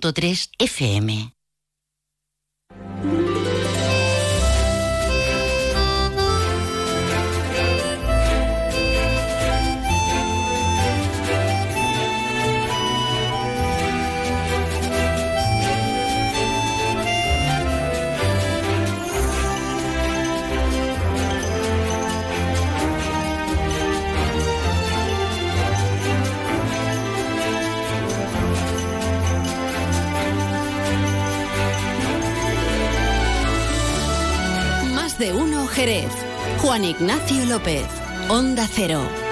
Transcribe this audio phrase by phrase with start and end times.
[0.00, 1.35] 3 FM.
[35.76, 36.10] Jerez.
[36.62, 37.84] Juan Ignacio López.
[38.30, 39.25] Onda Cero.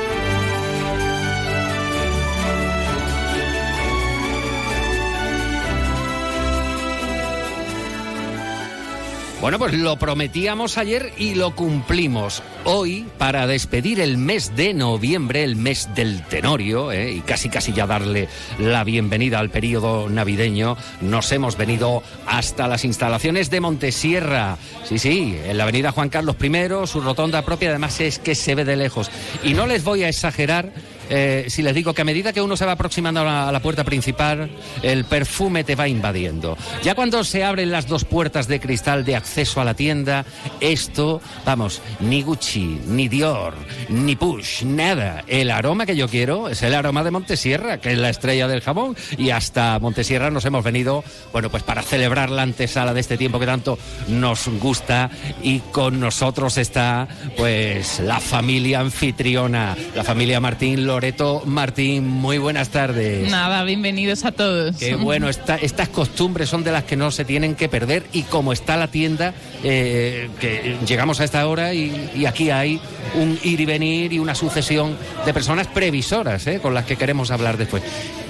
[9.44, 12.42] Bueno, pues lo prometíamos ayer y lo cumplimos.
[12.64, 17.12] Hoy, para despedir el mes de noviembre, el mes del Tenorio, ¿eh?
[17.12, 22.86] y casi casi ya darle la bienvenida al periodo navideño, nos hemos venido hasta las
[22.86, 24.56] instalaciones de Montesierra.
[24.84, 28.54] Sí, sí, en la avenida Juan Carlos I, su rotonda propia, además es que se
[28.54, 29.10] ve de lejos.
[29.42, 30.72] Y no les voy a exagerar
[31.10, 33.84] eh, si les digo que a medida que uno se va aproximando a la, puerta
[33.84, 34.50] principal,
[34.82, 36.56] el perfume te va invadiendo.
[36.82, 40.24] Ya cuando se abren las dos puertas de cristal de acceso a la tienda,
[40.60, 43.54] esto, vamos, ni Gucci, ni Dior,
[43.88, 45.24] ni Push, nada.
[45.26, 48.60] El aroma que yo quiero es el aroma de Montesierra, que es la estrella del
[48.60, 53.16] jamón, y hasta Montesierra nos hemos venido, bueno, pues para celebrar la antesala de este
[53.16, 55.10] tiempo que tanto nos gusta,
[55.42, 62.68] y con nosotros está, pues, la familia anfitriona, la familia Martín Loreto Martín, muy buenas
[62.68, 63.28] tardes.
[63.28, 64.76] Nada, bienvenidos a todos.
[64.76, 68.22] Qué bueno, esta- estas costumbres son de las que no se tienen que perder y
[68.22, 69.34] como está la tienda,
[69.64, 72.78] eh, que llegamos a esta hora y, y aquí hay
[73.14, 77.30] un ir y venir y una sucesión de personas previsoras eh, con las que queremos
[77.30, 77.82] hablar después.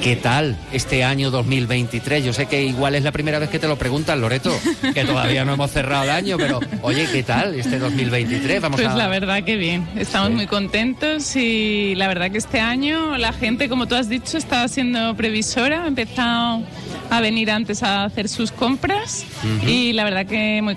[0.03, 2.25] ¿Qué tal este año 2023?
[2.25, 4.53] Yo sé que igual es la primera vez que te lo preguntan, Loreto,
[4.95, 8.61] que todavía no hemos cerrado el año, pero oye, ¿qué tal este 2023?
[8.63, 8.97] Vamos Pues a...
[8.97, 10.35] la verdad que bien, estamos Sí.
[10.37, 14.69] muy contentos y la verdad que este año la gente, como tú has dicho, estaba
[14.69, 16.63] siendo previsora, ha empezado
[17.11, 19.25] a venir antes a hacer sus compras
[19.67, 20.75] y la verdad que muy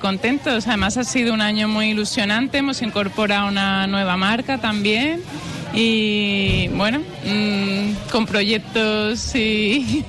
[0.47, 5.21] Además ha sido un año muy ilusionante, hemos incorporado una nueva marca también
[5.73, 10.05] y bueno, mm, con proyectos y,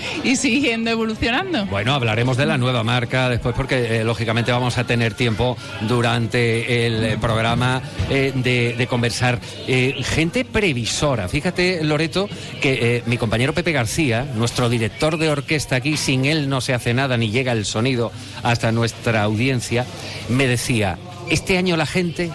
[0.24, 1.66] y siguiendo evolucionando.
[1.66, 6.86] Bueno, hablaremos de la nueva marca después porque eh, lógicamente vamos a tener tiempo durante
[6.86, 9.38] el programa eh, de, conversar.
[9.66, 11.28] Eh, gente previsora.
[11.28, 12.28] Fíjate, Loreto,
[12.60, 16.94] que mi compañero Pepe García, nuestro director de orquesta aquí, sin él no se hace
[16.94, 18.10] nada ni llega el sonido
[18.42, 19.86] hasta nuestra audiencia,
[20.28, 20.98] me decía,
[21.30, 22.30] este año la gente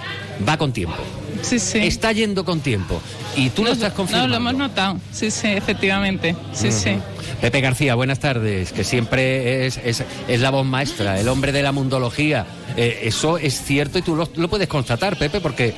[0.47, 0.96] va con tiempo.
[1.46, 1.80] Sí, sí.
[1.80, 3.00] Está yendo con tiempo.
[3.36, 4.30] Y tú lo estás No, confirmando.
[4.30, 4.98] lo hemos notado.
[5.12, 6.36] Sí, sí, efectivamente.
[6.54, 6.98] Sí, sí.
[7.42, 11.62] Pepe García, buenas tardes, que siempre es, es, es la voz maestra, el hombre de
[11.62, 12.46] la mundología.
[12.78, 15.74] Eh, eso es cierto y tú lo, lo puedes constatar, Pepe, porque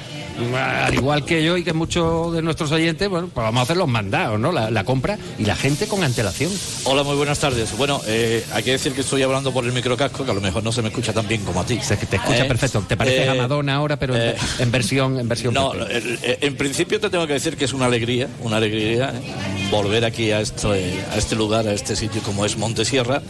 [0.55, 3.77] al igual que yo y que muchos de nuestros oyentes, bueno, pues vamos a hacer
[3.77, 4.51] los mandados, ¿no?
[4.51, 6.51] La, la compra y la gente con antelación.
[6.83, 7.75] Hola, muy buenas tardes.
[7.77, 10.63] Bueno, eh, hay que decir que estoy hablando por el microcasco, que a lo mejor
[10.63, 11.77] no se me escucha tan bien como a ti.
[11.77, 12.83] Que te escucha Eh, perfecto.
[12.87, 16.19] Te pareces eh, a Madonna ahora, pero en- eh, en, versión, en versión No, el-
[16.21, 20.31] en principio te tengo que decir que es una alegría, una alegría eh, volver aquí
[20.31, 20.67] a este,
[21.11, 23.21] a este lugar, a este sitio como es Montesierra,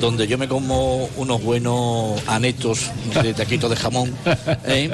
[0.00, 2.90] donde yo me como unos buenos anetos
[3.22, 4.14] de taquito de jamón
[4.66, 4.90] ¿eh?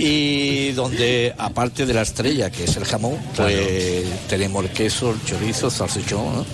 [0.00, 0.97] y donde
[1.38, 5.72] aparte de la estrella que es el jamón, pues tenemos el queso, el chorizo, el
[5.72, 6.46] salchichón ¿no?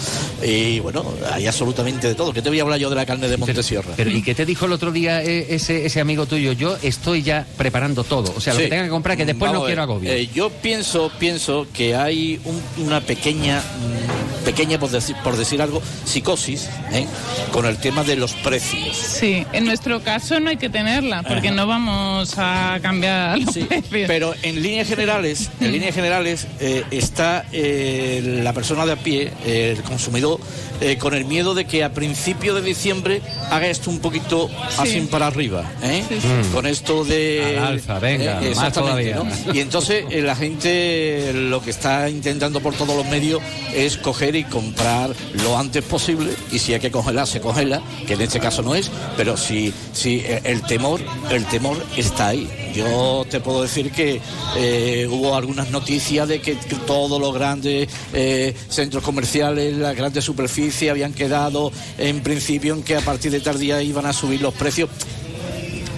[0.46, 2.32] y bueno, hay absolutamente de todo.
[2.32, 3.92] ¿Qué te voy a hablar yo de la carne de Montesierra?
[3.96, 6.52] Pero, ¿y qué te dijo el otro día eh, ese, ese amigo tuyo?
[6.52, 8.32] Yo estoy ya preparando todo.
[8.36, 8.64] O sea, lo Sí.
[8.64, 10.10] que tenga que comprar, que después Vamos no quiero agobio.
[10.10, 15.60] eh, yo pienso, pienso que hay un- una pequeña, mm, pequeña por decir, por decir
[15.62, 17.06] algo, psicosis ¿eh?
[17.52, 18.96] con el tema de los precios.
[18.96, 23.64] Sí, en nuestro caso no hay que tenerla porque no vamos a cambiar los Sí,
[23.64, 24.08] precios.
[24.08, 29.32] pero en líneas generales, en líneas generales eh, está eh, la persona de a pie,
[29.46, 30.38] eh, el consumidor,
[30.80, 35.00] eh, con el miedo de que a principio de diciembre haga esto un poquito así
[35.02, 36.02] para arriba, ¿eh?
[36.08, 36.28] Sí, sí.
[36.52, 39.44] con esto de Al alza, venga, más exactamente, todavía.
[39.46, 39.54] ¿no?
[39.54, 43.40] Y entonces eh, la gente lo que está intentando por todos los medios
[43.74, 48.14] es coger y comprar lo antes posible y si hay que congelar se congela, que
[48.14, 51.00] en este caso no es, pero si, si eh, el temor,
[51.30, 52.72] el temor está ahí.
[52.74, 54.20] Yo te puedo decir que
[54.56, 56.54] eh, hubo algunas noticias de que,
[56.86, 62.96] todos los grandes eh, centros comerciales, las grandes superficies habían quedado en principio en que
[62.96, 64.90] a partir de tal día iban a subir los precios.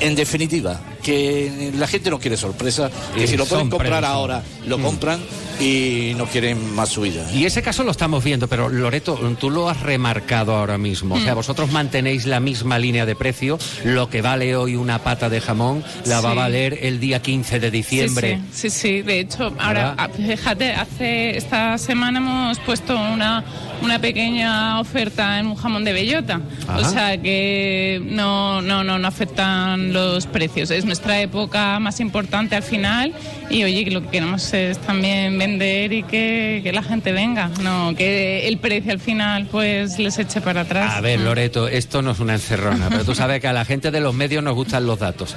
[0.00, 4.04] En definitiva, que la gente no quiere sorpresa, que Y si lo pueden son comprar
[4.04, 5.20] ahora, lo compran
[5.60, 7.30] y no quieren más subida.
[7.32, 11.14] Y ese caso lo estamos viendo, pero Loreto, tú lo has remarcado ahora mismo.
[11.14, 11.36] O sea, Mm.
[11.36, 13.56] vosotros mantenéis la misma línea de precio.
[13.84, 17.60] Lo que vale hoy una pata de jamón la va a valer el día 15
[17.60, 18.40] de diciembre.
[18.52, 19.02] Sí, sí, sí, sí.
[19.02, 19.94] de hecho, ahora, ¿Verdad?
[19.98, 23.44] ah, fíjate, hace esta semana hemos puesto una,
[23.82, 26.40] una pequeña oferta en un jamón de bellota.
[26.66, 26.78] Ajá.
[26.78, 30.70] O sea que no, no, no, no afectan los precios.
[30.70, 33.12] Es nuestra época más importante al final
[33.50, 37.94] y oye, lo que queremos es también vender y que, que la gente venga, no
[37.94, 40.94] que el precio al final pues les eche para atrás.
[40.94, 41.24] A ver, Mm.
[41.24, 44.14] Loreto, esto no es una encerrona, pero tú sabes que a la gente de los
[44.14, 45.36] medios nos gustan los datos.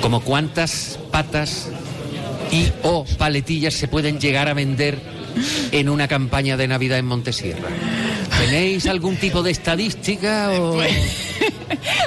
[0.00, 1.68] Como cuántas patas
[2.50, 4.98] y o paletillas se pueden llegar a vender
[5.70, 7.68] en una campaña de Navidad en Montesierra.
[8.38, 10.80] ¿Tenéis algún tipo de estadística o...?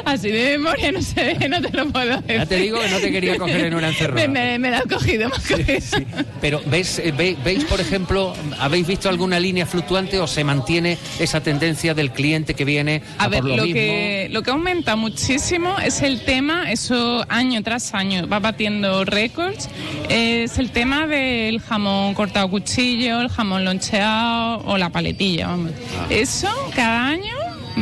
[0.05, 2.37] Así de memoria no sé, no te lo puedo decir.
[2.37, 4.27] Ya te digo que no te quería coger en una encerrona.
[4.27, 5.79] Me, me, la cogido, me cogido.
[6.41, 10.97] Pero ¿ves, eh, ve- veis, por ejemplo, habéis visto alguna línea fluctuante o se mantiene
[11.19, 13.75] esa tendencia del cliente que viene a, A ver, por lo, lo, mismo?
[13.75, 19.69] que, lo que aumenta muchísimo es el tema, eso año tras año va batiendo récords,
[20.09, 25.71] es el tema del jamón cortado a cuchillo, el jamón loncheado o la paletilla, vamos.
[26.09, 27.33] Eso cada año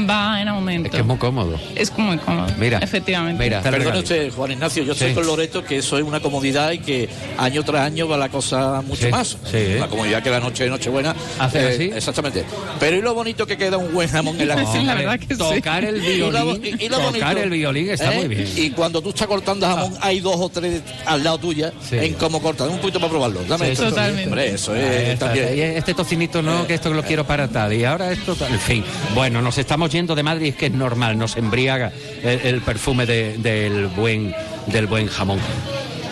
[0.07, 0.85] va en aumento.
[0.85, 0.89] Ah.
[0.89, 1.59] Es que es muy cómodo.
[1.75, 3.43] Es muy cómodo, Mira, efectivamente.
[3.43, 3.61] mira.
[3.61, 3.99] Regalito.
[3.99, 5.05] usted, Juan Ignacio, yo Sí.
[5.05, 8.29] estoy con Loreto que eso es una comodidad y que año tras año va la
[8.29, 9.37] cosa mucho Sí, más.
[9.49, 9.75] sí.
[9.79, 11.15] La comodidad que la noche de Nochebuena.
[11.39, 11.83] ¿Hace así?
[11.95, 12.43] Exactamente.
[12.79, 14.93] Pero y lo bonito que queda un buen jamón en la Sí, cocina.
[14.95, 15.39] la verdad que sí.
[15.39, 18.17] tocar el Y lo- violín, y- lo tocar bonito, el violín está ¿eh?
[18.17, 18.47] muy bien.
[18.55, 21.97] Y cuando tú estás cortando jamón, hay dos o tres al lado tuya Sí.
[21.97, 22.67] en cómo cortar.
[22.69, 23.43] Un poquito para probarlo.
[23.47, 23.89] Dame esto.
[23.89, 24.25] Totalmente.
[24.25, 25.19] Hombre, eso es
[25.77, 27.73] este tocinito no, que esto lo quiero para tal.
[27.73, 28.51] Y ahora esto, tal.
[28.51, 28.83] en fin.
[29.13, 31.91] Bueno, nos estamos yendo de Madrid, es que es normal, nos embriaga
[32.24, 34.33] el, el perfume de- del, buen,
[34.68, 35.39] del buen jamón.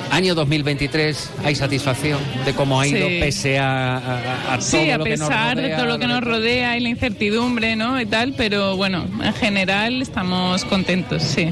[0.09, 3.17] Año 2023, ¿hay satisfacción de cómo ha ido Sí.
[3.19, 5.99] pese a, a- a Sí, todo a lo que nos pesar de rodea, todo lo
[5.99, 7.99] que nos rodea y la incertidumbre, ¿no?
[7.99, 11.51] Y tal, pero bueno, en general estamos contentos, sí.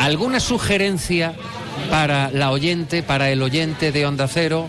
[0.00, 1.32] ¿Alguna sugerencia
[1.90, 4.68] para la oyente, para el oyente de Onda Cero?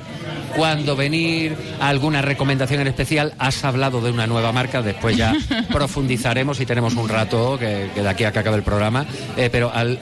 [0.56, 5.34] Cuando venir, alguna recomendación en especial, has hablado de una nueva marca, después ya
[5.72, 9.06] profundizaremos y tenemos un rato que, que de aquí a que acabe el programa,
[9.38, 10.00] Eh, pero al-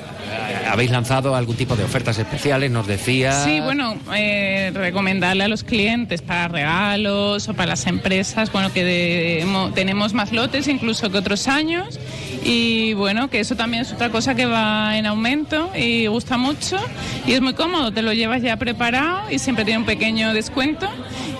[0.69, 3.43] habéis lanzado algún tipo de ofertas especiales, nos decía.
[3.43, 8.83] Sí, bueno, eh, recomendarle a los clientes para regalos o para las empresas, bueno, que
[8.83, 11.99] de- mo- tenemos más lotes incluso que otros años
[12.43, 16.77] y bueno, que eso también es otra cosa que va en aumento y gusta mucho
[17.25, 20.89] y es muy cómodo, te lo llevas ya preparado y siempre tiene un pequeño descuento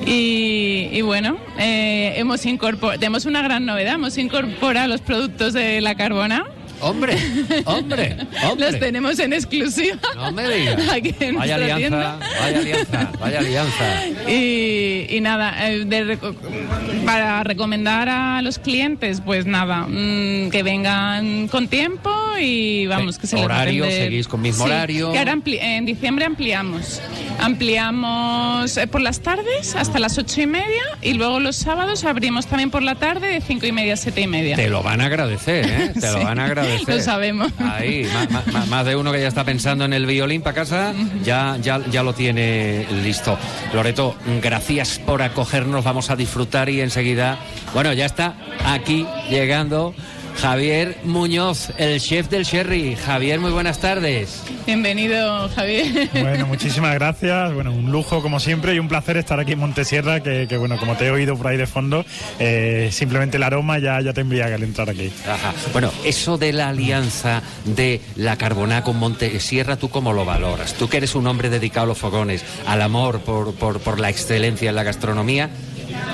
[0.05, 5.81] y, y bueno, eh, hemos incorporado, tenemos una gran novedad, hemos incorporado los productos de
[5.81, 6.45] la Carbona.
[6.83, 7.17] Hombre,
[7.65, 8.71] hombre, hombre.
[8.71, 9.97] Los tenemos en exclusiva.
[10.15, 10.87] No me digas.
[11.35, 12.19] Vaya alianza, tienda.
[12.39, 14.07] vaya alianza, vaya alianza.
[14.27, 16.17] Y, y nada, eh, de
[17.05, 23.27] para recomendar a los clientes, pues nada, mm, que vengan con tiempo y vamos, que
[23.27, 25.11] se les horario, seguís con mismo Sí, horario.
[25.11, 27.01] que ahora en diciembre ampliamos.
[27.39, 32.47] Ampliamos eh, por las tardes hasta las ocho y media y luego los sábados abrimos
[32.47, 34.55] también por la tarde de cinco y media a siete y media.
[34.55, 35.93] Te lo van a agradecer, ¿eh?
[35.99, 36.95] Te lo van a agradecer.
[36.95, 37.51] lo sabemos.
[37.59, 40.93] Ahí, ma- más, de uno que ya está pensando en el violín para casa,
[41.23, 43.37] ya, ya, ya lo tiene listo.
[43.73, 47.37] Loreto, gracias por acogernos, vamos a disfrutar y enseguida,
[47.73, 48.35] bueno, ya está
[48.65, 49.93] aquí llegando
[50.41, 52.95] Javier Muñoz, el chef del Sherry.
[52.95, 54.43] Javier, muy buenas tardes.
[54.65, 56.09] Bienvenido, Javier.
[56.13, 57.53] Bueno, muchísimas gracias.
[57.53, 60.77] Bueno, un lujo como siempre y un placer estar aquí en Montesierra, que, que, bueno,
[60.77, 62.05] como te he oído por ahí de fondo,
[62.39, 65.11] eh, simplemente el aroma ya, ya te embriaga al entrar aquí.
[65.27, 65.53] Ajá.
[65.71, 70.73] Bueno, eso de la alianza de la Carboná con Montesierra, ¿tú cómo lo valoras?
[70.73, 74.09] Tú que eres un hombre dedicado a los fogones, al amor por, por, por la
[74.09, 75.49] excelencia en la gastronomía,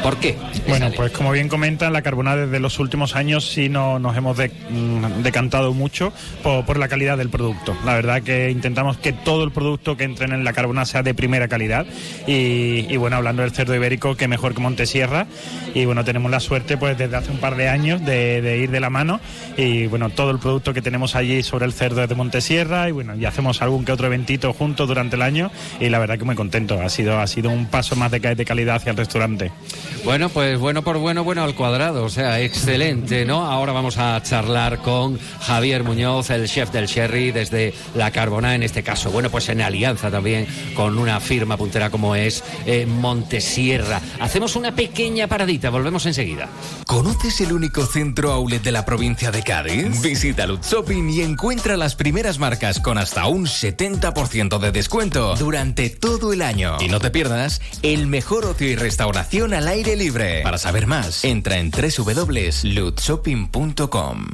[0.03, 0.38] ¿por qué?
[0.67, 4.38] Bueno, pues como bien comentan, la Carbonada desde los últimos años sí no, nos hemos
[4.38, 7.75] mm, decantado mucho por, la calidad del producto.
[7.86, 11.13] La verdad que intentamos que todo el producto que entre en la Carbonada sea de
[11.13, 11.86] primera calidad
[12.27, 15.27] y, bueno, hablando del cerdo ibérico, que mejor que Montesierra
[15.74, 18.79] y bueno, tenemos la suerte pues desde hace un par de años de, ir de
[18.79, 19.19] la mano
[19.57, 22.91] y bueno, todo el producto que tenemos allí sobre el cerdo es de Montesierra y
[22.91, 26.25] bueno, y hacemos algún que otro eventito juntos durante el año y la verdad que
[26.25, 26.79] muy contento.
[26.79, 29.51] Ha sido, ha sido un paso más de calidad hacia el restaurante.
[30.05, 33.45] Bueno, pues bueno por bueno, bueno al cuadrado, o sea, excelente, ¿no?
[33.45, 38.63] Ahora vamos a charlar con Javier Muñoz, el chef del Sherry desde La Carbona, en
[38.63, 39.11] este caso.
[39.11, 44.01] Bueno, pues en alianza también con una firma puntera como es eh, Montesierra.
[44.19, 46.47] Hacemos una pequeña paradita, volvemos enseguida.
[46.88, 50.01] ¿Conoces el único centro outlet de la provincia de Cádiz?
[50.01, 55.89] Visita Lutz Shopping y encuentra las primeras marcas con hasta un 70% de descuento durante
[55.89, 56.77] todo el año.
[56.79, 60.41] Y no te pierdas el mejor ocio y restauración al aire libre.
[60.41, 64.25] Para saber más, entra en www.lutzshopping.com.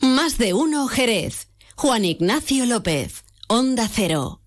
[0.00, 1.46] Más de uno Jerez.
[1.76, 3.24] Juan Ignacio López.
[3.48, 4.40] Onda Cero.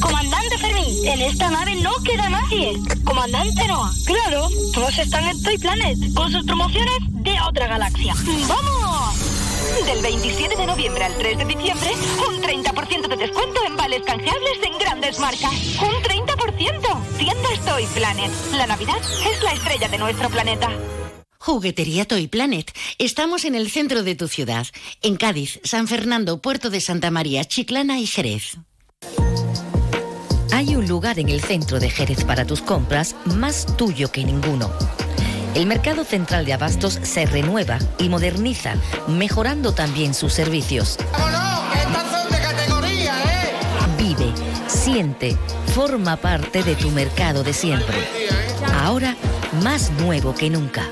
[0.00, 2.74] Comandante Fermín, en esta nave no queda nadie.
[3.04, 8.14] Comandante Noah, claro, todos están en Toy Planet, con sus promociones de otra galaxia.
[8.48, 9.16] ¡Vamos!
[9.86, 11.90] Del 27 de noviembre al 3 de diciembre,
[12.28, 15.52] un 30% de descuento en vales canjeables en grandes marcas.
[15.80, 16.27] ¡Un 30%!
[17.18, 18.30] Tiendas Toy Planet.
[18.56, 20.70] La Navidad es la estrella de nuestro planeta.
[21.38, 22.72] Juguetería Toy Planet.
[22.98, 24.66] Estamos en el centro de tu ciudad,
[25.02, 28.58] en Cádiz, San Fernando, Puerto de Santa María, Chiclana y Jerez.
[30.52, 34.70] Hay un lugar en el centro de Jerez para tus compras más tuyo que ninguno.
[35.54, 38.74] El mercado central de abastos se renueva y moderniza,
[39.06, 40.98] mejorando también sus servicios.
[40.98, 41.57] Vive,
[45.74, 47.96] forma parte de tu mercado de siempre.
[48.82, 49.14] Ahora
[49.62, 50.88] más nuevo que nunca.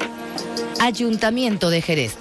[0.81, 2.17] Ayuntamiento de Jerez.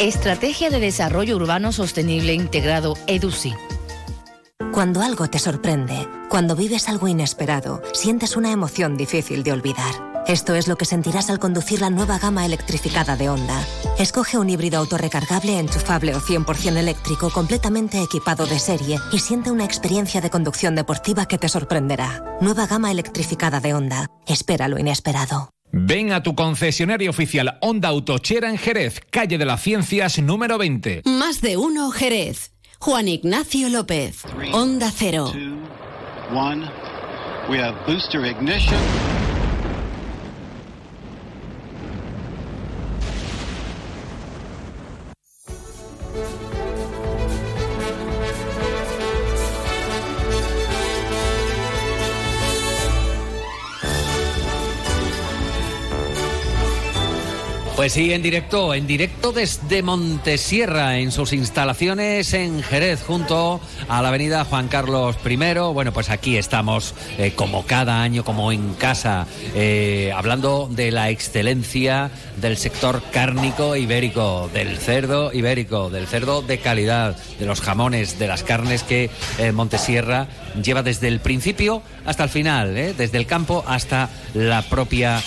[0.00, 3.54] Estrategia de Desarrollo Urbano Sostenible Integrado EDUSI.
[4.72, 10.07] Cuando algo te sorprende, cuando vives algo inesperado, sientes una emoción difícil de olvidar.
[10.28, 13.66] Esto es lo que sentirás al conducir la nueva gama electrificada de Honda.
[13.98, 19.64] Escoge un híbrido autorrecargable, enchufable o 100% eléctrico completamente equipado de serie y siente una
[19.64, 22.36] experiencia de conducción deportiva que te sorprenderá.
[22.42, 24.10] Nueva gama electrificada de Honda.
[24.26, 25.48] Espera lo inesperado.
[25.72, 31.04] Ven a tu concesionario oficial Honda Autochera en Jerez, calle de las Ciencias número 20.
[31.06, 32.52] Más de uno Jerez.
[32.78, 34.24] Juan Ignacio López.
[34.52, 35.32] Onda Cero.
[36.34, 36.70] One.
[37.48, 38.76] We have booster ignition.
[57.78, 64.02] Pues sí, en directo, en directo desde Montesierra, en sus instalaciones en Jerez, junto a
[64.02, 65.36] la avenida Juan Carlos I.
[65.36, 71.10] Bueno, pues aquí estamos, eh, como cada año, como en casa, eh, hablando de la
[71.10, 78.18] excelencia del sector cárnico ibérico, del cerdo ibérico, del cerdo de calidad, de los jamones,
[78.18, 79.08] de las carnes que
[79.38, 80.26] eh, Montesierra
[80.60, 85.22] lleva desde el principio hasta el final, desde el campo hasta la propia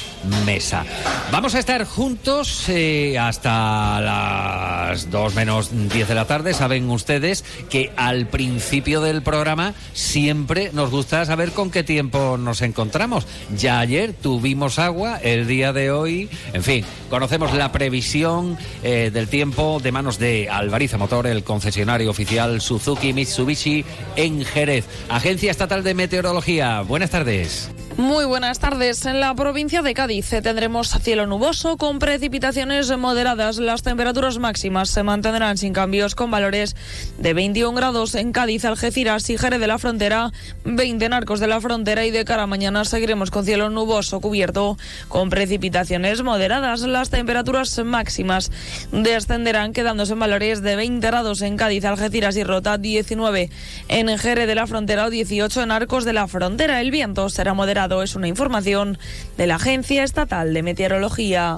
[0.46, 0.84] mesa.
[1.32, 6.54] Vamos a estar juntos eh, hasta las 2 menos 10 de la tarde.
[6.54, 12.62] Saben ustedes que al principio del programa siempre nos gusta saber con qué tiempo nos
[12.62, 13.28] encontramos.
[13.56, 19.28] Ya ayer tuvimos agua, el día de hoy, en fin, conocemos la previsión eh, del
[19.28, 23.86] tiempo de manos de Alvariza Motor, el concesionario oficial Suzuki Mitsubishi
[24.16, 24.86] en Jerez.
[25.10, 26.71] Agencia Estatal de Meteorología.
[26.80, 27.70] Buenas tardes.
[27.98, 29.06] Muy buenas tardes.
[29.06, 33.58] En la provincia de Cádiz tendremos cielo nuboso con precipitaciones moderadas.
[33.58, 36.76] Las temperaturas máximas se mantendrán sin cambios con valores
[37.18, 40.32] de 21 grados en Cádiz, Algeciras y Jerez de la Frontera,
[40.64, 44.22] 20 en Arcos de la Frontera y de cara a mañana seguiremos con cielo nuboso
[44.22, 44.78] cubierto
[45.10, 46.82] con precipitaciones moderadas.
[46.82, 48.52] Las temperaturas máximas
[48.94, 53.50] descenderán quedándose en valores de 20 grados en Cádiz, Algeciras y Rota, 19
[53.90, 56.80] en Jerez de la Frontera o 18 en Arcos de la Frontera.
[56.80, 58.98] El viento será moderado es una información
[59.38, 61.58] de la Agencia Estatal de Meteorología.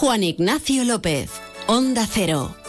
[0.00, 1.28] Juan Ignacio López,
[1.66, 2.67] Onda Cero.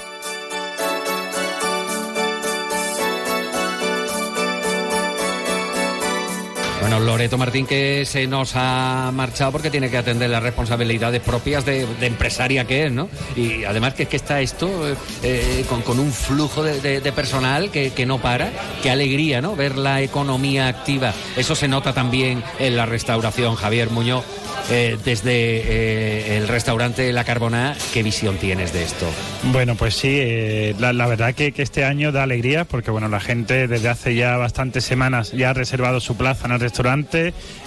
[6.89, 11.63] Bueno, Loreto Martín que se nos ha marchado porque tiene que atender las responsabilidades propias
[11.63, 13.10] de, empresaria que es, ¿no?
[13.36, 14.67] Y además que es que está esto
[15.22, 18.50] eh, con, un flujo de, personal que, no para.
[18.81, 19.55] Qué alegría, ¿no?
[19.55, 21.13] Ver la economía activa.
[21.38, 24.25] Eso se nota también en la restauración, Javier Muñoz.
[24.72, 29.05] eh, desde eh, el restaurante La Carbona, ¿qué visión tienes de esto?
[29.51, 33.19] Bueno, pues sí, la, la verdad que, que este año da alegría porque bueno, la
[33.19, 36.78] gente desde hace ya bastantes semanas ya ha reservado su plaza en el restaurante,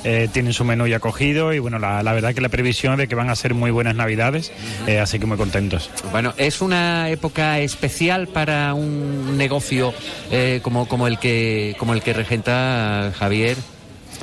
[0.04, 3.08] eh, tienen su menú ya cogido y bueno, la, la verdad que la previsión de
[3.08, 4.52] que van a ser muy buenas navidades,
[4.86, 5.90] eh, así que muy contentos.
[6.10, 9.92] Bueno, es una época especial para un negocio
[10.30, 13.56] eh, como, como el que como el que regenta Javier.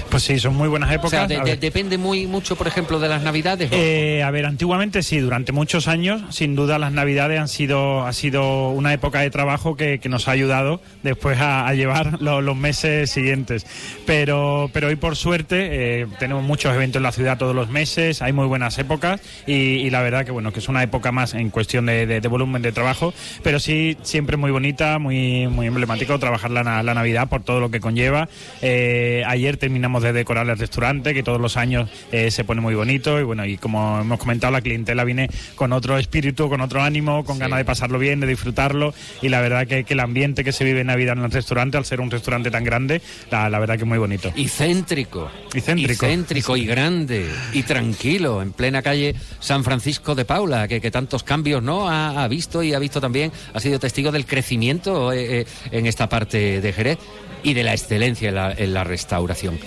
[0.10, 1.12] Pues sí, son muy buenas O épocas.
[1.12, 1.60] sea, de- A de- ver.
[1.60, 3.70] depende muy mucho, por ejemplo, de las Navidades.
[3.70, 3.78] ¿no?
[3.78, 8.14] Eh, a ver, antiguamente sí, durante muchos años, sin duda las Navidades han sido, ha
[8.14, 12.42] sido una época de trabajo que, que nos ha ayudado después a, a llevar lo-
[12.42, 13.68] los meses siguientes.
[14.08, 18.24] Pero, pero hoy por suerte eh, tenemos muchos eventos en la ciudad todos los meses,
[18.24, 21.36] hay muy buenas épocas y, y la verdad que bueno, que es una época más
[21.36, 23.14] en cuestión de, de- de volumen de trabajo,
[23.44, 27.70] pero sí siempre muy bonita, muy, muy emblemático trabajar la, la Navidad por todo lo
[27.70, 28.28] que conlleva.
[28.64, 32.76] Eh, ayer terminamos de decorar el restaurante, que todos los años eh, se pone muy
[32.76, 36.82] bonito y bueno, y como hemos comentado, la clientela viene con otro espíritu, con otro
[36.82, 40.44] ánimo, con ganas de pasarlo bien, de disfrutarlo y la verdad que, que el ambiente
[40.44, 43.02] que se vive en Navidad en el restaurante, al ser un restaurante tan grande,
[43.32, 44.32] la, la verdad que es muy bonito.
[44.36, 45.30] Y céntrico.
[45.54, 46.06] Y céntrico.
[46.06, 47.30] Y céntrico y grande.
[47.54, 52.24] Y tranquilo, en plena calle San Francisco de Paula, que, que tantos cambios no ha,
[52.24, 56.10] ha visto y ha visto también, ha sido testigo del crecimiento eh, eh, en esta
[56.10, 57.00] parte de Jerez
[57.44, 59.60] y de la excelencia en la, en la restauración.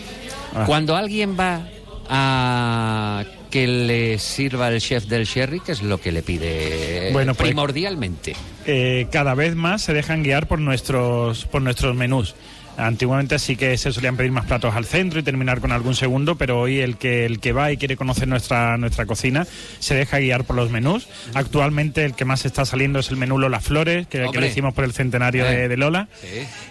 [0.54, 0.64] Ah.
[0.66, 1.66] Cuando alguien va
[2.08, 7.34] a que le sirva el chef del sherry, ¿qué es lo que le pide Bueno,
[7.34, 8.34] pues- primordialmente?
[8.64, 12.34] eh, cada vez más se dejan guiar por nuestros, por nuestros menús.
[12.76, 16.36] Antiguamente sí que se solían pedir más platos al centro y terminar con algún segundo,
[16.36, 19.46] pero hoy el que el que va y quiere conocer nuestra nuestra cocina
[19.78, 21.06] se deja guiar por los menús.
[21.34, 24.74] Actualmente el que más está saliendo es el menú Lola Flores, que, que lo hicimos
[24.74, 25.56] por el centenario Eh.
[25.56, 26.08] de, de Lola.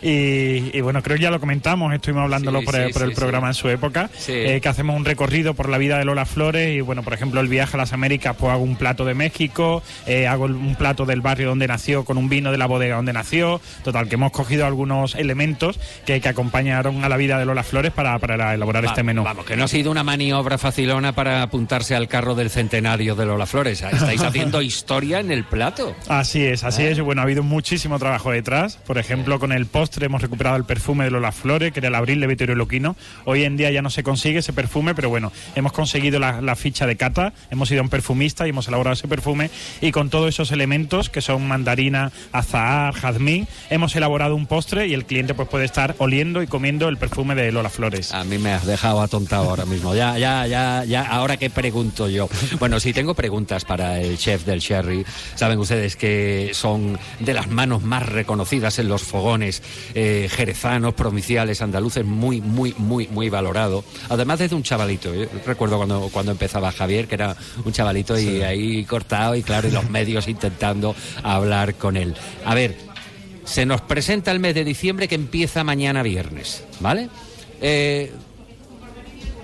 [0.01, 3.11] Y, y bueno, creo que ya lo comentamos, estuvimos hablándolo Sí, por, el, por el
[3.13, 6.75] programa en su época, eh, que hacemos un recorrido por la vida de Lola Flores
[6.75, 9.83] y bueno, por ejemplo, el viaje a las Américas, pues hago un plato de México,
[10.07, 13.13] eh, hago un plato del barrio donde nació con un vino de la bodega donde
[13.13, 17.63] nació, total, que hemos cogido algunos elementos que, que acompañaron a la vida de Lola
[17.63, 19.23] Flores para, para elaborar este menú.
[19.23, 23.25] Vamos, que no ha sido una maniobra facilona para apuntarse al carro del centenario de
[23.25, 23.81] Lola Flores.
[23.81, 25.95] Estáis haciendo historia en el plato.
[26.07, 26.99] Así es, así es.
[27.01, 28.77] Bueno, ha habido muchísimo trabajo detrás.
[28.77, 31.95] Por ejemplo, con el postre hemos recuperado el perfume de Lola Flores, que era el
[31.95, 32.95] abril de Vittorio Luquino.
[33.25, 36.55] Hoy en día ya no se consigue ese perfume, pero bueno, hemos conseguido la, la
[36.55, 39.49] ficha de cata, hemos ido a un perfumista y hemos elaborado ese perfume.
[39.81, 44.93] Y con todos esos elementos, que son mandarina, azahar, jazmín, hemos elaborado un postre y
[44.93, 48.13] el cliente pues puede estar oliendo y comiendo el perfume de Lola Flores.
[48.13, 49.95] A mí me has dejado atontado ahora mismo.
[49.95, 51.03] Ya, ya, ya, ya.
[51.03, 52.29] Ahora que pregunto yo.
[52.59, 55.05] Bueno, sí tengo preguntas para el chef del Sherry.
[55.35, 59.61] Saben ustedes que son de las manos más reconocidas en los fogones
[59.93, 63.83] eh, jerezanos, provinciales, andaluces, muy, muy, muy, muy valorado.
[64.09, 65.13] Además desde un chavalito.
[65.13, 69.67] Yo recuerdo cuando, cuando empezaba Javier, que era un chavalito y ahí cortado y claro,
[69.67, 72.15] y los medios intentando hablar con él.
[72.45, 72.90] A ver,
[73.45, 77.09] se nos presenta el mes de diciembre que empieza mañana viernes, ¿vale?
[77.61, 78.11] Eh,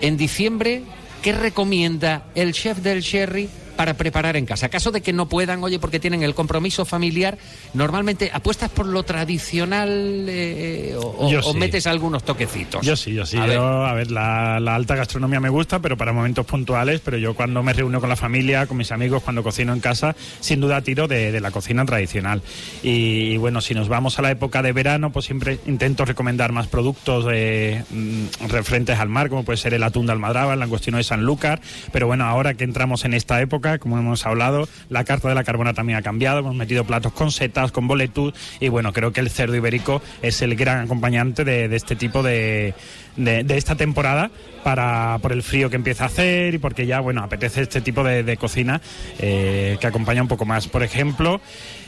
[0.01, 0.83] en diciembre,
[1.21, 4.67] ¿qué recomienda el chef del Sherry para preparar en casa?
[4.69, 7.37] Caso de que no puedan, oye, porque tienen el compromiso familiar,
[7.73, 11.57] normalmente apuestas por lo tradicional eh, o, o- Yo o sí.
[11.57, 12.85] metes algunos toquecitos.
[12.85, 13.37] Yo sí, yo sí.
[13.37, 13.57] A A ver.
[13.59, 17.01] a ver la, la alta gastronomía me gusta, pero para momentos puntuales.
[17.03, 20.15] Pero yo cuando me reúno con la familia, con mis amigos, cuando cocino en casa,
[20.39, 22.41] sin duda tiro de, de la cocina tradicional.
[22.83, 26.51] Y, y bueno, si nos vamos a la época de verano, pues siempre intento recomendar
[26.51, 30.59] más productos eh, mm, referentes al mar, como puede ser el atún de Almadraba, el
[30.59, 31.61] langostino de Sanlúcar.
[31.91, 35.43] Pero bueno, ahora que entramos en esta época, como hemos hablado, la carta de la
[35.43, 36.39] carbona también ha cambiado.
[36.39, 38.34] Hemos metido platos con setas, con boletus.
[38.60, 42.73] Y bueno, creo que el cerdo ibérico es el gran acompañante de, este tipo de,
[43.17, 44.32] de, esta temporada
[44.63, 48.03] para por el frío que empieza a hacer y porque ya bueno apetece este tipo
[48.03, 48.82] de, de cocina
[49.19, 50.67] eh, que acompaña un poco más.
[50.67, 51.41] Por ejemplo,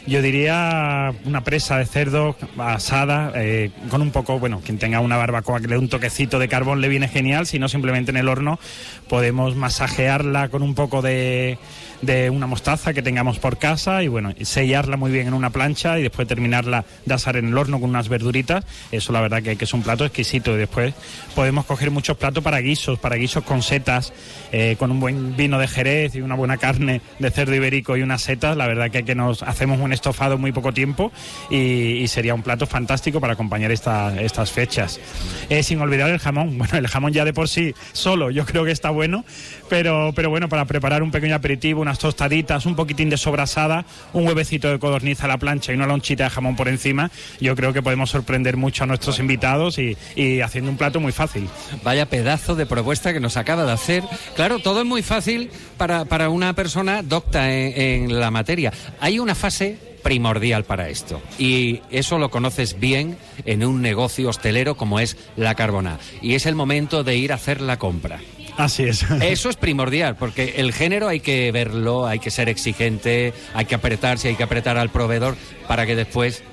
[0.08, 5.18] yo diría una presa de cerdo asada eh, con un poco, bueno, quien tenga una
[5.18, 8.18] barbacoa que le dé un toquecito de carbón le viene genial, si no simplemente en
[8.18, 8.60] el horno
[9.08, 11.58] podemos masajearla con un poco de,
[12.02, 16.00] de una mostaza que tengamos por casa y bueno, sellarla muy bien en una plancha
[16.00, 18.66] y después terminarla de asar en el horno con unas verduritas.
[18.92, 20.94] Eso la verdad que, es un plato exquisito y después
[21.36, 24.14] podemos coger muchos platos para guisos, para guisos con setas,
[24.52, 28.02] eh, con un buen vino de Jerez y una buena carne de cerdo ibérico y
[28.02, 28.56] unas setas.
[28.56, 31.12] La verdad que, que nos hacemos un estofado muy poco tiempo
[31.50, 35.00] y, sería un plato fantástico para acompañar esta- estas fechas.
[35.50, 36.58] Eh, sin olvidar el jamón.
[36.60, 39.24] Bueno, el jamón ya de por sí solo yo creo que está bueno,
[39.70, 44.28] pero, pero bueno, para preparar un pequeño aperitivo, unas tostaditas, un poquitín de sobrasada, un
[44.28, 47.10] huevecito de codorniz a la plancha y una lonchita de jamón por encima,
[47.42, 51.12] yo creo que podemos sorprender mucho a nuestros invitados y, y haciendo un plato muy
[51.12, 51.50] fácil.
[51.84, 54.04] Vaya pedazo de propuesta que nos acaba de hacer.
[54.36, 58.72] Claro, todo es muy fácil para, para una persona docta en, en la materia.
[59.00, 64.78] Hay una fase primordial para esto y eso lo conoces bien en un negocio hostelero
[64.78, 68.20] como es la Carbona y es el momento de ir a hacer la compra.
[68.58, 69.04] Así es.
[69.22, 73.76] Eso es primordial, porque el género hay que verlo, hay que ser exigente, hay que
[73.76, 75.36] apretarse, hay que apretar al proveedor
[75.68, 76.44] para que después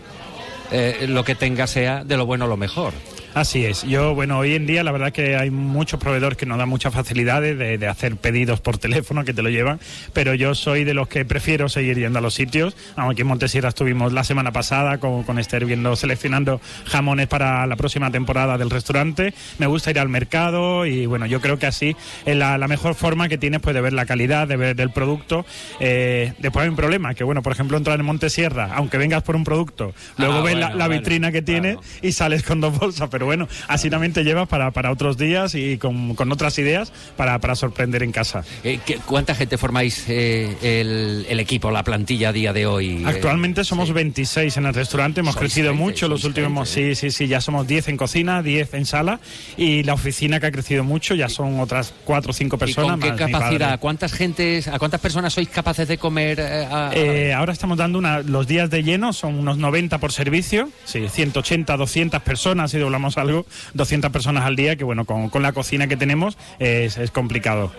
[0.73, 2.93] eh, lo que tenga sea de lo bueno lo mejor.
[3.37, 3.83] Así es.
[3.83, 6.95] Yo, bueno, hoy en día la verdad que hay muchos proveedores que nos dan muchas
[6.95, 9.79] facilidades de, de hacer pedidos por teléfono que te lo llevan,
[10.15, 12.75] pero yo soy de los que prefiero seguir yendo a los sitios.
[12.97, 17.77] Aunque en Montesierra estuvimos la semana pasada con, con Esther viendo, seleccionando jamones para la
[17.77, 19.35] próxima temporada del restaurante.
[19.59, 21.95] Me gusta ir al mercado y bueno, yo creo que así
[22.25, 24.91] es la, la mejor forma que tienes pues, de ver la calidad, de ver el
[24.93, 25.45] producto.
[25.79, 29.37] Eh, después hay un problema, que bueno, por ejemplo, entrar en Montesierra, aunque vengas por
[29.37, 32.63] un producto, luego Ah, ves la, bueno, la bueno, vitrina que tiene y sales con
[32.63, 36.33] dos bolsas, pero bueno, así también te llevas para, para otros días y con, con
[36.33, 38.45] otras ideas para, para sorprender en casa.
[38.65, 43.03] Eh, ¿qué- ¿Cuánta gente formáis eh, el, el equipo, la plantilla a día de hoy?
[43.03, 46.95] Eh, Actualmente somos 26 en el restaurante, hemos Sois crecido 20, mucho, los últimos, sí,
[46.95, 49.21] sí, sí, ya somos 10 en cocina, 10 en sala
[49.57, 52.91] y la oficina que ha crecido mucho, ya son otras 4 o 5 ¿Y personas.
[52.93, 53.81] con qué más capacidad?
[53.81, 56.39] ¿Cuántas gentes, a cuántas personas sois capaces de comer?
[56.41, 59.99] eh, a- a- Eh, ahora estamos dando una, los días de lleno, son unos 90
[59.99, 65.05] por servicio, sí, 180, 200 personas, si doblamos algo, 200 personas al día, que bueno,
[65.05, 67.73] con, con la cocina que tenemos es, complicado.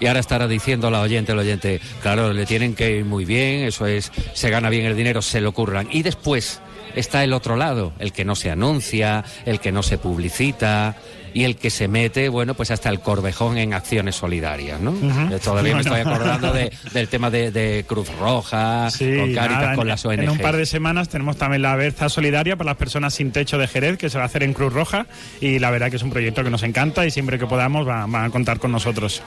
[0.00, 3.64] Y ahora estará diciendo la oyente, el oyente, claro, le tienen que ir muy bien,
[3.64, 5.88] eso es, se gana bien el dinero, se lo curran.
[5.90, 6.60] Y después
[6.94, 10.96] está el otro lado, el que no se anuncia, el que no se publicita
[11.36, 14.92] y el que se mete, bueno, pues hasta el corvejón en acciones solidarias, ¿no?
[15.30, 19.60] Eh, Todavía me estoy acordando de- del tema de, de Cruz Roja, Sí, con Cáritas,
[19.62, 20.20] nada, con las ONG.
[20.20, 23.58] En un par de semanas tenemos también la Berza Solidaria para las personas sin techo
[23.58, 25.06] de Jerez, que se va a hacer en Cruz Roja.
[25.42, 28.06] Y la verdad que es un proyecto que nos encanta y siempre que podamos va-
[28.06, 29.22] van a contar con nosotros.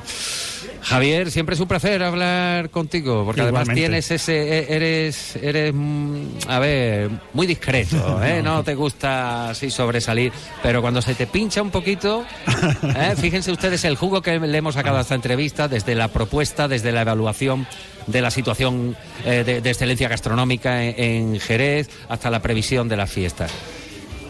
[0.82, 6.24] Javier, siempre es un placer hablar contigo, porque además tienes ese, e- eres, eres, mm,
[6.48, 8.42] a ver, muy discreto, ¿eh?
[8.44, 10.32] no te gusta así sobresalir,
[10.64, 13.14] pero cuando se te pincha un poquito, ¿eh?
[13.18, 16.92] fíjense ustedes el jugo que le hemos sacado a esta entrevista, desde la propuesta, desde
[16.92, 17.68] la evaluación
[18.08, 20.96] de la situación eh, de, de excelencia gastronómica en,
[21.34, 23.52] en Jerez, hasta la previsión de las fiestas.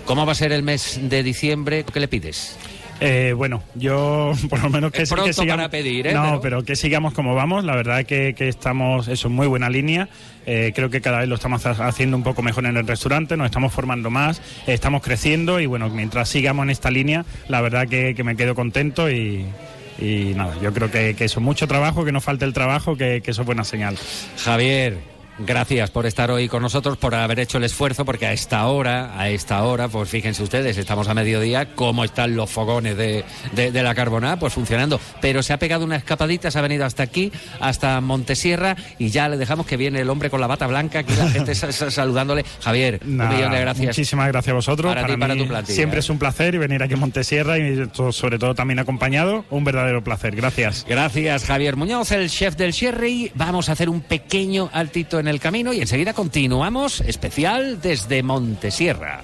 [0.06, 1.84] ¿Cómo va a ser el mes de diciembre?
[1.84, 2.58] ¿Qué le pides?
[3.02, 6.14] Eh, bueno, yo por lo menos que, Es que pronto sigamos- para pedir, ¿eh?
[6.14, 6.64] No, Pero- pero...
[6.64, 7.64] que sigamos como vamos.
[7.64, 10.10] La verdad que, que estamos eso en muy buena línea.
[10.52, 13.38] Eh, creo que cada vez lo estamos ha- haciendo un poco mejor en el restaurante.
[13.38, 17.88] Nos estamos formando más, estamos creciendo y bueno, mientras sigamos en esta línea, la verdad
[17.88, 19.46] que, me quedo contento y,
[20.36, 23.42] nada, yo creo que, que eso mucho trabajo, que no falte el trabajo, que eso
[23.42, 23.96] es buena señal.
[24.44, 24.98] Javier,
[25.46, 29.20] gracias por estar hoy con nosotros, por haber hecho el esfuerzo, porque a esta hora,
[29.20, 33.24] a esta hora, pues fíjense ustedes, estamos a mediodía, cómo están los fogones de,
[33.54, 35.00] de- de la Carbonada, pues funcionando.
[35.22, 39.30] Pero se ha pegado una escapadita, se ha venido hasta aquí, hasta Montesierra, y ya
[39.30, 41.92] le dejamos que viene el hombre con la bata blanca, aquí la gente sa- sa-
[41.92, 42.44] saludándole.
[42.62, 43.88] Javier, un Nada, millón de gracias.
[43.88, 44.94] Muchísimas gracias a vosotros.
[44.94, 46.02] Para ti y para tu plantilla, siempre ¿eh?
[46.02, 50.36] es un placer venir aquí a Montesierra y sobre todo también acompañado, un verdadero placer.
[50.36, 50.86] Gracias.
[50.88, 53.32] Gracias, Javier Muñoz, el chef del Sherry.
[53.36, 59.24] Vamos a hacer un pequeño altito en el camino y enseguida continuamos, especial desde Montesierra.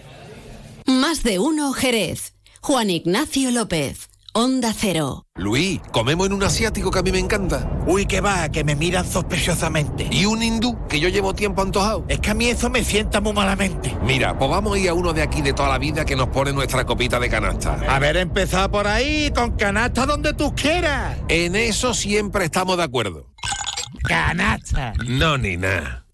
[0.85, 2.33] Más de uno Jerez.
[2.61, 4.09] Juan Ignacio López.
[4.37, 5.27] Onda Cero.
[5.35, 7.69] Luis, comemos en un asiático que a mí me encanta.
[7.87, 10.09] Uy, que va, que me miran sospechosamente.
[10.11, 12.03] Y un hindú que yo llevo tiempo antojado.
[12.09, 13.95] Es que a mí eso me sienta muy malamente.
[14.03, 16.27] Mira, pues vamos a ir a uno de aquí de toda la vida que nos
[16.27, 17.79] pone nuestra copita de canasta.
[17.87, 21.17] Haber empezado por ahí, con canasta donde tú quieras.
[21.29, 23.27] En eso siempre estamos de acuerdo.
[24.03, 24.93] Canasta.
[25.05, 26.04] No, ni nada.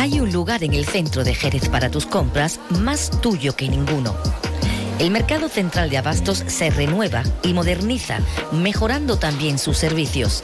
[0.00, 4.16] Hay un lugar en el centro de Jerez para tus compras más tuyo que ninguno.
[4.98, 10.40] El Mercado Central de Abastos se renueva y moderniza, mejorando también sus servicios.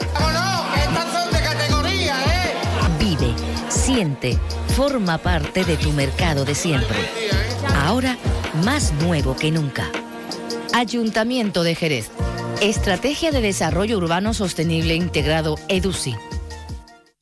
[2.99, 3.33] Vive,
[3.67, 4.37] siente,
[4.75, 7.09] forma parte de tu mercado de siempre.
[7.83, 8.15] Ahora
[8.63, 9.89] más nuevo que nunca.
[10.71, 12.11] Ayuntamiento de Jerez.
[12.61, 16.15] Estrategia de Desarrollo Urbano Sostenible Integrado EDUSI.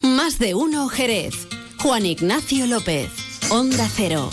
[0.02, 1.48] Más de uno Jerez.
[1.86, 3.12] Juan Ignacio López.
[3.52, 4.32] Onda Cero.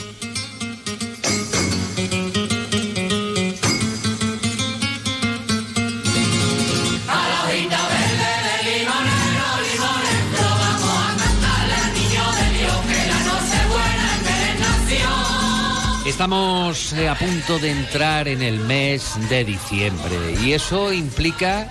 [16.07, 21.69] Estamos eh, a punto de entrar en el mes de diciembre y eso implica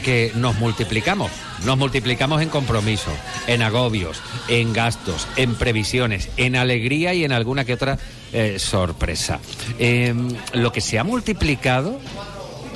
[0.00, 1.30] que nos multiplicamos.
[1.64, 3.10] Nos multiplicamos en compromiso,
[3.46, 7.98] en agobios, en gastos, en previsiones, en alegría y en alguna que otra
[8.32, 9.40] eh, sorpresa.
[9.78, 10.14] Eh,
[10.54, 12.00] lo que se ha multiplicado,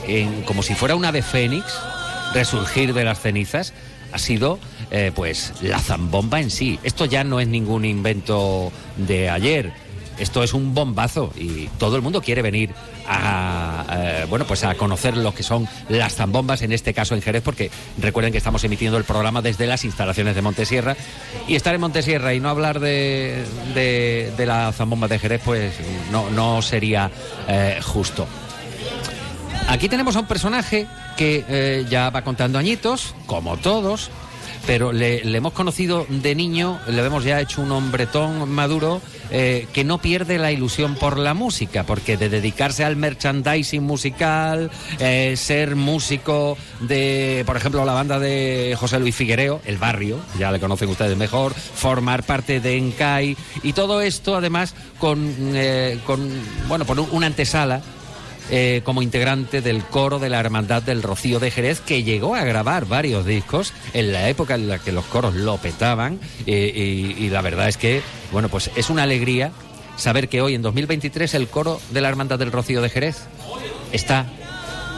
[0.06, 1.64] en, como si fuera una de Fénix,
[2.34, 3.72] resurgir de las cenizas,
[4.12, 4.58] ha sido
[4.90, 6.78] eh, pues la zambomba en sí.
[6.82, 9.72] Esto ya no es ningún invento de ayer.
[10.18, 12.70] Esto es un bombazo y todo el mundo quiere venir
[13.08, 17.22] a eh, bueno pues a conocer lo que son las zambombas en este caso en
[17.22, 20.96] Jerez porque recuerden que estamos emitiendo el programa desde las instalaciones de Montesierra
[21.46, 25.74] y estar en Montesierra y no hablar de, de, de la zambomba de Jerez pues
[26.10, 27.10] no, no sería
[27.48, 28.26] eh, justo.
[29.68, 34.10] Aquí tenemos a un personaje que eh, ya va contando añitos, como todos,
[34.66, 39.84] pero le, hemos conocido de niño, le hemos ya hecho un hombretón maduro eh, que
[39.84, 45.76] no pierde la ilusión por la música, porque de dedicarse al merchandising musical, eh, ser
[45.76, 50.88] músico de, por ejemplo, la banda de José Luis Figuereo, El Barrio, ya le conocen
[50.88, 56.28] ustedes mejor, formar parte de Encai y todo esto además con, eh, con
[56.68, 57.82] bueno, por un- una antesala
[58.50, 62.44] eh, como integrante del coro de la Hermandad del Rocío de Jerez, que llegó a
[62.44, 66.18] grabar varios discos en la época en la que los coros lo petaban.
[66.46, 69.52] eh, y, y la verdad es que, bueno, pues es una alegría
[69.96, 73.16] saber que hoy, en 2023, el coro de la Hermandad del Rocío de Jerez
[73.92, 74.26] está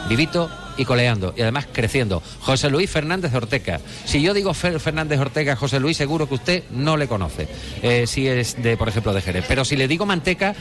[0.07, 0.49] vivito
[0.79, 2.23] y coleando y además creciendo.
[2.41, 3.79] José Luis Fernández Ortega.
[4.05, 7.47] Si yo digo Fer- Fernández Ortega, José Luis, seguro que usted no le conoce.
[7.83, 9.45] eh, si es de, por ejemplo, de Jerez.
[9.47, 10.55] Pero si le digo Manteca,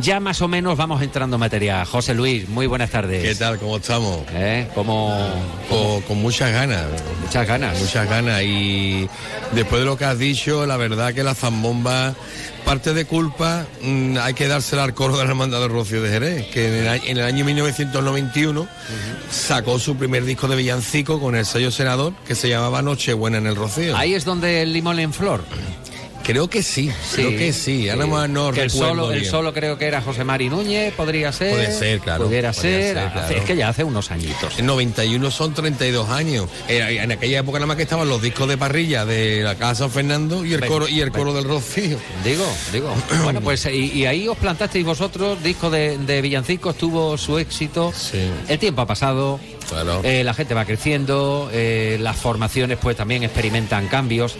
[0.00, 1.84] ya más o menos vamos entrando en materia.
[1.84, 3.22] José Luis, muy buenas tardes.
[3.22, 3.58] ¿Qué tal?
[3.58, 4.20] ¿Cómo estamos?
[4.32, 4.66] ¿Eh?
[4.74, 5.16] ¿Cómo,
[5.68, 6.86] Con, con muchas ganas.
[7.22, 7.78] Muchas ganas.
[7.80, 8.42] Muchas ganas.
[8.42, 9.08] Y
[9.52, 12.14] después de lo que has dicho, la verdad que la zambomba,
[12.68, 16.10] parte de culpa, mm, hay que dársela al coro de la Hermandad del Rocío de
[16.10, 18.68] Jerez, que en el, año 1991
[19.30, 23.46] sacó su primer disco de villancico con el sello senador, que se llamaba Nochebuena en
[23.46, 23.96] el Rocío.
[23.96, 25.44] Ahí es donde el limón en flor.
[26.28, 27.88] Creo que sí, creo que sí.
[27.88, 31.32] Ahora más no Que el solo, el solo creo que era José Mari Núñez, podría
[31.32, 31.52] ser.
[31.52, 32.26] Puede ser, claro.
[32.26, 32.94] Pudiera ser.
[32.94, 33.34] ser, claro.
[33.34, 34.58] Es que ya hace unos añitos.
[34.58, 36.46] En 91 son 32 años.
[36.68, 39.78] Eh, En aquella época nada más que estaban los discos de parrilla de la Casa
[39.78, 41.98] San Fernando y el coro y el coro del Rocío.
[42.24, 42.94] Digo, digo.
[43.24, 47.92] Bueno, pues y, y ahí os plantasteis vosotros, disco de, de villancicos tuvo su éxito.
[48.48, 49.40] El tiempo ha pasado.
[50.02, 54.36] eh, la gente va creciendo, eh, las formaciones pues también experimentan cambios.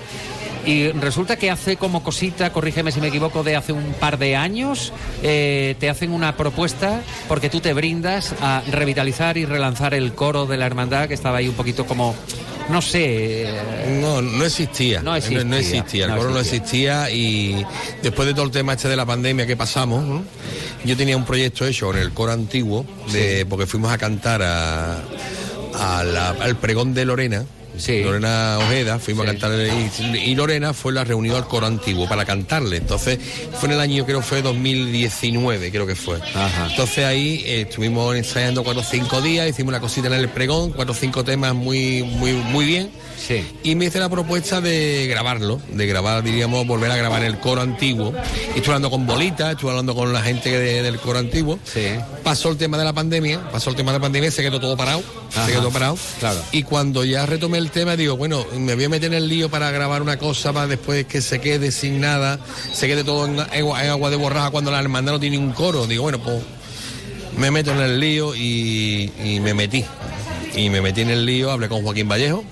[0.69, 4.37] Y resulta que hace como cosita, corrígeme si me equivoco, de hace un par de
[4.37, 10.13] años, eh, te hacen una propuesta porque tú te brindas a revitalizar y relanzar el
[10.13, 12.15] coro de la hermandad que estaba ahí un poquito como,
[12.69, 13.45] no sé.
[13.49, 15.01] eh, No, no existía.
[15.01, 16.05] No existía, No, existía.
[16.05, 17.65] El no coro no existía y
[18.03, 20.23] después de todo el tema este de la pandemia que pasamos, ¿no?
[20.85, 24.99] yo tenía un proyecto hecho con el coro antiguo, de, porque fuimos a cantar a,
[25.79, 27.45] a la- al pregón de Lorena.
[28.05, 32.25] Lorena Ojeda, fuimos a cantar y, y Lorena fue la reunión al coro antiguo para
[32.25, 32.77] cantarle.
[32.79, 33.19] Entonces
[33.59, 36.19] fue en el año, creo que fue 2019, creo que fue.
[36.71, 40.73] Entonces ahí eh, estuvimos ensayando cuatro o cinco días, hicimos una cosita en el pregón,
[40.73, 42.91] cuatro o cinco temas muy, muy, muy bien.
[43.63, 47.61] Y me hice la propuesta de grabarlo, de grabar, diríamos, volver a grabar el coro
[47.63, 48.13] antiguo.
[48.55, 51.59] Y estuve hablando con Bolita, estuve hablando con la gente de- del coro antiguo.
[52.23, 54.77] Pasó el tema de la pandemia, pasó el tema de la pandemia se quedó todo
[54.77, 55.03] parado.
[55.33, 55.47] Ajá.
[55.47, 55.99] Se quedó parado.
[56.21, 56.41] Claro.
[56.53, 59.49] Y cuando ya retomé el tema, digo, bueno, me voy a meter en el lío
[59.49, 62.39] para grabar una cosa para después que se quede sin nada,
[62.73, 65.87] se quede todo en, agua de borraja cuando la hermandad no tiene un coro.
[65.87, 66.43] Digo, bueno, pues
[67.37, 69.85] me meto en el lío y, y me metí.
[70.57, 72.45] Y me metí en el lío, hablé con Joaquín Vallejo.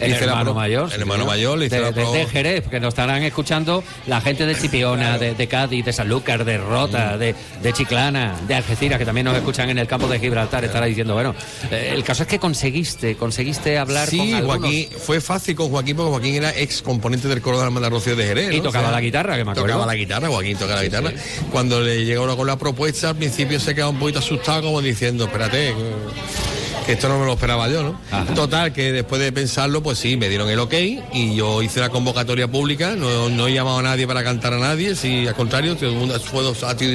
[0.00, 0.92] El hermano mayor.
[0.92, 1.26] el hermano ¿no?
[1.30, 5.18] mayor, le hice de, de- de Jerez, que nos estarán escuchando la gente de Chipiona,
[5.18, 7.62] de, de Cádiz, de Sanlúcar, de Rota, Mm.
[7.62, 11.14] de, Chiclana, de Algeciras, que también nos escuchan en el campo de Gibraltar, estará diciendo,
[11.14, 11.34] bueno,
[11.70, 14.58] eh, el caso es que conseguiste, conseguiste hablar Sí, con algunos.
[14.60, 18.16] Joaquín, fue fácil con Joaquín porque Joaquín era ex componente del coro de la Rocío
[18.16, 18.52] de Jerez.
[18.52, 18.64] Y ¿no?
[18.64, 19.66] tocaba la guitarra, que me acuerdo.
[19.68, 21.12] Tocaba la guitarra, Joaquín tocaba la guitarra.
[21.50, 24.80] Cuando le llegó uno con la propuesta, al principio se quedaba un poquito asustado, como
[24.82, 26.57] diciendo, espérate, que
[26.92, 28.00] esto no me lo esperaba yo, ¿no?
[28.34, 30.74] Total, que después de pensarlo, pues sí, me dieron el ok
[31.12, 34.58] y yo hice la convocatoria pública, no, no he llamado a nadie para cantar a
[34.58, 36.42] nadie, sí, al contrario, todo el mundo- fue-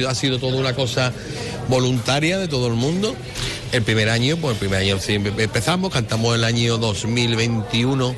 [0.08, 1.12] ha, sido- toda una cosa
[1.68, 3.14] voluntaria de todo el mundo.
[3.72, 8.14] El primer año, pues el primer año sí, empe- empezamos, cantamos el año 2021.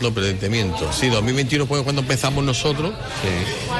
[0.00, 0.90] No, pero te miento.
[0.92, 2.92] Sí, 2021 fue cuando empezamos nosotros.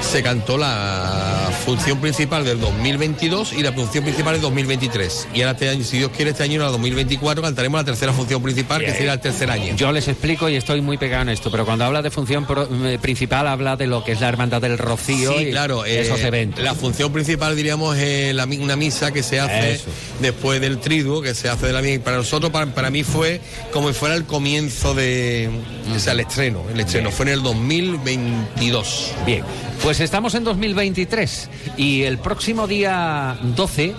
[0.00, 5.28] Se cantó la función principal del 2022 y la función principal del 2023.
[5.35, 8.12] Y ahora este año, si Dios quiere, este año, en el 2024, cantaremos la tercera
[8.12, 9.74] función principal, que será el tercer año.
[9.76, 12.68] Yo les explico y estoy muy pegado en esto, pero cuando habla de función pro-
[12.87, 15.85] eh, principal habla de lo que es la hermandad del Rocío Sí, y claro.
[15.85, 16.62] eh, esos eventos.
[16.64, 19.85] La función principal, diríamos, es la mi- una misa que se hace Eso.
[20.20, 22.02] después del triduo, que se hace de la misa.
[22.02, 23.40] Para nosotros, para, para mí fue
[23.72, 25.50] como si fuera el comienzo de...
[25.94, 26.64] O sea, el estreno.
[26.73, 29.12] El estreno fue en el 2022.
[29.27, 29.44] Bien,
[29.83, 33.94] pues estamos en 2023 y el próximo día 12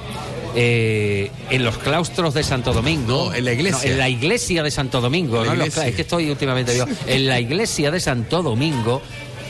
[0.55, 3.33] eh, en los claustros de Santo Domingo.
[3.33, 3.91] en la iglesia.
[3.91, 5.45] en la iglesia de Santo Domingo.
[5.45, 5.53] ¿no?
[5.55, 6.85] Los es que estoy últimamente yo.
[7.07, 9.01] En la iglesia de Santo Domingo,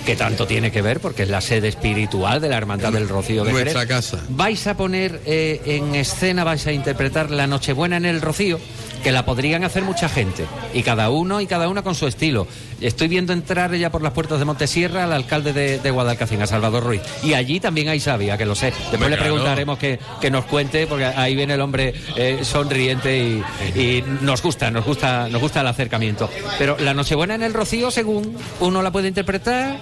[0.05, 3.43] que tanto tiene que ver porque es la sede espiritual de la Hermandad del Rocío
[3.43, 4.19] de Nuestra Jerez, casa.
[4.29, 8.59] Vais a poner eh, en escena, vais a interpretar la Nochebuena en el Rocío,
[9.03, 12.47] que la podrían hacer mucha gente, y cada uno y cada una con su estilo.
[12.81, 16.47] Estoy viendo entrar ya por las puertas de Montesierra al alcalde de, de Guadalcacín, a
[16.47, 17.01] Salvador Ruiz.
[17.23, 18.73] Y allí también hay sabia, que lo sé.
[18.91, 23.43] Después le preguntaremos que, que nos cuente, porque ahí viene el hombre eh, sonriente y,
[23.79, 26.29] y nos gusta, nos gusta, nos gusta el acercamiento.
[26.57, 29.77] Pero la Nochebuena en el Rocío, según uno la puede interpretar,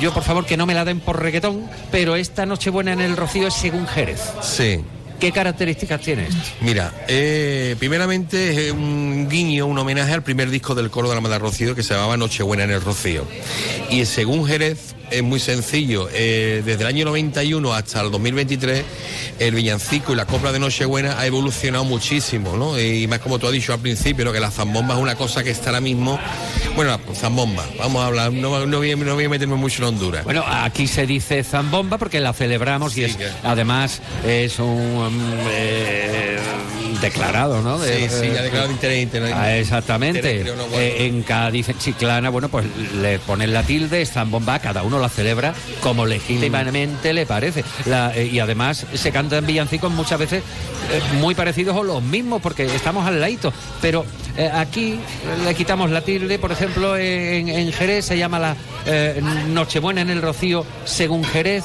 [0.00, 3.16] yo por favor que no me la den por reggaetón, pero esta Nochebuena en el
[3.16, 4.20] Rocío es según Jerez.
[4.40, 4.80] Sí.
[5.22, 6.42] ¿Qué características tiene esto?
[6.62, 11.18] Mira, eh, primeramente es un guiño, un homenaje al primer disco del coro de la
[11.18, 13.24] Hermandad Rocío que se llamaba Nochebuena en el Rocío.
[13.88, 18.84] Y según Jerez es muy sencillo, eh, desde el año 91 hasta el 2023
[19.38, 22.78] el villancico y la copla de Nochebuena ha evolucionado muchísimo, ¿no?
[22.80, 24.32] Y más como tú has dicho al principio, ¿no?
[24.32, 26.18] que la zambomba es una cosa que está ahora mismo,
[26.76, 29.88] bueno, zambomba, vamos a hablar, no, no voy, a- no voy a meterme mucho en
[29.88, 30.24] Honduras.
[30.24, 36.38] Bueno, aquí se dice zambomba porque la celebramos y es, además es un mm, eh,
[37.00, 37.78] declarado, ¿no?
[37.82, 39.44] Sí, sí, ya declarado de interés internacional.
[39.44, 40.18] Ah, exactamente.
[40.18, 40.78] Interés, creo, no, bueno.
[40.82, 42.64] Eh, en Cádiz, en Chiclana, bueno, pues
[43.00, 47.64] le ponen la tilde, zambomba, cada uno la celebra como legítimamente le parece.
[47.86, 50.42] La- eh, y además se cantan villancicos muchas veces
[50.92, 53.52] eh, muy parecidos o los mismos porque estamos al ladito.
[53.80, 54.04] Pero
[54.36, 54.98] eh, aquí
[55.44, 60.10] le quitamos la tilde, por ejemplo, en, en Jerez se llama la eh, Nochebuena en
[60.10, 61.64] el Rocío según Jerez.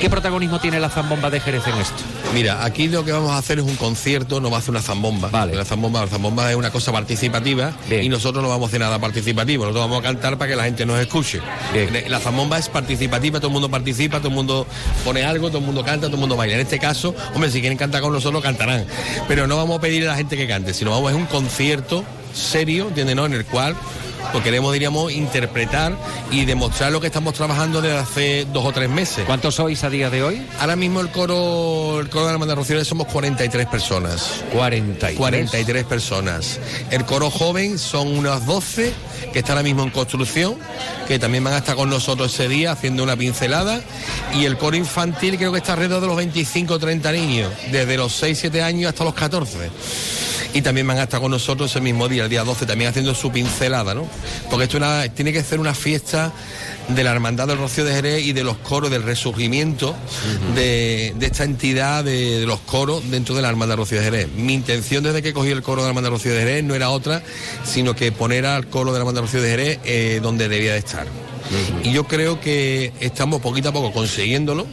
[0.00, 2.02] ¿Qué protagonismo tiene la zambomba de Jerez en esto?
[2.34, 4.82] Mira, aquí lo que vamos a hacer es un concierto, no va a hacer una
[4.82, 5.28] zambomba.
[5.28, 5.54] Vale.
[5.54, 8.98] La zambomba, la zambomba es una cosa participativa y nosotros no vamos a hacer nada
[8.98, 9.64] participativo.
[9.64, 11.40] Nosotros vamos a cantar para que la gente nos escuche.
[12.08, 14.66] La zambomba es participativa, todo el mundo participa, todo el mundo
[15.04, 16.54] pone algo, todo el mundo canta, todo el mundo baila.
[16.54, 18.86] En este caso, hombre, si quieren cantar con nosotros, cantarán.
[19.28, 22.04] Pero no vamos a pedir a la gente que cante, sino vamos a un concierto
[22.34, 23.14] serio, ¿entiendes?
[23.16, 23.26] no?
[23.26, 23.76] En el cual
[24.30, 25.96] pues queremos, diríamos, interpretar
[26.30, 29.24] y demostrar lo que estamos trabajando desde hace dos o tres meses.
[29.26, 30.46] ¿Cuántos sois a día de hoy?
[30.60, 34.44] Ahora mismo el coro, el coro de la Hermandad Rocío somos 43 personas.
[34.52, 35.18] 43.
[35.18, 36.60] 43 personas.
[36.90, 38.92] El coro joven son unas 12
[39.32, 40.56] que está ahora mismo en construcción,
[41.08, 43.80] que también van a estar con nosotros ese día haciendo una pincelada.
[44.34, 47.96] Y el coro infantil creo que está alrededor de los 25 o 30 niños, desde
[47.96, 49.70] los 6, 7 años hasta los 14
[50.54, 53.14] y también van a estar con nosotros ese mismo día, el día 12, también haciendo
[53.14, 54.06] su pincelada, ¿no?
[54.50, 56.32] Porque esto una- tiene que ser una fiesta
[56.88, 59.94] de la Hermandad del Rocío de Jerez y de los coros, del resurgimiento
[60.54, 64.04] de, de esta entidad de, de los coros dentro de la Hermandad del Rocío de
[64.04, 64.28] Jerez.
[64.36, 66.74] Mi intención desde que cogí el coro de la Hermandad del Rocío de Jerez no
[66.74, 67.22] era otra,
[67.64, 70.72] sino que poner al coro de la Hermandad del Rocío de Jerez eh, donde debía
[70.72, 71.06] de estar.
[71.82, 74.66] Y yo creo que estamos poquito a poco consiguiéndolo,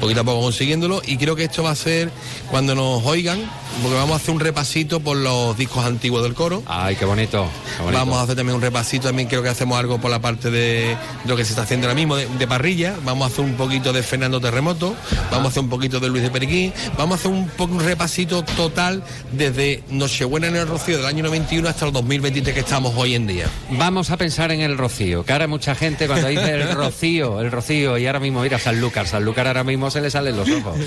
[0.00, 2.10] poquito a poco consiguiéndolo y creo que esto va a ser
[2.50, 3.40] cuando nos oigan
[3.82, 7.48] porque vamos a hacer un repasito por los discos antiguos del coro ay qué bonito,
[7.76, 7.98] qué bonito.
[7.98, 10.96] vamos a hacer también un repasito también creo que hacemos algo por la parte de,
[11.26, 13.92] lo que se está haciendo ahora mismo de, de parrilla vamos a hacer un poquito
[13.92, 14.94] de Fernando Terremoto
[15.30, 17.80] vamos a hacer un poquito de Luis de Periquín vamos a hacer un poco un
[17.80, 22.94] repasito total desde Nochebuena en el Rocío del año 91 hasta el 2023 que estamos
[22.96, 26.54] hoy en día Vamos a pensar en el Rocío, que ahora mucha gente cuando dice
[26.54, 30.36] el Rocío, el Rocío, y ahora mismo mira Sanlúcar, Sanlúcar ahora mismo se le salen
[30.36, 30.78] los ojos.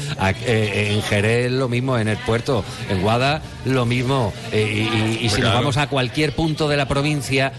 [0.46, 4.34] Eh, en Jerez lo mismo, en el puerto, en Guada lo mismo.
[4.52, 4.88] Eh,
[5.20, 7.52] y y- y si nos vamos a cualquier punto de la provincia,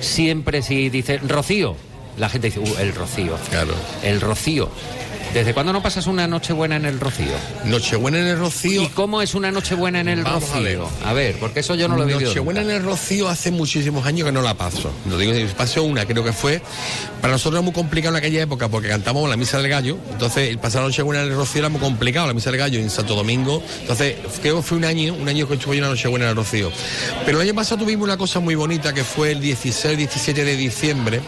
[0.00, 1.76] siempre si dice Rocío,
[2.18, 3.36] la gente dice, "Uh, el Rocío.
[3.50, 3.72] Claro.
[4.02, 4.70] El Rocío.
[5.32, 7.30] ¿Desde cuándo no pasas una noche buena en el Rocío?
[7.64, 8.82] Nochebuena en el Rocío.
[8.82, 10.62] ¿Y cómo es una noche buena en el Vamos a Rocío?
[10.62, 10.78] ver.
[11.08, 12.30] A ver, porque eso yo no lo he vivido.
[12.30, 14.90] Nochebuena en el Rocío hace muchísimos años que no la paso.
[15.08, 16.60] Lo digo, pasé una, creo que fue.
[17.20, 19.98] Para nosotros era muy complicado en aquella época porque cantábamos la misa del gallo.
[20.10, 22.80] Entonces, el pasar la Nochebuena en el Rocío era muy complicado, la misa del gallo
[22.80, 23.62] en Santo Domingo.
[23.82, 26.30] Entonces, creo que fue un año, un año que estuve yo en la Nochebuena en
[26.30, 26.72] el Rocío.
[27.24, 31.20] Pero el año pasado tuvimos una cosa muy bonita que fue el 16-17 de diciembre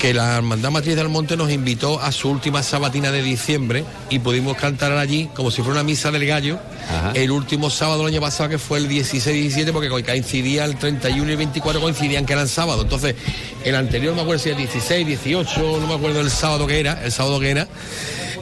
[0.00, 4.18] que la Hermandad Matriz del Monte nos invitó a su última sabatina de diciembre y
[4.18, 6.58] pudimos cantar allí como si fuera una misa del gallo
[7.12, 11.36] el último sábado del año pasado que fue el 16-17 porque coincidía el 31 y
[11.36, 12.84] 24 coincidían que eran sábados.
[12.84, 13.14] Entonces
[13.62, 16.80] el anterior no me acuerdo si era 16, 18 no me acuerdo el sábado que
[16.80, 17.68] era el sábado que era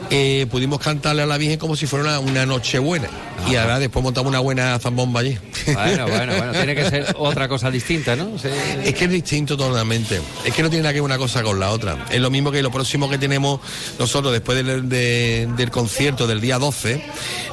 [0.09, 3.07] eh, pudimos cantarle a la Virgen como si fuera una, una noche buena
[3.49, 5.37] y ahora después montamos una buena zambomba allí
[5.73, 8.37] Bueno, bueno, bueno, tiene que ser otra cosa distinta, ¿no?
[8.39, 8.47] Sí.
[8.83, 10.19] es que es distinto totalmente.
[10.43, 12.05] Es que no tiene nada que ver una cosa con la otra.
[12.09, 13.59] Es lo mismo que lo próximo que tenemos
[13.99, 17.03] nosotros después del, de- del concierto del día 12,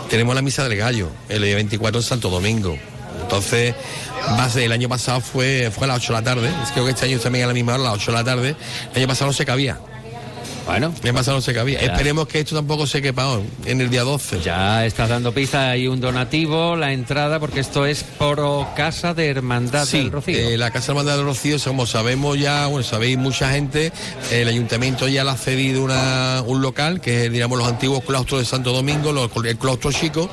[0.08, 2.78] tenemos la misa del gallo, el día 24 en Santo Domingo.
[3.22, 3.74] Entonces,
[4.56, 6.50] el año pasado fue, fue a las 8 de la tarde.
[6.72, 8.56] Creo que este año también a la misma hora, a las 8 de la tarde.
[8.92, 9.78] El año pasado no se cabía.
[10.66, 10.92] Bueno.
[11.02, 11.80] Año pasado no se cabía.
[11.80, 11.86] Ya.
[11.92, 14.40] Esperemos que esto tampoco se quepa hoy, en el día 12.
[14.42, 18.36] Ya estás dando pista, hay un donativo, la entrada, porque esto es por
[18.74, 20.36] Casa de Hermandad Sí, del Rocío.
[20.36, 23.92] eh, la Casa Hermandad del Rocío, como sabemos ya, bueno, sabéis mucha gente,
[24.32, 28.40] el ayuntamiento ya le ha cedido una- un local, que es, digamos, los antiguos claustros
[28.40, 30.28] de Santo Domingo, los- el claustro chico,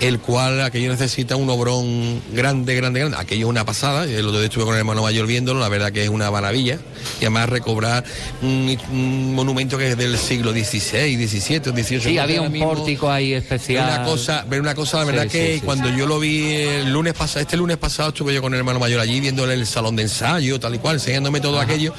[0.00, 3.16] el cual aquello necesita un obrón grande, grande, grande.
[3.18, 5.90] Aquello es una pasada, el otro día estuve con el hermano mayor viéndolo, la verdad
[5.90, 6.78] que es una maravilla.
[7.20, 8.04] Y además recobrar
[8.40, 12.00] un, un monumento que es del siglo XVI, XVII, XVIII.
[12.00, 13.84] Sí, había un mismo- pórtico ahí especial.
[13.84, 16.92] Una cosa, pero una cosa, la verdad Sí, que sí, cuando yo lo vi el
[16.92, 19.96] lunes pasado, este lunes pasado estuve yo con el hermano mayor allí viéndole el salón
[19.96, 21.94] de ensayo, tal y cual, enseñándome todo aquello,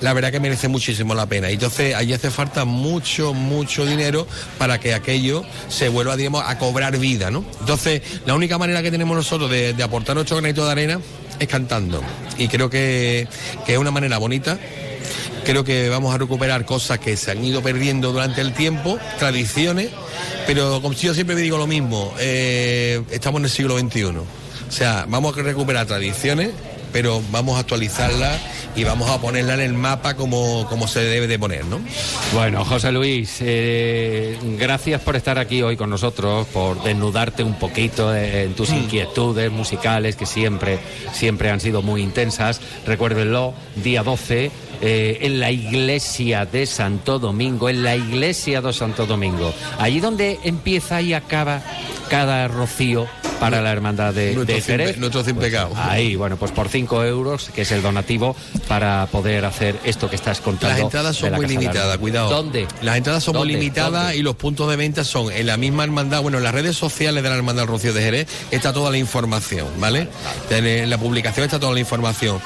[0.00, 1.50] la verdad que merece muchísimo la pena.
[1.50, 4.26] Entonces allí hace falta mucho, mucho dinero
[4.58, 7.44] para que aquello se vuelva, digamos, a cobrar vida, ¿no?
[7.60, 11.00] Entonces, la única manera que tenemos nosotros de, de aportar nuestro granito de arena
[11.38, 12.02] es cantando.
[12.36, 13.26] Y creo que,
[13.66, 14.58] que es una manera bonita
[15.44, 19.90] creo que vamos a recuperar cosas que se han ido perdiendo durante el tiempo, tradiciones,
[20.46, 24.04] pero como yo siempre me digo lo mismo, eh, estamos en el siglo XXI.
[24.04, 26.50] O sea, vamos a recuperar tradiciones,
[26.92, 28.40] pero vamos a actualizarlas
[28.76, 31.80] y vamos a ponerlas en el mapa como, como se debe de poner, ¿no?
[32.32, 38.14] Bueno, José Luis, eh, gracias por estar aquí hoy con nosotros, por desnudarte un poquito
[38.14, 40.78] en tus inquietudes musicales que siempre,
[41.12, 42.60] siempre han sido muy intensas.
[42.86, 44.50] Recuérdenlo, día 12,
[44.80, 50.38] eh, en la iglesia de Santo Domingo, en la iglesia de Santo Domingo, allí donde
[50.44, 51.62] empieza y acaba
[52.08, 53.06] cada rocío
[53.40, 54.98] para la hermandad de, Nuestro de Jerez.
[54.98, 55.54] nuestro cien Pues.
[55.76, 58.36] Ahí, bueno, pues por 5 euros, que es el donativo,
[58.68, 60.76] para poder hacer esto que estás contando.
[60.76, 62.28] Las entradas son la muy limitadas, cuidado.
[62.28, 62.68] ¿Dónde?
[62.82, 64.18] Las entradas son muy limitadas ¿Dónde?
[64.18, 67.22] y los puntos de venta son en la misma hermandad, bueno, en las redes sociales
[67.22, 70.08] de la Hermandad Rocío de Jerez está toda la información, ¿vale?
[70.50, 72.40] En la publicación está toda la información.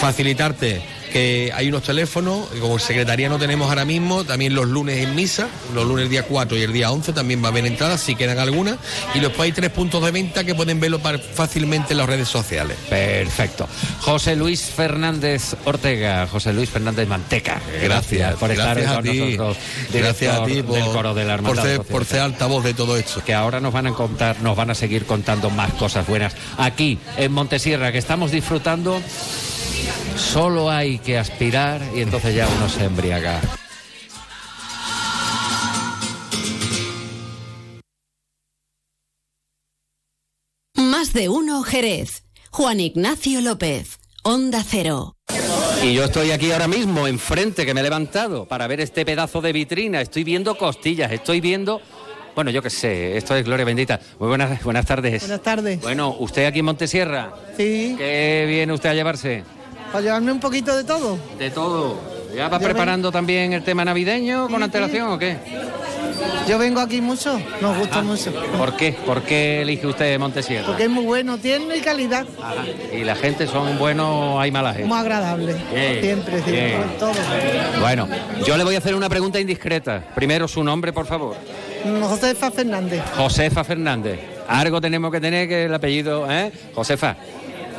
[0.00, 5.14] Facilitarte que hay unos teléfonos, como secretaría no tenemos ahora mismo, también los lunes en
[5.14, 8.14] misa, los lunes día 4 y el día 11 también va a haber entradas, si
[8.14, 8.76] quedan algunas,
[9.14, 11.00] y después hay tres puntos de venta que pueden verlo
[11.34, 12.76] fácilmente en las redes sociales.
[12.88, 13.68] Perfecto.
[14.00, 17.60] José Luis Fernández Ortega, José Luis Fernández Manteca.
[17.82, 19.18] Gracias, por estar gracias con a ti.
[19.18, 19.56] nosotros.
[19.92, 22.96] Gracias a ti por, del coro de la por ser, por ser altavoz de todo
[22.96, 23.22] esto.
[23.24, 26.34] que ahora nos van a contar, nos van a seguir contando más cosas buenas.
[26.58, 29.00] Aquí en Montesierra, que estamos disfrutando,
[30.16, 33.40] solo hay que aspirar y entonces ya uno se embriaga.
[40.76, 42.24] Más de uno Jerez.
[42.50, 43.98] Juan Ignacio López.
[44.22, 45.16] Onda Cero.
[45.82, 49.40] Y yo estoy aquí ahora mismo, enfrente, que me he levantado para ver este pedazo
[49.40, 50.02] de vitrina.
[50.02, 51.80] Estoy viendo costillas, estoy viendo.
[52.34, 53.98] Bueno, yo qué sé, esto es Gloria Bendita.
[54.18, 55.22] Muy buenas, buenas tardes.
[55.22, 55.80] Buenas tardes.
[55.80, 57.34] Bueno, ¿usted aquí en Montesierra?
[57.56, 57.94] Sí.
[57.96, 59.42] ¿Qué viene usted a llevarse?
[59.92, 61.18] Para llevarme un poquito de todo.
[61.38, 61.98] De todo.
[62.34, 65.36] ¿Ya va Yo preparando también el tema navideño con antelación o qué?
[66.48, 68.02] Yo vengo aquí mucho, nos gusta Ah.
[68.02, 68.32] mucho.
[68.56, 68.92] ¿Por qué?
[69.04, 70.66] ¿Por qué elige usted Montesierra?
[70.66, 72.24] Porque es muy bueno, tiene calidad,
[72.92, 74.86] Y la gente son buenos, hay mala gente.
[74.88, 75.54] muy agradable.
[75.72, 76.82] Bien, siempre, siempre, bien.
[76.98, 77.12] todo.
[77.80, 78.08] Bueno,
[78.46, 80.02] yo le voy a hacer una pregunta indiscreta.
[80.14, 81.36] Primero su nombre, por favor.
[82.02, 83.02] Josefa Fernández.
[83.16, 84.20] Josefa Fernández.
[84.48, 86.50] Algo tenemos que tener que el apellido, ¿eh?
[86.74, 87.16] Josefa.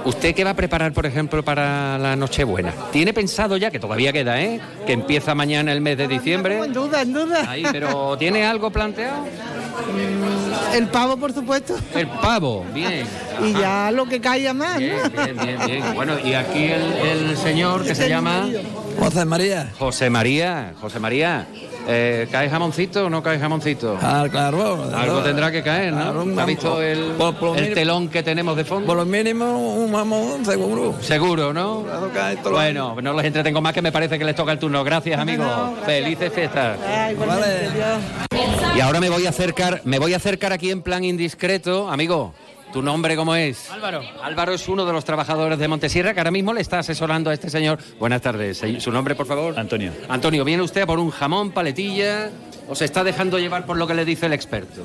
[0.04, 2.74] ¿Usted qué va a preparar, por ejemplo, para la Nochebuena?
[2.92, 4.60] ¿Tiene pensado ya, que todavía queda, ¿eh?
[4.86, 6.58] Que empieza mañana el mes de diciembre.
[6.58, 7.46] En duda, en duda.
[7.50, 9.26] Ahí, pero ¿tiene algo planteado?
[10.74, 11.76] El pavo, por supuesto.
[11.94, 13.06] El pavo, bien.
[13.44, 15.10] Y ya lo que caiga más, Bien, ¿no?
[15.24, 15.84] bien, bien, bien.
[15.96, 16.82] Bueno, y aquí el,
[17.30, 18.48] el señor que se llama
[19.00, 19.72] José María.
[19.78, 20.74] José María.
[20.82, 21.48] José María,
[21.88, 23.98] eh, ¿cae jamoncito o no cae jamoncito?
[24.02, 24.90] Ah, claro.
[24.96, 26.24] Algo tendrá que caer, ¿no?
[26.24, 26.84] un ¿Ha visto jamón.
[26.84, 28.88] el, Por- por lo el mínimo- telón que tenemos de fondo?
[28.88, 30.96] Por lo mínimo, un mamón seguro.
[31.02, 31.86] Seguro, ¿no?
[32.52, 34.84] Bueno, no los entretengo más que me parece que les toca el turno.
[34.84, 35.48] Gracias, amigos.
[35.86, 36.78] Felices fiestas.
[38.76, 42.34] Y ahora me voy a acercar, me voy a acercar aquí en plan indiscreto, amigo.
[42.72, 43.70] ¿Tu nombre cómo es?
[43.70, 44.02] Álvaro.
[44.24, 47.34] Álvaro es uno de los trabajadores de Montesierra que ahora mismo le está asesorando a
[47.34, 47.80] este señor.
[48.00, 48.64] Buenas tardes.
[48.80, 49.60] ¿Su nombre, por favor?
[49.60, 49.92] Antonio.
[50.08, 52.30] Antonio, ¿viene usted a por un jamón, paletilla
[52.68, 54.84] o se está dejando llevar por lo que le dice el experto?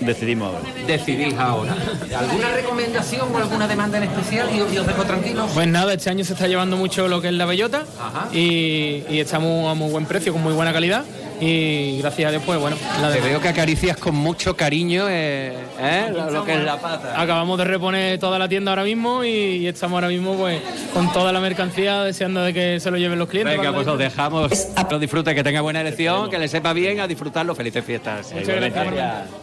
[0.00, 0.68] Decidimos ahora.
[0.86, 1.74] Decidís ahora.
[2.18, 5.50] ¿Alguna recomendación o alguna demanda en especial y os, y os dejo tranquilos?
[5.54, 7.84] Pues nada, este año se está llevando mucho lo que es la bellota
[8.32, 11.04] y, y estamos a muy buen precio, con muy buena calidad
[11.42, 15.52] y gracias a Dios, pues bueno, la Te veo que acaricias con mucho cariño eh,
[15.80, 16.12] ¿eh?
[16.12, 17.20] lo, lo que es la pata.
[17.20, 20.60] Acabamos de reponer toda la tienda ahora mismo y, y estamos ahora mismo pues
[20.94, 23.56] con toda la mercancía deseando de que se lo lleven los clientes.
[23.56, 24.68] Venga, pues os dejamos.
[24.90, 27.54] Lo disfrute, que tenga buena elección, que le sepa bien, a disfrutarlo.
[27.54, 28.32] Felices fiestas.
[28.32, 29.41] Muchas gracias.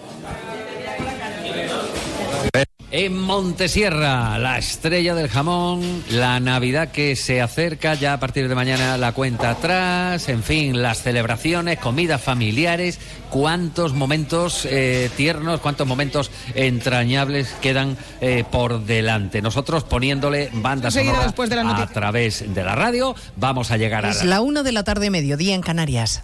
[2.92, 8.56] En Montesierra, la estrella del jamón, la Navidad que se acerca ya a partir de
[8.56, 15.86] mañana, la cuenta atrás, en fin, las celebraciones, comidas familiares, cuántos momentos eh, tiernos, cuántos
[15.86, 19.44] momentos entrañables quedan eh, por delante.
[19.44, 23.78] Nosotros poniéndole banda Enseguida, sonora después de la a través de la radio, vamos a
[23.78, 26.24] llegar a Es la una de la tarde, mediodía en Canarias.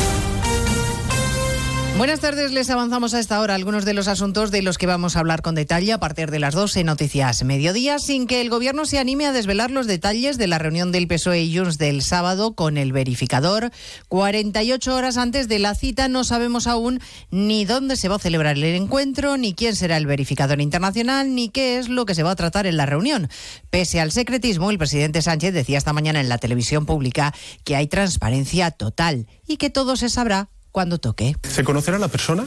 [2.01, 5.15] Buenas tardes, les avanzamos a esta hora algunos de los asuntos de los que vamos
[5.15, 8.49] a hablar con detalle a partir de las 12 en Noticias Mediodía, sin que el
[8.49, 12.01] Gobierno se anime a desvelar los detalles de la reunión del PSOE y Junts del
[12.01, 13.69] sábado con el verificador.
[14.07, 16.99] 48 horas antes de la cita no sabemos aún
[17.29, 21.49] ni dónde se va a celebrar el encuentro, ni quién será el verificador internacional, ni
[21.49, 23.29] qué es lo que se va a tratar en la reunión.
[23.69, 27.31] Pese al secretismo, el presidente Sánchez decía esta mañana en la televisión pública
[27.63, 31.35] que hay transparencia total y que todo se sabrá cuando toque.
[31.43, 32.45] Se conocerá la persona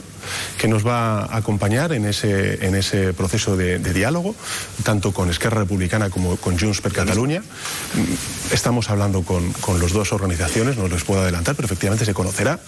[0.57, 4.35] que nos va a acompañar en ese, en ese proceso de, diálogo,
[4.83, 7.41] tanto con Esquerra Republicana como con Junts per Catalunya.
[7.41, 12.13] Mm, Estamos hablando con, con las dos organizaciones, no les puedo adelantar, pero efectivamente se
[12.13, 12.59] conocerá.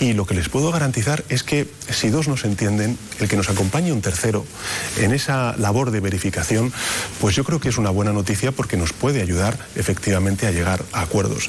[0.00, 3.36] Y lo que les puedo garantizar es que si dos no se entienden, el que
[3.36, 4.44] nos acompañe un tercero
[4.98, 6.72] en esa labor de verificación,
[7.20, 10.84] pues yo creo que es una buena noticia porque nos puede ayudar efectivamente a llegar
[10.92, 11.48] a acuerdos.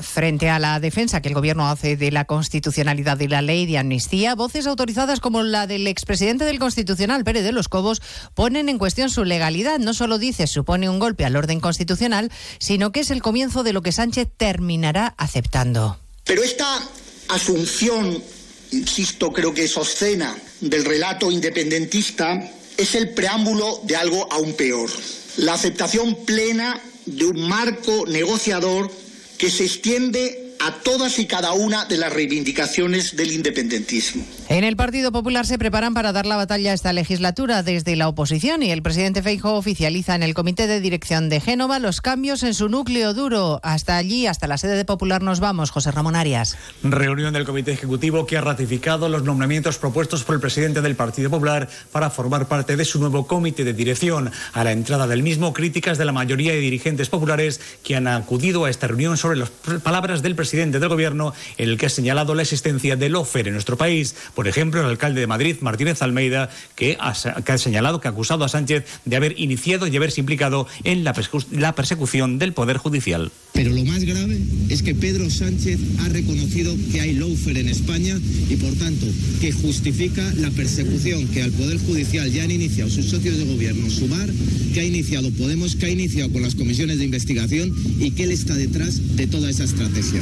[0.00, 3.78] Frente a la defensa que el Gobierno hace de la constitucionalidad de la ley de
[3.78, 8.00] amnistía, voces autorizadas como la del expresidente del Constitucional, Pérez de los Cobos,
[8.34, 9.78] ponen en cuestión su legalidad.
[9.78, 13.72] No solo dice supone un golpe al orden constitucional, sino que es el comienzo de
[13.72, 15.98] lo que Sánchez terminará aceptando.
[16.24, 16.80] Pero esta
[17.28, 18.22] asunción,
[18.70, 24.90] insisto, creo que es obscena, del relato independentista es el preámbulo de algo aún peor.
[25.38, 28.90] La aceptación plena de un marco negociador
[29.38, 34.24] que se extiende a todas y cada una de las reivindicaciones del independentismo.
[34.48, 38.08] En el Partido Popular se preparan para dar la batalla a esta legislatura desde la
[38.08, 42.42] oposición y el presidente Feijóo oficializa en el Comité de Dirección de Génova los cambios
[42.42, 43.60] en su núcleo duro.
[43.62, 46.56] Hasta allí, hasta la sede de Popular nos vamos, José Ramón Arias.
[46.82, 51.30] Reunión del Comité Ejecutivo que ha ratificado los nombramientos propuestos por el presidente del Partido
[51.30, 54.32] Popular para formar parte de su nuevo comité de dirección.
[54.54, 58.64] A la entrada del mismo, críticas de la mayoría de dirigentes populares que han acudido
[58.64, 59.50] a esta reunión sobre las
[59.82, 63.54] palabras del presidente del Gobierno en el que ha señalado la existencia del OFER en
[63.54, 64.14] nuestro país.
[64.34, 68.12] Por ejemplo, el alcalde de Madrid, Martínez Almeida, que ha, que ha señalado que ha
[68.12, 71.14] acusado a Sánchez de haber iniciado y haberse implicado en la,
[71.52, 73.30] la persecución del Poder Judicial.
[73.52, 74.38] Pero lo más grave
[74.68, 78.18] es que Pedro Sánchez ha reconocido que hay lawfare en España
[78.48, 79.06] y, por tanto,
[79.40, 83.90] que justifica la persecución que al Poder Judicial ya han iniciado sus socios de gobierno,
[83.90, 84.30] Sumar,
[84.72, 88.32] que ha iniciado Podemos, que ha iniciado con las comisiones de investigación y que él
[88.32, 90.20] está detrás de toda esa estrategia.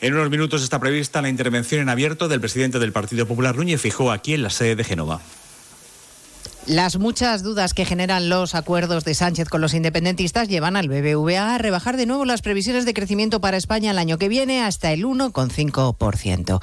[0.00, 3.80] En unos minutos está prevista la intervención en abierto del presidente del Partido Popular, Núñez
[3.80, 5.20] Fijó, aquí en la sede de Génova.
[6.66, 11.54] Las muchas dudas que generan los acuerdos de Sánchez con los independentistas llevan al BBVA
[11.54, 14.90] a rebajar de nuevo las previsiones de crecimiento para España el año que viene hasta
[14.92, 16.60] el 1,5%.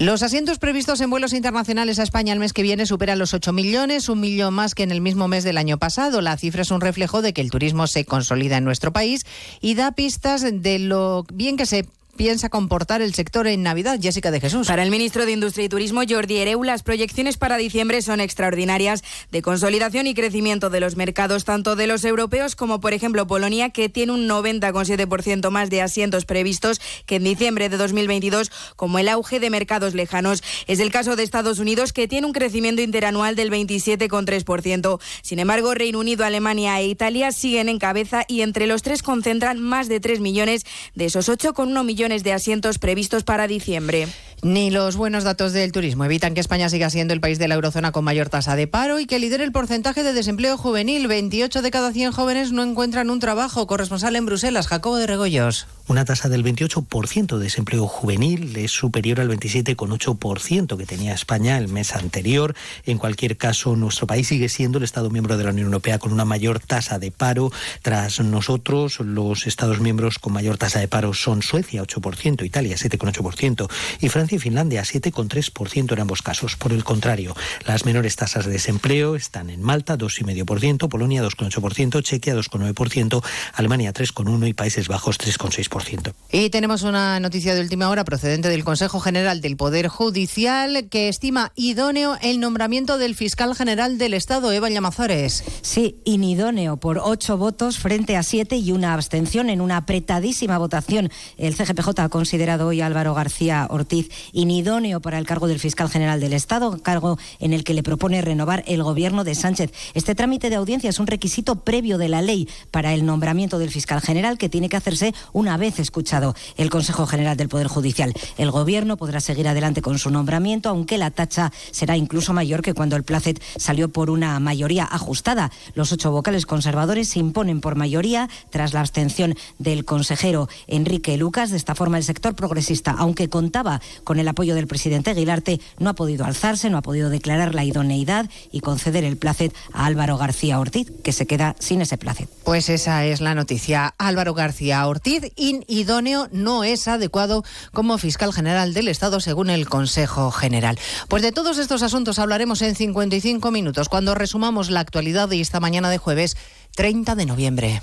[0.00, 3.54] Los asientos previstos en vuelos internacionales a España el mes que viene superan los 8
[3.54, 6.20] millones, un millón más que en el mismo mes del año pasado.
[6.20, 9.24] La cifra es un reflejo de que el turismo se consolida en nuestro país
[9.62, 11.86] y da pistas de lo bien que se
[12.18, 13.98] piensa comportar el sector en Navidad?
[14.02, 14.66] Jessica de Jesús.
[14.66, 19.04] Para el ministro de Industria y Turismo, Jordi Ereu, las proyecciones para diciembre son extraordinarias
[19.30, 23.70] de consolidación y crecimiento de los mercados, tanto de los europeos como, por ejemplo, Polonia,
[23.70, 29.08] que tiene un 90,7% más de asientos previstos que en diciembre de 2022, como el
[29.08, 30.42] auge de mercados lejanos.
[30.66, 35.00] Es el caso de Estados Unidos, que tiene un crecimiento interanual del 27,3%.
[35.22, 39.60] Sin embargo, Reino Unido, Alemania e Italia siguen en cabeza y entre los tres concentran
[39.60, 40.66] más de 3 millones
[40.96, 44.08] de esos 8,1 millones de asientos previstos para diciembre.
[44.40, 47.56] Ni los buenos datos del turismo evitan que España siga siendo el país de la
[47.56, 51.08] eurozona con mayor tasa de paro y que lidere el porcentaje de desempleo juvenil.
[51.08, 53.66] 28 de cada 100 jóvenes no encuentran un trabajo.
[53.66, 55.66] Corresponsal en Bruselas, Jacobo de Regoyos.
[55.88, 61.66] Una tasa del 28% de desempleo juvenil es superior al 27,8% que tenía España el
[61.66, 62.54] mes anterior.
[62.86, 66.12] En cualquier caso, nuestro país sigue siendo el Estado miembro de la Unión Europea con
[66.12, 67.50] una mayor tasa de paro.
[67.82, 71.97] Tras nosotros, los Estados miembros con mayor tasa de paro son Suecia, 8%,
[72.44, 73.68] Italia, 7,8%
[74.00, 76.56] y Francia y Finlandia, 7,3% en ambos casos.
[76.56, 77.34] Por el contrario,
[77.66, 83.22] las menores tasas de desempleo están en Malta, 2,5%, Polonia, 2,8%, Chequia, 2,9%,
[83.54, 86.12] Alemania, 3,1% y Países Bajos, 3,6%.
[86.32, 91.08] Y tenemos una noticia de última hora procedente del Consejo General del Poder Judicial que
[91.08, 95.44] estima idóneo el nombramiento del fiscal general del Estado, Eva Llamazares.
[95.62, 101.10] Sí, inidóneo por ocho votos frente a siete y una abstención en una apretadísima votación.
[101.36, 105.88] El CGPJ ha considerado hoy a Álvaro García Ortiz inidóneo para el cargo del fiscal
[105.88, 109.72] general del Estado, cargo en el que le propone renovar el gobierno de Sánchez.
[109.94, 113.70] Este trámite de audiencia es un requisito previo de la ley para el nombramiento del
[113.70, 118.12] fiscal general que tiene que hacerse una vez escuchado el Consejo General del Poder Judicial.
[118.36, 122.74] El gobierno podrá seguir adelante con su nombramiento, aunque la tacha será incluso mayor que
[122.74, 125.50] cuando el Placet salió por una mayoría ajustada.
[125.74, 131.50] Los ocho vocales conservadores se imponen por mayoría tras la abstención del consejero Enrique Lucas.
[131.50, 135.90] De esta forma, el sector progresista, aunque contaba con el apoyo del presidente Aguilarte, no
[135.90, 140.18] ha podido alzarse, no ha podido declarar la idoneidad y conceder el placet a Álvaro
[140.18, 142.28] García Ortiz, que se queda sin ese placet.
[142.44, 143.94] Pues esa es la noticia.
[143.96, 150.32] Álvaro García Ortiz, inidóneo, no es adecuado como fiscal general del Estado, según el Consejo
[150.32, 150.78] General.
[151.06, 155.60] Pues de todos estos asuntos hablaremos en 55 minutos, cuando resumamos la actualidad de esta
[155.60, 156.36] mañana de jueves
[156.74, 157.82] 30 de noviembre.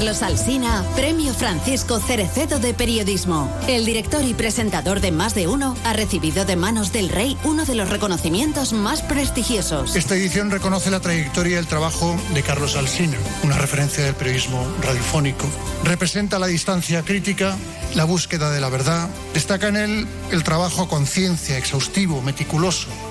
[0.00, 3.54] Carlos Alsina, Premio Francisco Cerecedo de Periodismo.
[3.68, 7.66] El director y presentador de Más de Uno ha recibido de manos del rey uno
[7.66, 9.94] de los reconocimientos más prestigiosos.
[9.96, 14.66] Esta edición reconoce la trayectoria y el trabajo de Carlos Alsina, una referencia del periodismo
[14.80, 15.46] radiofónico.
[15.84, 17.58] Representa la distancia crítica,
[17.94, 19.10] la búsqueda de la verdad.
[19.34, 22.88] Destaca en él el trabajo a conciencia, exhaustivo, meticuloso,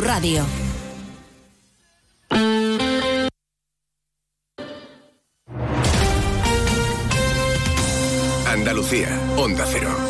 [0.00, 0.44] radio.
[8.46, 10.09] Andalucía, Onda Cero.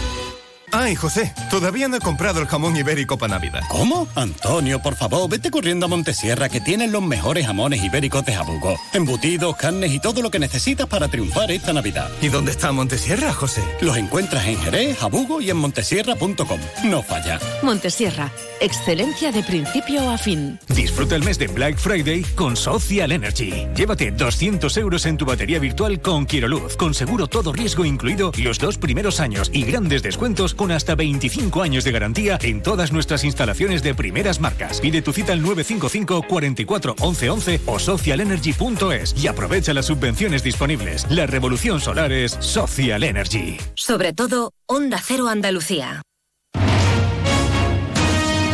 [0.73, 3.61] Ay, José, todavía no he comprado el jamón ibérico para Navidad.
[3.69, 4.07] ¿Cómo?
[4.15, 8.79] Antonio, por favor, vete corriendo a Montesierra que tienen los mejores jamones ibéricos de Jabugo.
[8.93, 12.09] Embutidos, carnes y todo lo que necesitas para triunfar esta Navidad.
[12.21, 13.61] ¿Y dónde está Montesierra, José?
[13.81, 16.59] Los encuentras en Jerez, Jabugo y en montesierra.com.
[16.85, 17.39] No falla.
[17.63, 20.57] Montesierra, excelencia de principio a fin.
[20.69, 23.67] Disfruta el mes de Black Friday con Social Energy.
[23.75, 28.57] Llévate 200 euros en tu batería virtual con Quiroluz, con seguro todo riesgo incluido los
[28.57, 33.23] dos primeros años y grandes descuentos con hasta 25 años de garantía en todas nuestras
[33.23, 34.79] instalaciones de primeras marcas.
[34.79, 41.09] Pide tu cita al 955 44 11 11 o socialenergy.es y aprovecha las subvenciones disponibles.
[41.09, 43.57] La revolución solar es Social Energy.
[43.73, 46.03] Sobre todo, Onda Cero Andalucía.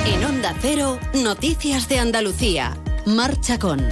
[0.05, 2.78] En Onda Cero, Noticias de Andalucía.
[3.05, 3.84] Marcha con.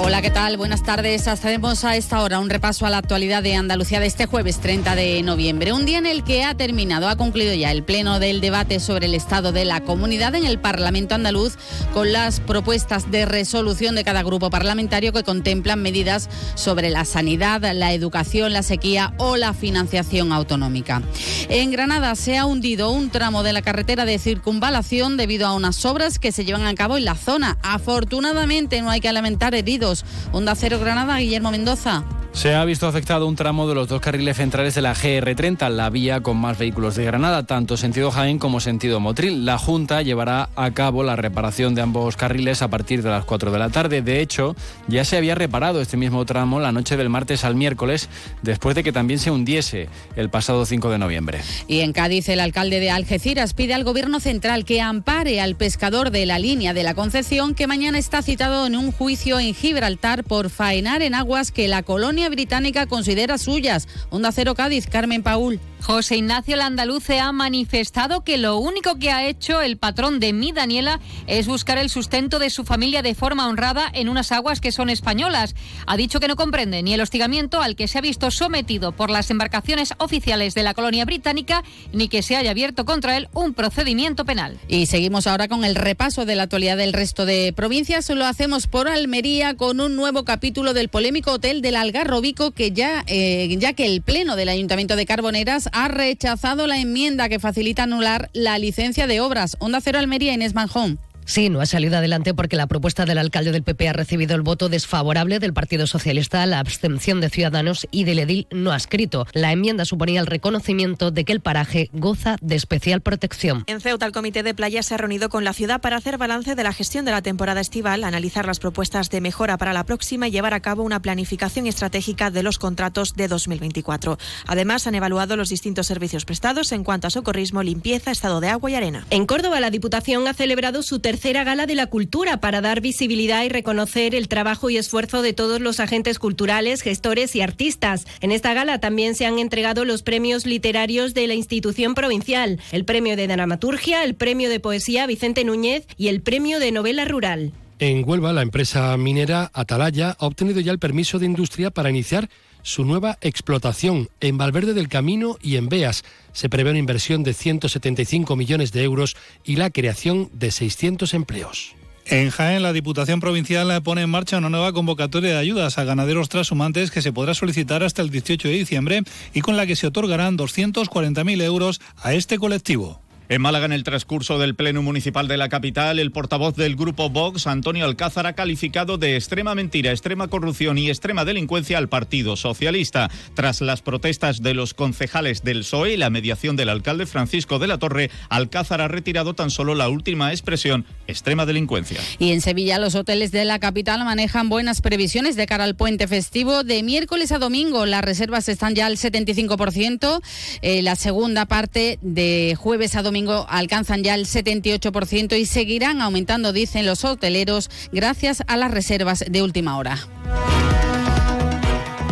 [0.00, 0.56] Hola, ¿qué tal?
[0.56, 1.26] Buenas tardes.
[1.26, 4.94] Hacemos a esta hora un repaso a la actualidad de Andalucía de este jueves 30
[4.94, 8.40] de noviembre, un día en el que ha terminado, ha concluido ya el pleno del
[8.40, 11.56] debate sobre el estado de la comunidad en el Parlamento andaluz
[11.92, 17.60] con las propuestas de resolución de cada grupo parlamentario que contemplan medidas sobre la sanidad,
[17.74, 21.02] la educación, la sequía o la financiación autonómica.
[21.48, 25.84] En Granada se ha hundido un tramo de la carretera de circunvalación debido a unas
[25.84, 27.58] obras que se llevan a cabo en la zona.
[27.62, 29.87] Afortunadamente no hay que lamentar heridos
[30.32, 32.04] Onda Cero Granada, Guillermo Mendoza.
[32.32, 35.90] Se ha visto afectado un tramo de los dos carriles centrales de la GR30, la
[35.90, 39.44] vía con más vehículos de Granada, tanto sentido Jaén como sentido Motril.
[39.44, 43.50] La Junta llevará a cabo la reparación de ambos carriles a partir de las 4
[43.50, 44.02] de la tarde.
[44.02, 44.54] De hecho,
[44.86, 48.08] ya se había reparado este mismo tramo la noche del martes al miércoles,
[48.42, 51.40] después de que también se hundiese el pasado 5 de noviembre.
[51.66, 56.12] Y en Cádiz, el alcalde de Algeciras pide al Gobierno central que ampare al pescador
[56.12, 60.24] de la línea de la Concepción, que mañana está citado en un juicio en Gibraltar
[60.24, 63.86] por faenar en aguas que la colonia británica considera suyas.
[64.10, 65.60] Onda Cero Cádiz, Carmen Paul.
[65.80, 70.52] José Ignacio Landaluce ha manifestado que lo único que ha hecho el patrón de mi
[70.52, 74.72] Daniela es buscar el sustento de su familia de forma honrada en unas aguas que
[74.72, 75.54] son españolas.
[75.86, 79.10] Ha dicho que no comprende ni el hostigamiento al que se ha visto sometido por
[79.10, 81.62] las embarcaciones oficiales de la colonia británica,
[81.92, 84.58] ni que se haya abierto contra él un procedimiento penal.
[84.68, 88.10] Y seguimos ahora con el repaso de la actualidad del resto de provincias.
[88.10, 93.04] Lo hacemos por Almería con un nuevo capítulo del polémico hotel del Algarrobico que ya,
[93.06, 97.84] eh, ya que el Pleno del Ayuntamiento de Carboneras ha rechazado la enmienda que facilita
[97.84, 99.56] anular la licencia de obras.
[99.60, 100.98] Onda Cero Almería, Inés Manjón.
[101.28, 104.40] Sí, no ha salido adelante porque la propuesta del alcalde del PP ha recibido el
[104.40, 109.26] voto desfavorable del Partido Socialista, la abstención de Ciudadanos y del edil no escrito.
[109.34, 113.64] La enmienda suponía el reconocimiento de que el paraje goza de especial protección.
[113.66, 116.54] En Ceuta, el Comité de Playa se ha reunido con la ciudad para hacer balance
[116.54, 120.28] de la gestión de la temporada estival, analizar las propuestas de mejora para la próxima
[120.28, 124.16] y llevar a cabo una planificación estratégica de los contratos de 2024.
[124.46, 128.70] Además, han evaluado los distintos servicios prestados en cuanto a socorrismo, limpieza, estado de agua
[128.70, 129.06] y arena.
[129.10, 132.80] En Córdoba, la Diputación ha celebrado su tercer tercera gala de la cultura para dar
[132.80, 138.06] visibilidad y reconocer el trabajo y esfuerzo de todos los agentes culturales, gestores y artistas.
[138.20, 142.84] En esta gala también se han entregado los premios literarios de la institución provincial, el
[142.84, 147.52] premio de dramaturgia, el premio de poesía Vicente Núñez y el premio de novela rural.
[147.80, 152.28] En Huelva, la empresa minera Atalaya ha obtenido ya el permiso de industria para iniciar
[152.62, 156.02] su nueva explotación en Valverde del Camino y en Beas.
[156.32, 161.76] Se prevé una inversión de 175 millones de euros y la creación de 600 empleos.
[162.06, 166.28] En Jaén, la Diputación Provincial pone en marcha una nueva convocatoria de ayudas a ganaderos
[166.28, 169.02] trashumantes que se podrá solicitar hasta el 18 de diciembre
[169.34, 173.00] y con la que se otorgarán 240.000 euros a este colectivo.
[173.30, 177.10] En Málaga, en el transcurso del Pleno Municipal de la capital, el portavoz del Grupo
[177.10, 182.36] Vox, Antonio Alcázar, ha calificado de extrema mentira, extrema corrupción y extrema delincuencia al Partido
[182.36, 183.10] Socialista.
[183.34, 187.66] Tras las protestas de los concejales del PSOE y la mediación del alcalde Francisco de
[187.66, 192.00] la Torre, Alcázar ha retirado tan solo la última expresión, extrema delincuencia.
[192.18, 196.08] Y en Sevilla, los hoteles de la capital manejan buenas previsiones de cara al puente
[196.08, 196.64] festivo.
[196.64, 200.22] De miércoles a domingo, las reservas están ya al 75%.
[200.62, 203.17] Eh, la segunda parte de jueves a domingo
[203.48, 209.42] alcanzan ya el 78% y seguirán aumentando, dicen los hoteleros, gracias a las reservas de
[209.42, 209.98] última hora.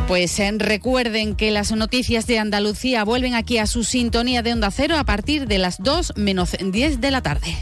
[0.09, 4.71] Pues eh, recuerden que las noticias de Andalucía vuelven aquí a su sintonía de Onda
[4.71, 7.57] Cero a partir de las 2 menos 10 de la tarde.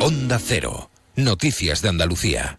[0.00, 0.90] Onda Cero.
[1.16, 2.58] Noticias de Andalucía.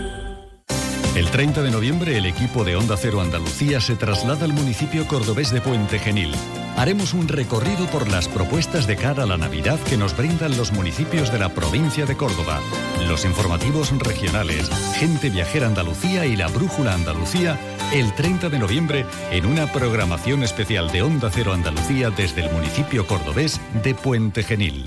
[1.13, 5.51] El 30 de noviembre el equipo de Onda Cero Andalucía se traslada al municipio cordobés
[5.51, 6.33] de Puente Genil.
[6.77, 10.71] Haremos un recorrido por las propuestas de cara a la Navidad que nos brindan los
[10.71, 12.61] municipios de la provincia de Córdoba,
[13.09, 17.59] los informativos regionales, Gente Viajera Andalucía y la Brújula Andalucía
[17.91, 23.05] el 30 de noviembre en una programación especial de Onda Cero Andalucía desde el municipio
[23.05, 24.85] cordobés de Puente Genil.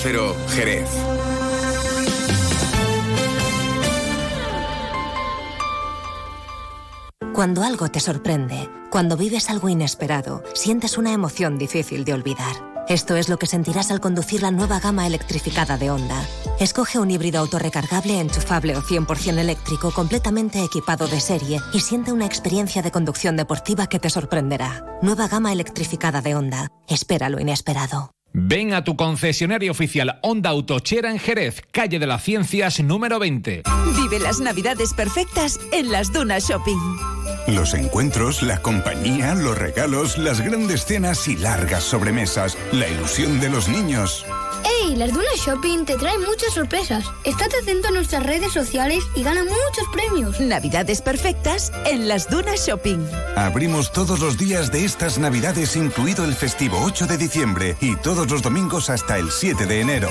[0.00, 0.88] Cero, Jerez.
[7.34, 12.84] Cuando algo te sorprende, cuando vives algo inesperado, sientes una emoción difícil de olvidar.
[12.88, 16.24] Esto es lo que sentirás al conducir la nueva gama electrificada de Honda.
[16.60, 22.26] Escoge un híbrido autorrecargable, enchufable o 100% eléctrico completamente equipado de serie y siente una
[22.26, 24.84] experiencia de conducción deportiva que te sorprenderá.
[25.02, 26.70] Nueva gama electrificada de Honda.
[26.86, 28.12] Espera lo inesperado.
[28.32, 33.62] Ven a tu concesionario oficial Honda Autochera en Jerez, calle de las Ciencias número 20.
[33.96, 36.78] Vive las navidades perfectas en las Dunas Shopping.
[37.48, 43.48] Los encuentros, la compañía, los regalos, las grandes cenas y largas sobremesas, la ilusión de
[43.48, 44.26] los niños.
[44.96, 47.04] Las Dunas Shopping te traen muchas sorpresas.
[47.24, 50.40] Estate atento a nuestras redes sociales y gana muchos premios.
[50.40, 52.98] Navidades perfectas en las Dunas Shopping.
[53.36, 58.30] Abrimos todos los días de estas Navidades, incluido el festivo 8 de diciembre y todos
[58.30, 60.10] los domingos hasta el 7 de enero.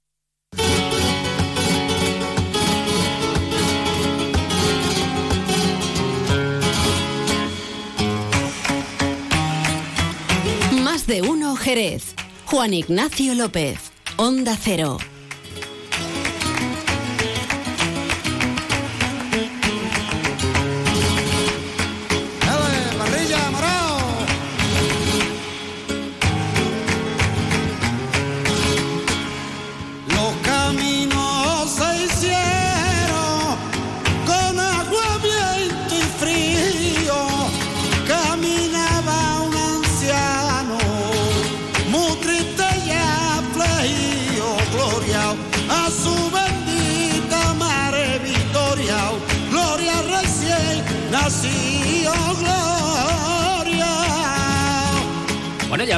[11.11, 12.15] De uno Jerez.
[12.45, 13.91] Juan Ignacio López.
[14.15, 15.10] Onda Cero.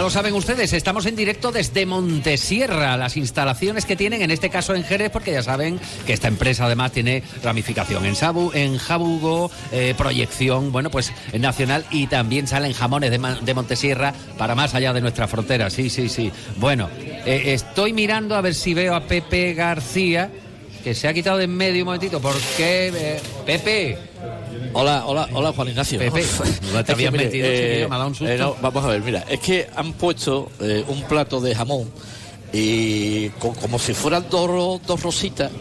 [0.04, 4.76] Lo saben ustedes, estamos en directo desde Montesierra, las instalaciones que tienen, en este caso
[4.76, 9.50] en Jerez, porque ya saben que esta empresa además tiene ramificación en Sabu, en Jabugo,
[9.72, 14.92] eh, proyección, bueno, pues nacional y también salen jamones de, de Montesierra para más allá
[14.92, 15.70] de nuestra frontera.
[15.70, 16.34] Sí, sí, sí.
[16.58, 16.90] Bueno,
[17.26, 20.30] eh, estoy mirando a ver si veo a Pepe García,
[20.84, 24.13] que se ha quitado de en medio un momentito, porque eh, Pepe.
[24.74, 26.00] Hola, hola, hola Juan Ignacio.
[26.00, 26.24] Pepe,
[26.74, 28.34] no te que, habías metido, eh, chiquillo, me ha dado un susto.
[28.34, 31.90] eh, no, vamos a ver, mira, es que han puesto eh, un plato de jamón
[32.52, 35.52] y co- como si fueran dos, dos rositas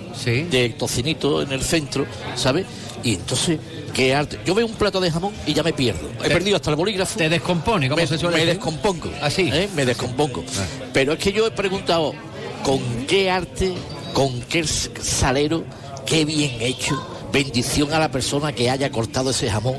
[0.51, 2.07] de tocinito en el centro,
[2.37, 2.67] ¿sabes?
[3.05, 3.59] Y entonces,
[3.93, 4.39] qué arte.
[4.47, 6.09] Yo veo un plato de jamón y ya me pierdo.
[6.21, 7.19] He Te- perdido hasta el bolígrafo.
[7.19, 8.61] Te descompone, ¿cómo me, se suele me decir?
[8.61, 9.11] descompongo.
[9.21, 9.51] Así.
[9.53, 9.69] ¿eh?
[9.75, 10.45] Me descompongo.
[10.93, 12.15] Pero es que yo he preguntado
[12.63, 13.75] con qué arte,
[14.15, 15.65] con qué salero,
[16.07, 17.09] qué bien hecho.
[17.33, 19.77] Bendición a la persona que haya cortado ese jamón,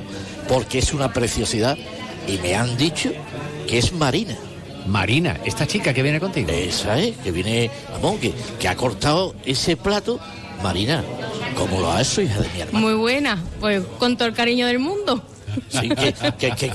[0.48, 1.78] porque es una preciosidad.
[2.28, 3.12] Y me han dicho
[3.68, 4.36] que es Marina.
[4.88, 6.50] Marina, esta chica que viene contigo.
[6.50, 7.70] Esa es, que viene,
[8.02, 10.20] vamos, que, que ha cortado ese plato.
[10.62, 11.04] Marina,
[11.56, 12.88] ¿cómo lo ha hecho, hija de mi hermano?
[12.88, 15.24] Muy buena, pues con todo el cariño del mundo.
[15.70, 15.90] Sí,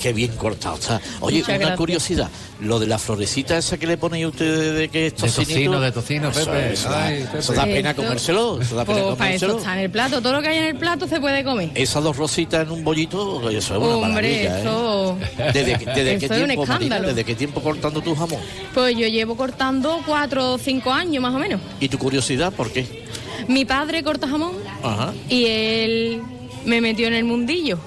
[0.01, 1.01] que bien cortado está.
[1.20, 1.76] Oye, Muchas una gracias.
[1.79, 2.29] curiosidad.
[2.61, 5.93] Lo de la florecita esa que le ponéis ustedes de que es De tocino, de
[5.93, 6.72] tocino, eso, Pepe.
[6.72, 7.55] Eso, da- Ay, eso Pepe.
[7.55, 8.61] da pena Eso- comérselo.
[8.61, 9.59] Eso da pena Pues para eso comérselo.
[9.59, 11.70] está en el plato, todo lo que hay en el plato se puede comer.
[11.74, 14.59] Esas dos rositas en un bollito, eso es una Hombre, maravilla.
[14.59, 14.61] ¿eh?
[14.62, 16.74] eso, ¿Desde, desde eso qué es un tiempo, Marina?
[16.74, 17.09] escándalo.
[17.09, 18.41] ¿Desde qué tiempo cortando tu jamón?
[18.74, 21.61] Pues yo llevo cortando cuatro o cinco años más o menos.
[21.81, 23.05] ¿Y tu curiosidad por qué?
[23.47, 24.53] Mi padre corta jamón
[24.83, 25.12] Ajá.
[25.29, 26.22] y él
[26.64, 27.79] me metió en el mundillo.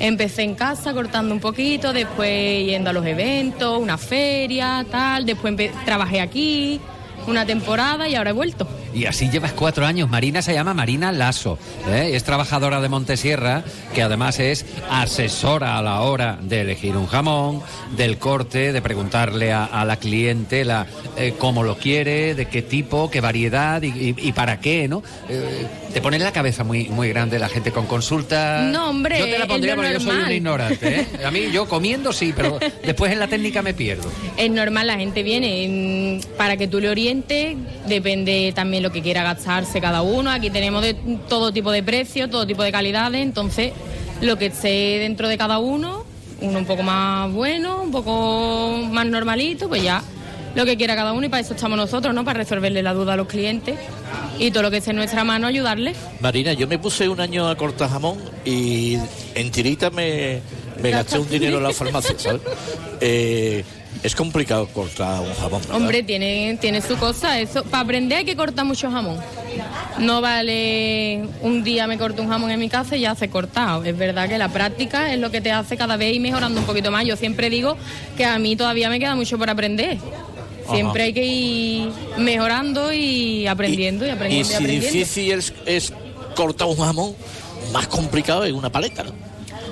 [0.00, 5.24] Empecé en casa cortando un poquito, después yendo a los eventos, una feria, tal.
[5.26, 5.54] Después
[5.84, 6.80] trabajé aquí
[7.26, 8.68] una temporada y ahora he vuelto.
[8.94, 10.08] Y así llevas cuatro años.
[10.08, 11.58] Marina se llama Marina Lasso.
[11.88, 12.12] ¿eh?
[12.14, 13.62] Es trabajadora de Montesierra,
[13.94, 17.62] que además es asesora a la hora de elegir un jamón,
[17.96, 23.10] del corte, de preguntarle a, a la clientela eh, cómo lo quiere, de qué tipo,
[23.10, 25.02] qué variedad y, y- y para qué, ¿no?
[25.28, 25.66] Eh,
[25.96, 28.70] te pone en la cabeza muy, muy grande la gente con consultas.
[28.70, 31.00] No, hombre, Yo te la pondría porque yo soy un ignorante.
[31.00, 31.06] ¿eh?
[31.24, 34.12] A mí, yo comiendo sí, pero después en la técnica me pierdo.
[34.36, 39.00] Es normal, la gente viene mm, para que tú le orientes, depende también lo que
[39.00, 40.30] quiera gastarse cada uno.
[40.30, 40.92] Aquí tenemos de
[41.30, 43.72] todo tipo de precios, todo tipo de calidades, entonces
[44.20, 46.04] lo que esté dentro de cada uno,
[46.42, 50.02] uno un poco más bueno, un poco más normalito, pues ya
[50.56, 52.24] lo que quiera cada uno y para eso estamos nosotros, ¿no?
[52.24, 53.78] Para resolverle la duda a los clientes
[54.38, 55.96] y todo lo que esté en nuestra mano ayudarles.
[56.20, 58.96] Marina, yo me puse un año a cortar jamón y
[59.34, 60.40] en tirita me,
[60.82, 62.40] me gasté un dinero en la farmacia, ¿sabes?
[63.02, 63.64] Eh,
[64.02, 65.60] es complicado cortar un jamón.
[65.60, 65.76] ¿verdad?
[65.76, 67.62] Hombre, tiene, tiene su cosa, eso.
[67.64, 69.18] Para aprender hay que cortar mucho jamón.
[69.98, 73.84] No vale un día me corto un jamón en mi casa y ya se cortado.
[73.84, 76.66] Es verdad que la práctica es lo que te hace cada vez ir mejorando un
[76.66, 77.04] poquito más.
[77.04, 77.76] Yo siempre digo
[78.16, 79.98] que a mí todavía me queda mucho por aprender.
[80.70, 84.86] Siempre hay que ir mejorando y aprendiendo y, Y aprendiendo y, si aprendiendo.
[84.86, 85.92] difícil es, es
[86.34, 87.14] cortar un jamón,
[87.72, 89.12] más complicado es una paleta, ¿no?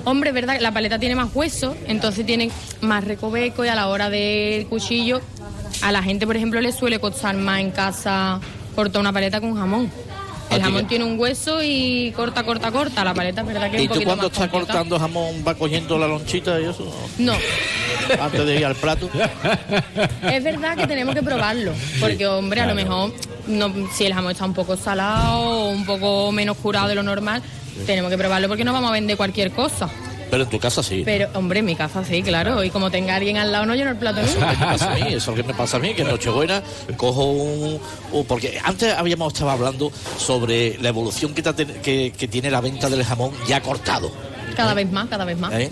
[0.04, 2.50] Hombre, es verdad, que la paleta tiene más hueso, entonces tiene
[2.82, 5.20] más recoveco y a la hora del cuchillo,
[5.82, 8.40] a la gente, por ejemplo, le suele costar más en casa
[8.74, 9.90] cortar una paleta con jamón.
[10.50, 13.04] El jamón que- tiene un hueso y corta, corta, corta.
[13.04, 15.98] La paleta es verdad que es ¿Y un tú cuando estás cortando jamón vas cogiendo
[15.98, 16.92] la lonchita y eso?
[17.18, 17.34] No,
[18.20, 19.08] Antes de ir al plato.
[20.30, 23.12] es verdad que tenemos que probarlo, porque hombre, a lo mejor
[23.46, 27.02] no, si el jamón está un poco salado o un poco menos curado de lo
[27.02, 27.42] normal,
[27.86, 29.88] tenemos que probarlo porque no vamos a vender cualquier cosa.
[30.34, 31.02] Pero en tu casa sí.
[31.04, 32.64] Pero, hombre, en mi casa sí, claro.
[32.64, 34.52] Y como tenga alguien al lado, no lleno el plato Eso es lo que me
[34.56, 34.66] nunca.
[34.72, 36.62] pasa a mí, eso es lo que me pasa a mí, que en Nochebuena
[36.96, 37.80] cojo un,
[38.12, 42.60] un- Porque antes habíamos estado hablando sobre la evolución que, ta- que- que tiene la
[42.60, 44.10] venta del jamón ya cortado.
[44.56, 45.52] Cada vez más, cada vez más.
[45.54, 45.70] ¿eh?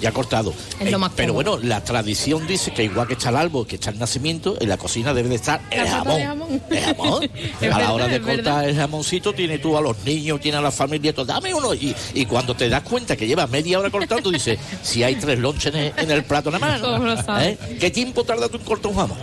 [0.00, 0.54] Ya cortado.
[0.80, 3.66] Es lo Eh, más pero bueno, la tradición dice que igual que está el árbol,
[3.66, 6.16] que está el nacimiento, en la cocina debe de estar el jamón.
[6.16, 6.62] de jamón.
[6.70, 7.30] El jamón.
[7.72, 8.68] A la hora de cortar verdad.
[8.68, 11.74] el jamoncito, tiene tú a los niños, tiene a la familia, todo, dame uno.
[11.74, 15.38] Y, y cuando te das cuenta que llevas media hora cortando, dices, si hay tres
[15.38, 17.44] lonches en el, plato nada más.
[17.44, 17.58] ¿Eh?
[17.78, 19.18] ¿Qué tiempo tarda tú en cortar un jamón?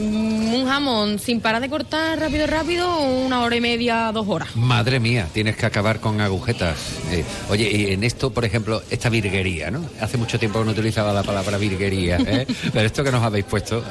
[0.00, 4.54] Mm, Un jamón sin parar de cortar rápido, rápido, una hora y media, dos horas.
[4.56, 6.76] Madre mía, tienes que acabar con agujetas.
[7.10, 9.84] Eh, oye, y en esto, por ejemplo, esta virguería, ¿no?
[10.00, 12.46] Hace mucho tiempo que no utilizaba la palabra virguería, ¿eh?
[12.72, 13.78] pero esto que nos habéis puesto...
[13.78, 13.82] eh,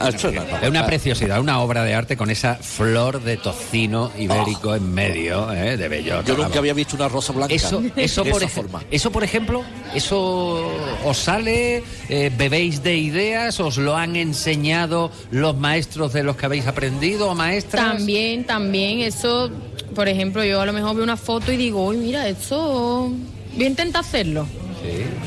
[0.00, 4.92] Ah, es una preciosidad, una obra de arte con esa flor de tocino ibérico en
[4.94, 5.76] medio, ¿eh?
[5.76, 6.22] de bellota.
[6.22, 6.56] Yo nunca vamos.
[6.56, 8.82] había visto una rosa blanca Eso, eso, de por esa forma.
[8.90, 9.62] eso, por ejemplo,
[9.94, 10.70] eso
[11.04, 16.46] os sale, eh, bebéis de ideas, os lo han enseñado los maestros de los que
[16.46, 17.96] habéis aprendido o maestras.
[17.96, 19.50] También, también, eso,
[19.94, 23.12] por ejemplo, yo a lo mejor veo una foto y digo, uy, mira, esto,
[23.54, 24.46] voy a intentar hacerlo.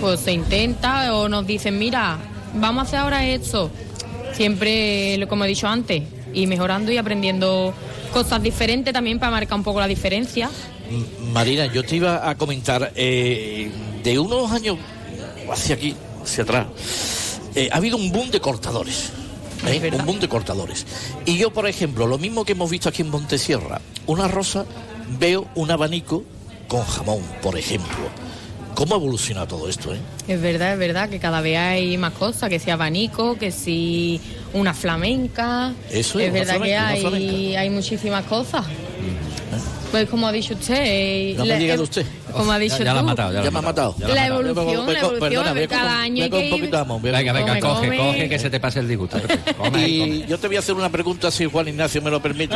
[0.01, 2.17] Pues se intenta o nos dicen, mira,
[2.55, 3.69] vamos a hacer ahora esto.
[4.33, 6.03] Siempre, como he dicho antes,
[6.33, 7.73] y mejorando y aprendiendo
[8.11, 10.49] cosas diferentes también para marcar un poco la diferencia.
[11.31, 13.71] Marina, yo te iba a comentar, eh,
[14.03, 14.77] de unos años
[15.51, 16.67] hacia aquí, hacia atrás,
[17.55, 19.11] eh, ha habido un boom de cortadores.
[19.67, 19.91] ¿eh?
[19.93, 20.85] Un boom de cortadores.
[21.25, 24.65] Y yo, por ejemplo, lo mismo que hemos visto aquí en Montesierra, una rosa,
[25.19, 26.23] veo un abanico
[26.67, 28.09] con jamón, por ejemplo.
[28.75, 29.93] ¿Cómo evoluciona todo esto?
[29.93, 29.99] Eh?
[30.27, 34.19] Es verdad, es verdad que cada vez hay más cosas, que si abanico, que si
[34.53, 35.73] una flamenca.
[35.91, 38.65] Eso es, es verdad que flamenca, hay, hay muchísimas cosas.
[39.91, 40.75] Pues como ha dicho usted.
[40.79, 42.05] eh, No me la- diga eh, usted.
[42.33, 42.99] Como ha dicho ya, ya la tú.
[42.99, 43.95] ha matado, ya, Ya me ha matado.
[43.99, 47.33] La evolución, la evolución, perdona, cada año hay que un poquito de jamón, ve- Venga,
[47.33, 47.97] venga, Come, coge, come.
[47.97, 49.17] coge, que se te pase el disgusto.
[49.57, 50.25] Come, Y come.
[50.27, 52.55] yo te voy a hacer una pregunta si Juan Ignacio me lo permite,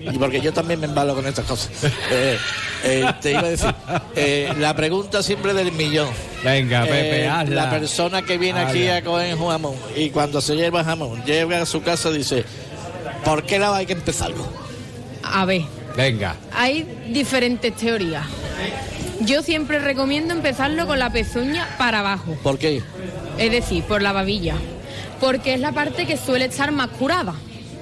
[0.00, 1.70] y porque yo también me embalo con estas cosas.
[2.10, 2.38] Eh,
[2.84, 3.74] eh, te iba a decir,
[4.14, 6.08] eh, la pregunta siempre del millón.
[6.42, 7.54] Venga, Pepe, Eh, hazla.
[7.64, 11.66] La persona que viene aquí a coger jamón y cuando se lleva jamón, llega a
[11.66, 12.44] su casa y dice,
[13.24, 14.46] ¿por qué lado hay que empezarlo?
[15.22, 15.62] A ver,
[15.96, 16.36] Venga.
[16.52, 18.26] hay diferentes teorías.
[19.24, 22.82] Yo siempre recomiendo empezarlo con la pezuña para abajo, ¿Por qué?
[23.38, 24.54] es decir, por la babilla,
[25.20, 27.34] porque es la parte que suele estar más curada.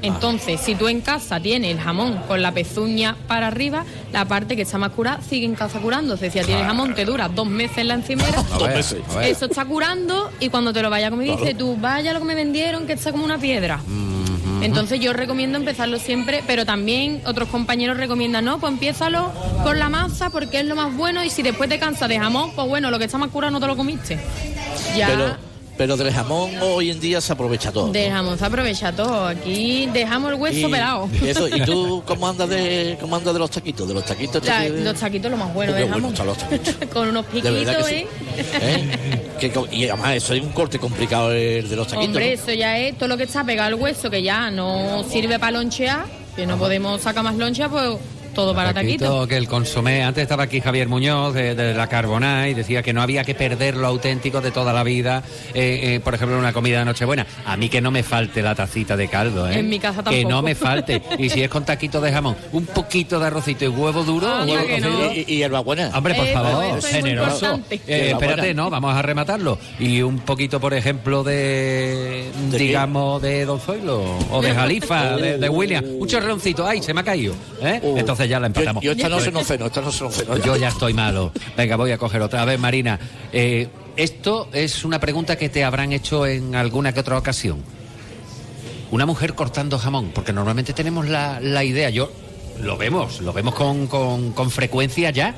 [0.03, 4.57] Entonces, si tú en casa tienes el jamón con la pezuña para arriba, la parte
[4.57, 6.29] que está más curada sigue en casa curándose.
[6.31, 8.45] Si ya tienes jamón, te dura dos meses en la encimera.
[8.53, 8.85] A ver.
[9.23, 12.25] Eso está curando y cuando te lo vaya a comer dice tú, vaya lo que
[12.25, 13.81] me vendieron, que está como una piedra.
[14.63, 19.33] Entonces yo recomiendo empezarlo siempre, pero también otros compañeros recomiendan, no, pues empiézalo
[19.63, 22.53] con la masa porque es lo más bueno y si después te cansas de jamón,
[22.55, 24.19] pues bueno, lo que está más curado no te lo comiste.
[24.97, 25.52] Ya Pero,
[25.83, 27.87] pero del jamón hoy en día se aprovecha todo.
[27.89, 27.93] ¿no?
[27.93, 29.27] de jamón se aprovecha todo.
[29.27, 31.09] Aquí dejamos el hueso Y- pelado.
[31.21, 33.89] y eso, ¿Y tú cómo andas de cómo andas de los taquitos?
[33.89, 36.37] De los taquitos La- te- los taquitos lo más bueno de bueno jamón.
[36.37, 36.77] taquitos.
[36.93, 38.07] Con unos piquitos, ¿eh?
[38.29, 38.45] sí.
[38.61, 39.31] ¿Eh?
[39.41, 42.07] Que y además eso es un corte complicado el de los taquitos.
[42.07, 42.41] Hombre, ¿no?
[42.43, 45.51] eso ya es todo lo que está pegado al hueso, que ya no sirve para
[45.59, 46.05] lonchear,
[46.37, 47.99] que no podemos sacar más loncha, pues
[48.33, 49.05] todo para taquito.
[49.05, 52.83] Taquito, que el consomé, antes estaba aquí Javier Muñoz de, de la Carboná y decía
[52.83, 55.23] que no había que perder lo auténtico de toda la vida,
[55.55, 57.27] eh, eh, por ejemplo, en una comida de Nochebuena.
[57.45, 59.59] A mí que no me falte la tacita de caldo, ¿eh?
[59.59, 60.29] En mi casa Que tampoco.
[60.31, 61.03] no me falte.
[61.19, 64.53] Y si es con taquito de jamón, un poquito de arrocito y huevo duro, Anda
[64.55, 65.13] huevo que no.
[65.13, 65.91] Y, y hierbabuena.
[65.95, 67.61] Hombre, por Eso, favor, es generoso.
[67.71, 69.59] Eh, espérate, no, vamos a rematarlo.
[69.79, 72.65] Y un poquito, por ejemplo, de, ¿De qué?
[72.65, 75.85] digamos, de Don Zoilo o de Jalifa, de, de William.
[75.99, 77.35] Un chorreoncito, ay, se me ha caído.
[77.63, 77.81] ¿eh?
[78.25, 78.85] Entonces ya la yo, empatamos.
[78.85, 80.37] yo esta noche no ceno, esta no ceno.
[80.39, 81.33] Yo ya estoy malo.
[81.57, 82.99] Venga, voy a coger otra vez, Marina.
[83.33, 87.63] Eh, esto es una pregunta que te habrán hecho en alguna que otra ocasión.
[88.91, 92.11] Una mujer cortando jamón, porque normalmente tenemos la, la idea, yo
[92.63, 95.35] lo vemos, lo vemos con, con, con frecuencia ya,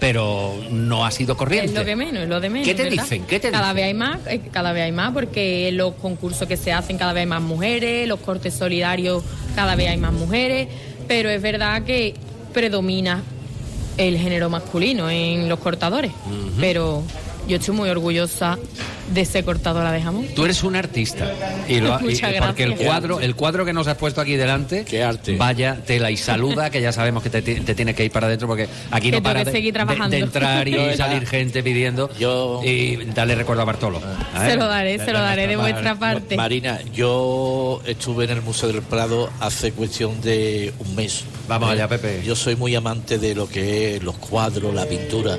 [0.00, 1.66] pero no ha sido corriente.
[1.72, 2.66] Es lo que menos, es lo de menos.
[2.66, 3.02] ¿Qué te ¿verdad?
[3.02, 3.24] dicen?
[3.26, 3.76] ¿Qué te cada dicen?
[3.76, 7.12] vez hay más, eh, cada vez hay más, porque los concursos que se hacen cada
[7.12, 9.22] vez hay más mujeres, los cortes solidarios
[9.54, 10.68] cada vez hay más mujeres,
[11.06, 12.14] pero es verdad que
[12.54, 13.22] predomina
[13.98, 16.12] el género masculino en los cortadores.
[16.58, 17.02] Pero
[17.48, 18.58] yo estoy muy orgullosa
[19.12, 20.26] de ser cortadora de jamón.
[20.34, 21.30] Tú eres un artista
[21.68, 24.34] y, lo, y- Muchas y porque el cuadro, el cuadro que nos has puesto aquí
[24.36, 24.84] delante,
[25.36, 28.26] vaya tela y saluda, que ya sabemos que te, ti- te tienes que ir para
[28.28, 32.10] adentro porque aquí Que no para de, entrar y Yo salir gente pidiendo
[32.64, 33.98] y dale recuerdo a Bartolo.
[33.98, 34.48] ¿eh?
[34.50, 36.36] Se lo daré, se lo daré de vuestra parte.
[36.36, 41.24] Marina, yo estuve en el Museo del Prado hace cuestión de un mes.
[41.46, 42.22] Vamos allá, Pepe.
[42.24, 45.36] Yo soy muy amante de lo que es los cuadros, la pintura.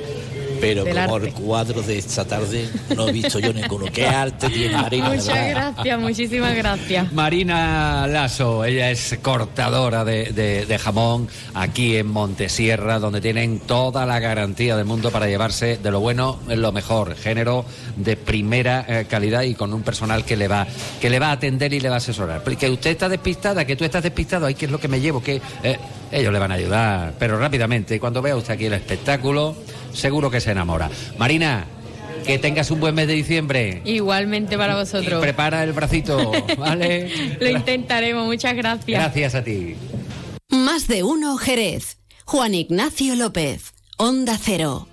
[0.68, 1.28] Pero Del como arte.
[1.28, 3.86] el cuadro de esta tarde no he visto yo ninguno.
[3.92, 5.08] ¿Qué arte tiene Marina?
[5.10, 7.12] Muchas gracias, muchísimas gracias.
[7.12, 14.06] Marina Lasso, ella es cortadora de, de- de jamón aquí en Montesierra, donde tienen toda
[14.06, 17.64] la garantía del mundo para llevarse de lo bueno en lo mejor, género
[17.96, 20.66] de primera eh, calidad y con un personal que le va
[21.00, 22.42] que le va a atender y le va a asesorar.
[22.42, 25.22] Porque usted está despistada, que tú estás despistado, ay, ¿qué es lo que me llevo?
[25.22, 25.78] Que eh,
[26.12, 29.56] ellos le van a ayudar, pero rápidamente, cuando vea usted aquí el espectáculo,
[29.92, 30.90] seguro que se enamora.
[31.18, 31.66] Marina,
[32.26, 33.82] que tengas un buen mes de diciembre.
[33.84, 35.20] Igualmente para vosotros.
[35.20, 37.38] Prepara el bracito, ¿vale?
[37.40, 39.00] Lo intentaremos, muchas gracias.
[39.00, 39.76] Gracias a ti.
[40.48, 41.98] Más de uno Jerez.
[42.24, 43.72] Juan Ignacio López.
[43.98, 44.88] Onda Cero.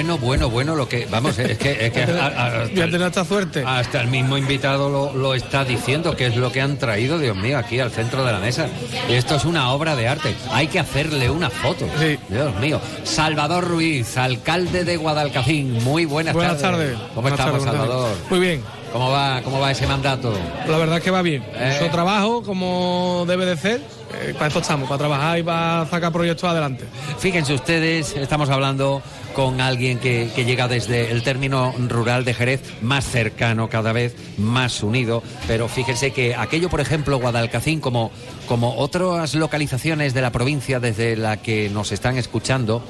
[0.00, 1.06] Bueno, bueno, bueno, lo que.
[1.10, 1.84] Vamos, es que.
[1.86, 3.62] Es que a- a- hasta, suerte.
[3.66, 7.36] hasta el mismo invitado lo, lo está diciendo, que es lo que han traído, Dios
[7.36, 8.66] mío, aquí al centro de la mesa.
[9.10, 10.34] Esto es una obra de arte.
[10.52, 11.84] Hay que hacerle una foto.
[12.30, 12.80] Dios mío.
[13.04, 15.84] Salvador Ruiz, alcalde de Guadalcacín.
[15.84, 16.92] Muy buenas, Buenas tardes.
[16.94, 17.08] tardes.
[17.14, 18.16] ¿Cómo Buenas estamos, Salvador?
[18.30, 18.62] Muy bien.
[18.94, 20.32] ¿Cómo va, ¿Cómo va ese mandato?
[20.66, 21.44] La verdad es que va bien.
[21.54, 21.76] Eh.
[21.78, 23.80] Mucho trabajo, como debe de ser.
[24.22, 26.84] Eh, para esto estamos, para trabajar y para sacar proyectos adelante.
[27.18, 29.02] Fíjense ustedes, estamos hablando
[29.34, 34.82] con alguien que, llega desde el término rural de Jerez, más cercano cada vez, más
[34.82, 38.10] unido, pero fíjense que aquello, por ejemplo, Guadalcacín, como,
[38.46, 42.82] como otras localizaciones de la provincia desde la que nos están escuchando,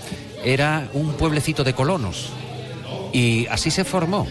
[0.44, 2.30] era un pueblecito de colonos.
[3.12, 4.26] Y así se formó.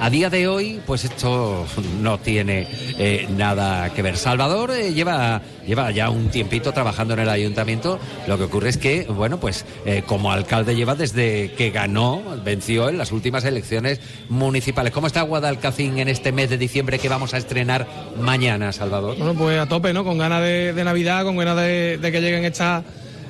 [0.00, 1.64] A día de hoy, pues esto
[2.00, 2.66] no tiene
[2.98, 4.16] eh, nada que ver.
[4.16, 7.98] Salvador eh, lleva, lleva ya un tiempito trabajando en el ayuntamiento.
[8.26, 12.88] Lo que ocurre es que, bueno, pues eh, como alcalde lleva desde que ganó, venció
[12.88, 14.92] en las últimas elecciones municipales.
[14.92, 17.86] ¿Cómo está Guadalcacín en este mes de diciembre que vamos a estrenar
[18.20, 19.16] mañana, Salvador?
[19.16, 20.04] Bueno, pues a tope, ¿no?
[20.04, 22.82] Con ganas de, Navidad, con ganas de que lleguen estas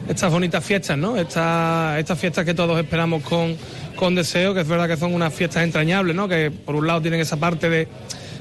[0.08, 1.16] estas bonitas fiestas, ¿no?
[1.16, 3.56] Estas, estas fiestas que todos esperamos con,
[3.96, 6.28] con deseo, que es verdad que son unas fiestas entrañables, ¿no?
[6.28, 7.88] Que por un lado tienen esa parte de,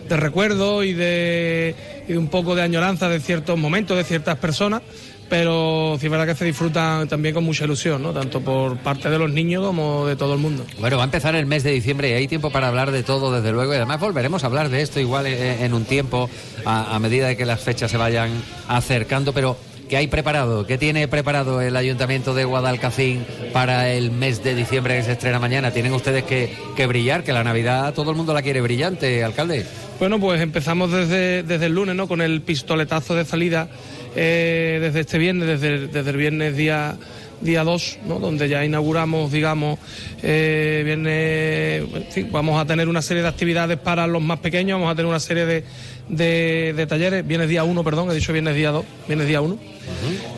[0.09, 1.75] de recuerdo y de,
[2.07, 4.81] y un poco de añoranza de ciertos momentos, de ciertas personas,
[5.29, 8.11] pero sí es verdad que se disfrutan también con mucha ilusión, ¿no?
[8.11, 10.65] Tanto por parte de los niños como de todo el mundo.
[10.79, 13.31] Bueno, va a empezar el mes de diciembre y hay tiempo para hablar de todo,
[13.31, 16.29] desde luego, y además volveremos a hablar de esto igual en un tiempo,
[16.65, 18.31] a, a medida de que las fechas se vayan
[18.67, 19.55] acercando, pero
[19.91, 20.65] ¿qué hay preparado?
[20.65, 25.37] ¿Qué tiene preparado el Ayuntamiento de Guadalcacín para el mes de diciembre que se estrena
[25.37, 25.71] mañana?
[25.71, 29.65] Tienen ustedes que, que brillar, que la Navidad todo el mundo la quiere brillante, alcalde.
[29.99, 32.07] Bueno, pues empezamos desde, desde el lunes, ¿no?
[32.07, 33.67] Con el pistoletazo de salida
[34.15, 36.95] eh, desde este viernes, desde, desde el viernes día
[37.41, 38.19] día 2, ¿no?
[38.19, 39.79] donde ya inauguramos, digamos,
[40.21, 44.95] eh, viernes, vamos a tener una serie de actividades para los más pequeños, vamos a
[44.95, 45.63] tener una serie de,
[46.09, 49.57] de, de talleres, viernes día 1, perdón, he dicho viernes día 2, viernes día 1,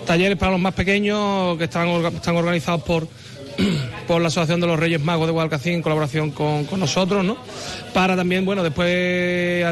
[0.06, 3.08] talleres para los más pequeños que están, están organizados por
[4.08, 7.38] por la Asociación de los Reyes Magos de Guadalcacín en colaboración con, con nosotros, ¿no?
[7.94, 9.64] Para también, bueno, después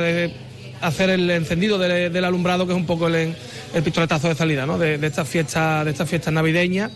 [0.82, 3.36] hacer el encendido del, del alumbrado, que es un poco el,
[3.74, 4.78] el pistoletazo de salida, ¿no?
[4.78, 6.92] De, de estas fiestas, de estas fiestas navideñas.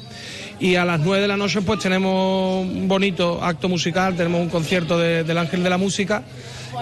[0.59, 4.49] Y a las 9 de la noche, pues tenemos un bonito acto musical, tenemos un
[4.49, 6.23] concierto de- del Ángel de la Música,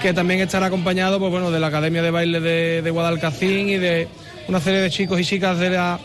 [0.02, 3.78] que también estará acompañado, pues bueno, de la Academia de Baile de, de Guadalcacín y
[3.78, 4.08] de
[4.48, 6.00] una serie de chicos y chicas de la,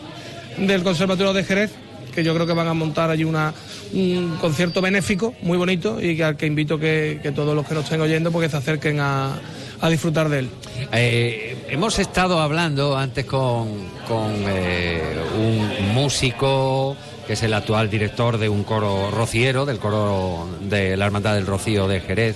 [0.57, 1.71] del Conservatorio de Jerez,
[2.13, 3.53] que yo creo que van a montar allí una,
[3.93, 7.83] un concierto benéfico muy bonito y que al que invito que, todos los que nos
[7.83, 9.37] estén oyendo pues que se acerquen a,
[9.79, 10.49] a disfrutar de él.
[10.91, 13.69] Eh, hemos estado hablando antes con,
[14.07, 15.01] con, eh,
[15.37, 16.95] un músico
[17.29, 21.45] que es el actual director de un coro rociero, del coro de la Hermandad del
[21.45, 22.35] Rocío de Jerez,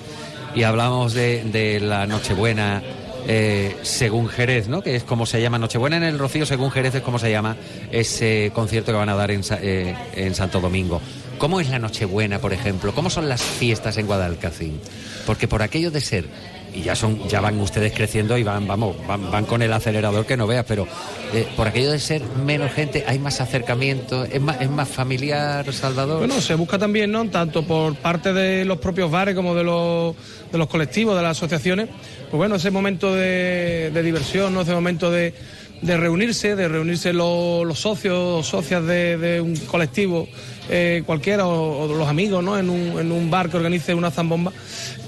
[0.54, 2.84] y hablamos de, la Nochebuena
[3.26, 4.84] eh, según Jerez, ¿no?
[4.84, 7.58] Que es como se llama Nochebuena en el Rocío, según Jerez es como se llama
[7.92, 11.02] ese concierto que van a dar en, eh, en Santo Domingo.
[11.40, 12.94] ¿Cómo es la Nochebuena, por ejemplo?
[12.94, 14.80] ¿Cómo son las fiestas en Guadalcacín?
[15.26, 16.26] Porque por aquello de ser
[16.74, 20.26] y ya son ya van ustedes creciendo y van vamos van, van con el acelerador
[20.26, 20.88] que no veas pero
[21.34, 25.74] eh, por aquello de ser menos gente hay más acercamiento es más es más familiar
[25.74, 27.30] Salvador Bueno, se busca también, ¿no?
[27.30, 30.16] Tanto por parte de los propios bares como de los,
[30.52, 31.90] de los colectivos, de las asociaciones,
[32.30, 34.62] pues bueno, ese momento de, diversión, ¿no?
[34.62, 35.34] Ese momento de,
[35.82, 40.28] de reunirse, de reunirse los, los socios socias de un colectivo
[40.70, 42.58] eh, cualquiera o, o los amigos, ¿no?
[42.58, 44.52] En un, en un bar que organice una zambomba,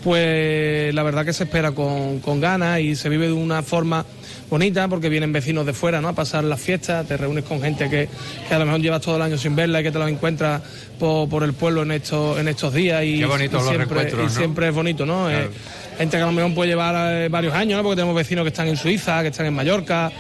[0.03, 4.05] pues la verdad que se espera con, con ganas y se vive de una forma
[4.49, 6.09] bonita porque vienen vecinos de fuera ¿no?
[6.09, 8.07] a pasar las fiestas, te reúnes con gente que,
[8.47, 10.61] que a lo mejor llevas todo el año sin verla y que te la encuentras
[10.99, 14.15] por, por el pueblo en estos, en estos días y, Qué y los siempre, y
[14.15, 14.29] ¿no?
[14.29, 15.25] siempre es bonito, ¿no?
[15.25, 15.45] Claro.
[15.45, 15.49] Eh,
[15.97, 17.83] gente que a lo mejor puede llevar eh, varios años, ¿no?
[17.83, 20.11] porque tenemos vecinos que están en Suiza, que están en Mallorca,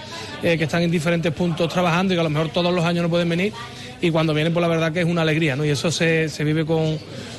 [0.41, 3.03] eh, que están en diferentes puntos trabajando y que a lo mejor todos los años
[3.03, 3.53] no pueden venir
[4.01, 5.65] y cuando vienen pues la verdad que es una alegría, ¿no?
[5.65, 6.97] Y eso se, se vive con,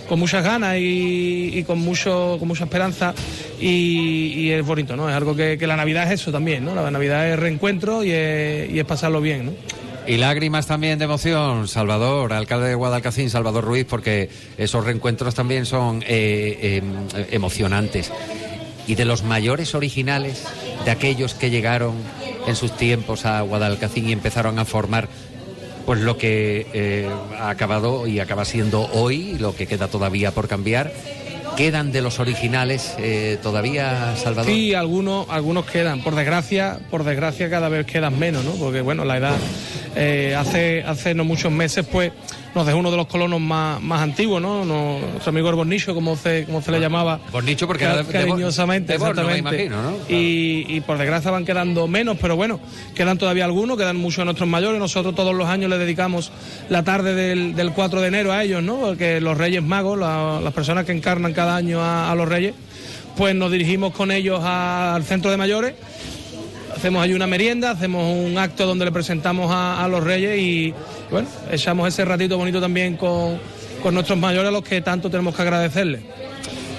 [0.09, 3.15] con muchas ganas y, y con mucho con mucha esperanza
[3.61, 5.09] y, es bonito, ¿no?
[5.09, 6.75] Es algo que, que la Navidad es eso también, ¿no?
[6.75, 9.53] La Navidad es reencuentro y es, y es pasarlo bien, ¿no?
[10.07, 15.67] Y lágrimas también de emoción, Salvador, alcalde de Guadalcacín, Salvador Ruiz, porque esos reencuentros también
[15.67, 16.81] son eh,
[17.17, 18.13] eh, emocionantes.
[18.87, 20.45] Y de los mayores originales,
[20.85, 21.97] de aquellos que llegaron
[22.47, 25.09] en sus tiempos a Guadalcacín y empezaron a formar
[25.87, 27.09] pues lo que eh,
[27.39, 30.93] ha acabado y acaba siendo hoy, lo que queda todavía por cambiar.
[31.57, 34.51] ¿Quedan de los originales eh, todavía, Salvador?
[34.51, 36.03] Sí, algunos, algunos quedan.
[36.03, 38.51] Por desgracia, por desgracia cada vez quedan menos, ¿no?
[38.53, 39.37] Porque bueno, la edad
[39.95, 42.13] eh, hace, hace no muchos meses, pues,
[42.57, 44.65] nos dejó uno de los colonos más, más antiguos, ¿no?
[44.65, 47.21] Nuestro amigo el Bornicho, como se, como se le llamaba.
[47.31, 49.65] Bornicho porque era de- de cariñosamente, de Borno, me exactamente.
[49.67, 49.97] imagino, ¿no?
[50.09, 52.59] Y, y por desgracia van quedando menos, pero bueno,
[52.95, 54.81] quedan todavía algunos, quedan muchos de nuestros mayores.
[54.81, 56.33] Nosotros todos los años le dedicamos
[56.71, 58.79] la tarde del, del 4 de enero a ellos, ¿no?
[58.81, 62.55] Porque los Reyes Magos, la- las personas que encarnan cada año a, a los Reyes,
[63.19, 65.75] pues nos dirigimos con ellos a- al centro de mayores.
[66.75, 70.75] Hacemos allí una merienda, hacemos un acto donde le presentamos a, a los reyes y
[71.11, 73.39] bueno, echamos ese ratito bonito también con,
[73.83, 76.03] con nuestros mayores a los que tanto tenemos que agradecerles.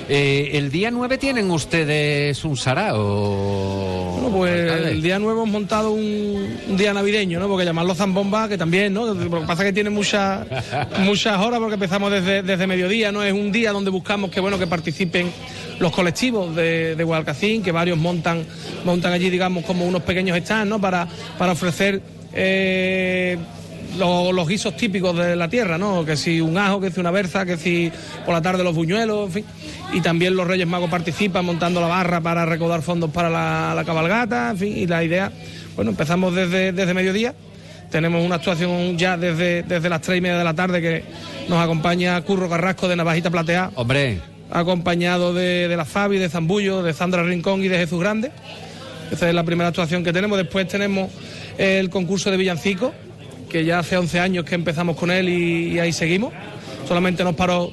[0.09, 4.11] Eh, el día 9 tienen ustedes un sarao.
[4.13, 4.91] Bueno, pues alcalde.
[4.91, 7.49] el día nuevo hemos montado un, un día navideño, ¿no?
[7.49, 9.13] Porque llamarlo zambomba, que también, ¿no?
[9.13, 10.47] Lo que pasa es que tiene muchas
[10.99, 13.21] muchas horas porque empezamos desde, desde mediodía, ¿no?
[13.21, 15.29] Es un día donde buscamos que, bueno, que participen
[15.79, 18.45] los colectivos de, de Guadalcacín, que varios montan,
[18.85, 20.79] montan allí, digamos, como unos pequeños stands, ¿no?
[20.79, 21.05] Para,
[21.37, 22.01] para ofrecer
[22.33, 23.37] eh,
[23.97, 26.03] lo- los guisos típicos de la tierra, ¿no?
[26.05, 27.91] Que si un ajo, que si una berza, que si
[28.25, 29.45] por la tarde los buñuelos, en fin.
[29.93, 33.83] Y también los Reyes Magos participan montando la barra para recaudar fondos para la, la
[33.85, 34.77] cabalgata, en fin.
[34.77, 35.31] Y la idea,
[35.75, 37.33] bueno, empezamos desde, desde mediodía.
[37.91, 41.03] Tenemos una actuación ya desde, desde las tres y media de la tarde que
[41.47, 43.71] nos acompaña Curro Carrasco de Navajita Plateada.
[43.75, 44.19] Hombre.
[44.51, 48.31] Acompañado de, de la Fabi, de Zambullo, de Sandra Rincón y de Jesús Grande.
[49.11, 50.37] Esa es la primera actuación que tenemos.
[50.37, 51.09] Después tenemos
[51.57, 52.93] el concurso de Villancico,
[53.49, 56.33] que ya hace 11 años que empezamos con él y, y ahí seguimos.
[56.87, 57.71] Solamente nos paró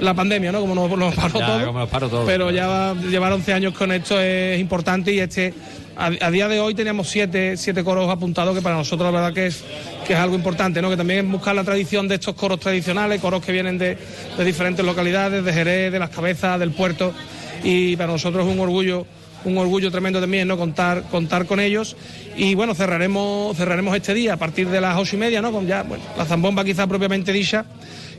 [0.00, 0.60] la pandemia, ¿no?
[0.60, 1.66] Como nos, nos paró Ya, todo.
[1.66, 2.26] como nos paró todo.
[2.26, 5.54] Pero ya va- llevar 11 años con esto es importante y este
[5.98, 9.32] a, a día de hoy teníamos siete, siete coros apuntados que para nosotros la verdad
[9.34, 9.64] que es,
[10.06, 10.90] que es algo importante, ¿no?
[10.90, 13.96] Que también es buscar la tradición de estos coros tradicionales, coros que vienen de,
[14.36, 17.14] de diferentes localidades, de Jerez, de las cabezas, del puerto
[17.64, 19.06] y para nosotros es un orgullo
[19.46, 21.96] un orgullo tremendo también no contar contar con ellos.
[22.36, 25.66] Y bueno cerraremos cerraremos este día a partir de las ocho y media no con
[25.66, 27.64] ya bueno, la zambomba quizá propiamente dicha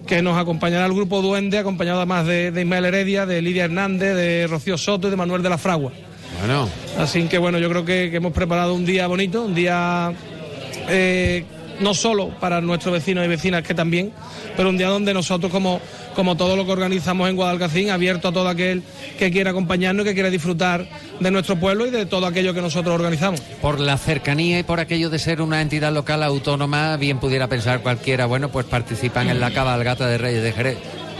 [0.07, 4.15] que nos acompañará el grupo Duende acompañado además de, de Ismael Heredia de Lidia Hernández
[4.15, 5.91] de Rocío Soto y de Manuel de la Fragua.
[6.39, 6.69] Bueno.
[6.97, 10.13] Así que bueno, yo creo que, que hemos preparado un día bonito, un día
[10.89, 11.43] eh,
[11.79, 14.11] no solo para nuestros vecinos y vecinas que también,
[14.55, 15.79] pero un día donde nosotros como,
[16.15, 18.83] como todo lo que organizamos en Guadalcacín, abierto a todo aquel
[19.17, 20.87] que quiera acompañarnos y que quiera disfrutar
[21.19, 23.41] de nuestro pueblo y de todo aquello que nosotros organizamos.
[23.61, 27.81] Por la cercanía y por aquello de ser una entidad local autónoma, bien pudiera pensar
[27.81, 30.77] cualquiera, bueno, pues participan en la cabalgata de Reyes de Jerez.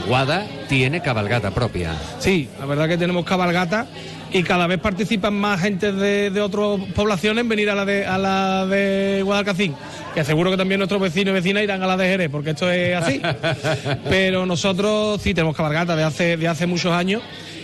[0.08, 1.96] Guada tiene cabalgata propia.
[2.20, 3.88] Sí, la verdad que tenemos cabalgata
[4.32, 8.06] y cada vez participan más gente de, de otras poblaciones en venir a la de,
[8.06, 9.76] a la de Guadalcacín.
[10.14, 12.70] Que seguro que también nuestros vecinos y vecinas irán a la de Jerez, porque esto
[12.70, 13.22] es así.
[14.10, 17.22] Pero nosotros sí tenemos cabalgata de hace, de hace muchos años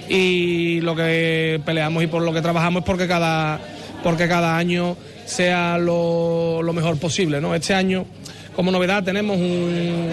[0.09, 3.59] y lo que peleamos y por lo que trabajamos es porque cada,
[4.03, 4.95] porque cada año
[5.25, 7.41] sea lo, lo mejor posible.
[7.41, 7.55] ¿no?
[7.55, 8.05] Este año
[8.55, 10.09] como novedad tenemos un,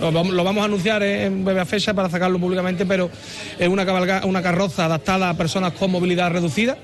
[0.00, 0.32] lo, vamos-
[0.62, 3.10] a anunciar en breve fecha para sacarlo públicamente, pero
[3.58, 6.76] es una, cabalga- carroza adaptada a personas con movilidad reducida.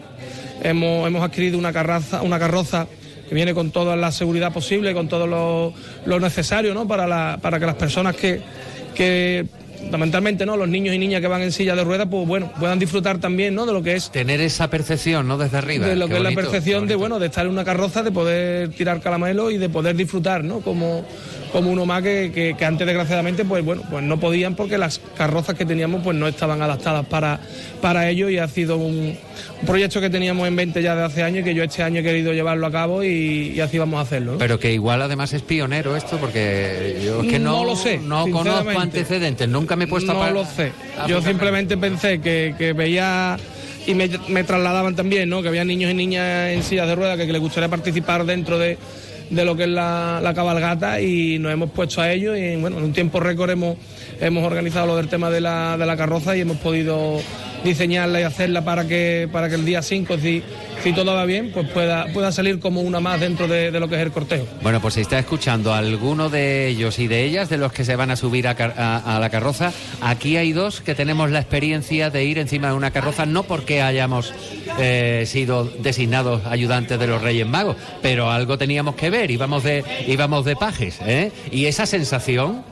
[0.63, 2.87] Hemos, hemos adquirido una carroza, una carroza
[3.29, 5.73] que viene con toda la seguridad posible, con todo lo,
[6.05, 6.87] lo necesario ¿no?
[6.89, 8.17] para, para que las personas
[8.95, 9.47] que
[9.81, 12.79] fundamentalmente no los niños y niñas que van en silla de ruedas pues bueno puedan
[12.79, 15.39] disfrutar también no de lo que es Tener esa percepción, ¿no?
[15.39, 15.87] Desde arriba.
[15.87, 18.13] de lo Qué que es la percepción de bueno de estar en una carroza de
[18.13, 21.05] poder tirar caramelo y de poder disfrutar no como
[21.53, 25.01] como uno más que, que- que antes desgraciadamente pues bueno pues no podían porque las
[25.17, 27.41] carrozas que teníamos pues no estaban adaptadas para
[27.81, 29.17] para ello y ha sido un,
[29.61, 32.01] un proyecto que teníamos en mente ya de hace años y que yo este año
[32.01, 34.39] he querido llevarlo a cabo y, y así vamos a hacerlo ¿no?
[34.39, 37.99] Pero que igual además es pionero esto, porque yo es que no, No lo sé,
[37.99, 40.73] no conozco antecedentes, nunca me he puesto a No lo sé.
[41.09, 43.37] Yo simplemente pensé que, que veía
[43.87, 45.43] y me, me trasladaban también, ¿no?
[45.43, 48.59] Que había niños y niñas en sillas de ruedas que, que les gustaría participar dentro
[48.59, 48.77] de,
[49.31, 52.79] de lo que es la, la cabalgata y nos hemos puesto a ello y bueno,
[52.79, 53.77] en un tiempo récord hemos,
[54.21, 57.21] hemos organizado lo del tema de la, de la carroza y hemos podido
[57.65, 60.43] diseñarla y hacerla para que, para que el día 5, si,
[60.83, 63.97] si todo va bien, pues pueda, pueda salir como una más dentro de, lo que
[63.97, 64.47] es el cortejo.
[64.63, 67.97] Bueno, pues si está escuchando alguno de ellos y de ellas, de los que se
[67.97, 72.39] van a subir a la carroza, aquí hay dos que tenemos la experiencia de ir
[72.39, 74.33] encima de una carroza, no porque hayamos
[74.79, 79.85] eh, sido designados ayudantes de los Reyes Magos, pero algo teníamos que ver, íbamos de,
[80.07, 81.33] íbamos de pajes, ¿eh?
[81.51, 82.65] Y esa sensación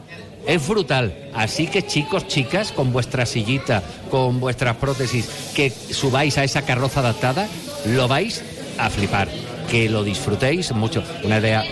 [0.46, 1.14] es brutal.
[1.34, 7.00] Así que chicos, chicas, con vuestra sillita, con vuestras prótesis, que subáis a esa carroza
[7.00, 7.46] adaptada,
[7.86, 8.42] lo vais
[8.78, 9.28] a flipar.
[9.70, 11.02] Que lo disfrutéis mucho.
[11.24, 11.62] Una idea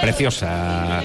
[0.00, 1.02] preciosa.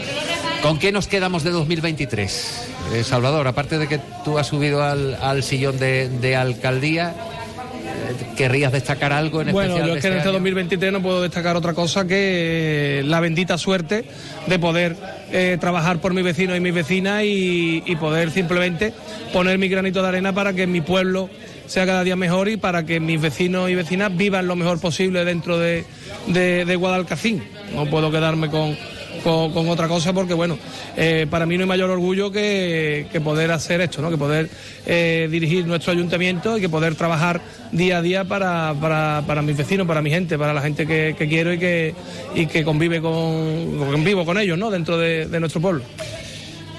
[0.62, 2.68] ¿Con qué nos quedamos de 2023?
[2.94, 8.36] Eh, Salvador, aparte de que tú has subido al, al sillón de, de alcaldía, eh,
[8.38, 9.88] ¿querrías destacar algo en Bueno, especial?
[9.88, 10.34] yo de es que en este año?
[10.40, 14.06] 2023 no puedo destacar otra cosa que eh, la bendita suerte
[14.48, 14.96] de poder
[15.32, 18.94] eh, trabajar por mi vecino y mi vecina y, y poder simplemente
[19.34, 21.30] poner mi granito de arena para que mi pueblo
[21.66, 25.26] sea cada día mejor y para que mis vecinos y vecinas vivan lo mejor posible
[25.26, 25.86] dentro de,
[26.28, 27.44] de, de Guadalcacín.
[27.74, 28.76] No puedo quedarme con,
[29.24, 30.58] con, otra cosa porque, bueno,
[30.98, 34.10] eh, para mí no hay mayor orgullo que, que poder hacer esto, ¿no?
[34.10, 34.50] que poder
[34.86, 37.42] eh, dirigir nuestro ayuntamiento y que poder trabajar
[37.72, 41.16] día a día para, para, para mis vecinos, para mi gente, para la gente que,
[41.18, 41.96] que quiero y que,
[42.36, 44.70] y que convive con, convivo con ellos ¿no?
[44.70, 45.84] dentro de, de nuestro pueblo.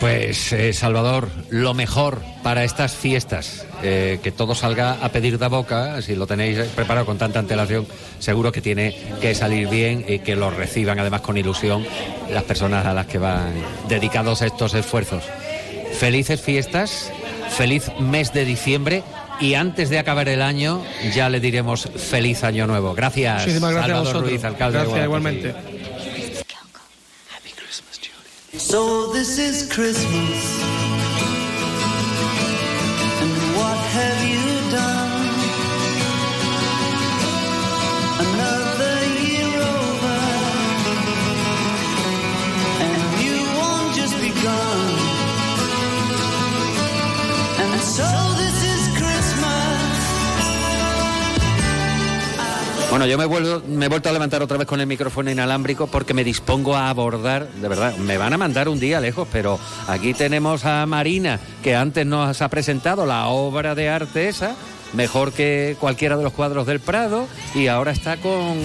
[0.00, 5.48] Pues eh, Salvador, lo mejor para estas fiestas, eh, que todo salga a pedir de
[5.48, 7.86] boca, si lo tenéis preparado con tanta antelación,
[8.18, 11.86] seguro que tiene que salir bien y que lo reciban además con ilusión
[12.30, 13.52] las personas a las que van
[13.88, 15.24] dedicados estos esfuerzos.
[15.98, 17.12] Felices fiestas,
[17.56, 19.04] feliz mes de diciembre
[19.40, 20.82] y antes de acabar el año
[21.14, 22.94] ya le diremos feliz año nuevo.
[22.94, 24.28] Gracias, Muchísimas gracias a Salvador.
[24.28, 25.54] Ruiz, alcalde de Gracias igualmente.
[28.58, 30.73] So this is Christmas.
[52.94, 55.88] Bueno, yo me, vuelvo, me he vuelto a levantar otra vez con el micrófono inalámbrico
[55.88, 59.58] porque me dispongo a abordar, de verdad, me van a mandar un día lejos, pero
[59.88, 64.54] aquí tenemos a Marina, que antes nos ha presentado la obra de arte esa,
[64.92, 68.60] mejor que cualquiera de los cuadros del Prado, y ahora está con,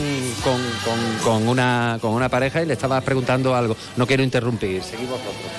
[1.23, 3.75] una pareja y le estaba preguntando algo.
[3.97, 5.51] No quiero interrumpir, seguimos vosotros.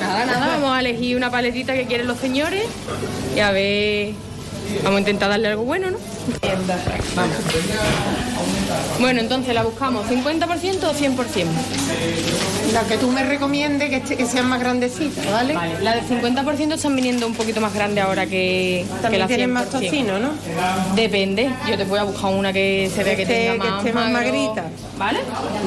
[0.00, 2.64] Nada, nada, vamos a elegir una paletita que quieren los señores
[3.36, 4.31] y a ver.
[4.82, 5.98] Vamos a intentar darle algo bueno, ¿no?
[7.16, 7.36] Vamos.
[9.00, 11.46] Bueno, entonces la buscamos, ¿50% o 100%?
[12.72, 15.54] La que tú me recomiendes que, que sean más grandecitas, ¿vale?
[15.54, 19.26] Vale, la del 50% están viniendo un poquito más grande ahora que, que También la
[19.26, 19.28] 100%.
[19.28, 20.30] tienen más tocino, ¿no?
[20.94, 23.78] Depende, yo te voy a buscar una que se vea que, esté- tenga que más,
[23.78, 24.32] esté más magro.
[24.32, 24.64] magrita.
[24.98, 25.18] ¿Vale?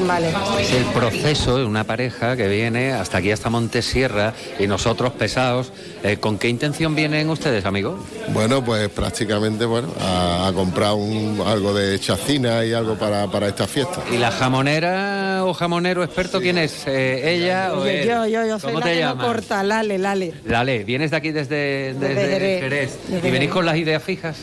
[0.06, 0.28] Vale.
[0.60, 5.72] Es el proceso de una pareja que viene hasta aquí, hasta Montesierra, y nosotros pesados.
[6.02, 8.00] Eh, ¿Con qué intención vienen ustedes, amigos?
[8.32, 13.46] Bueno, pues prácticamente bueno, a, a comprar un, algo de chacina y algo para, para
[13.46, 14.02] esta fiesta.
[14.12, 16.84] ¿Y la jamonera o jamonero experto quién es?
[16.86, 18.08] Eh, ¿Ella o él?
[18.08, 19.26] Yo, yo, yo soy ¿Cómo la te que llamas?
[19.26, 20.32] corta, Lale, Lale.
[20.46, 22.98] Lale, vienes de aquí desde, desde, Desde Jerez.
[23.08, 24.36] Desde ¿Y venís con las ideas fijas?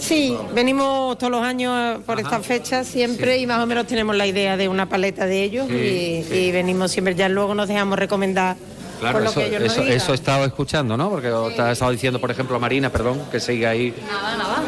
[0.00, 4.26] Sí, venimos todos los años por esta fecha siempre y más o menos tenemos la
[4.26, 6.34] idea de una paleta de ellos Sí, y, sí.
[6.36, 8.56] y venimos siempre, ya luego nos dejamos recomendar
[9.00, 9.96] Claro, eso, eso, digan.
[9.96, 11.10] eso he estado escuchando, ¿no?
[11.10, 13.94] Porque te ha estado diciendo, por ejemplo, Marina, perdón, que siga ahí.
[14.06, 14.62] Nada, nada.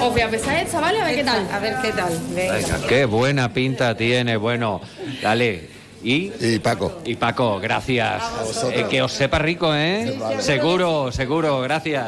[0.00, 1.00] Os voy a pesar esta, ¿vale?
[1.00, 1.48] A ver qué tal.
[1.50, 2.12] A ver qué tal.
[2.34, 2.54] Venga.
[2.54, 4.36] Venga, qué buena pinta tiene.
[4.36, 4.80] Bueno,
[5.22, 5.68] dale,
[6.02, 6.32] y...
[6.40, 7.00] Y Paco.
[7.04, 8.22] Y Paco, gracias.
[8.72, 10.18] Eh, que os sepa rico, ¿eh?
[10.40, 12.06] Seguro, seguro, gracias.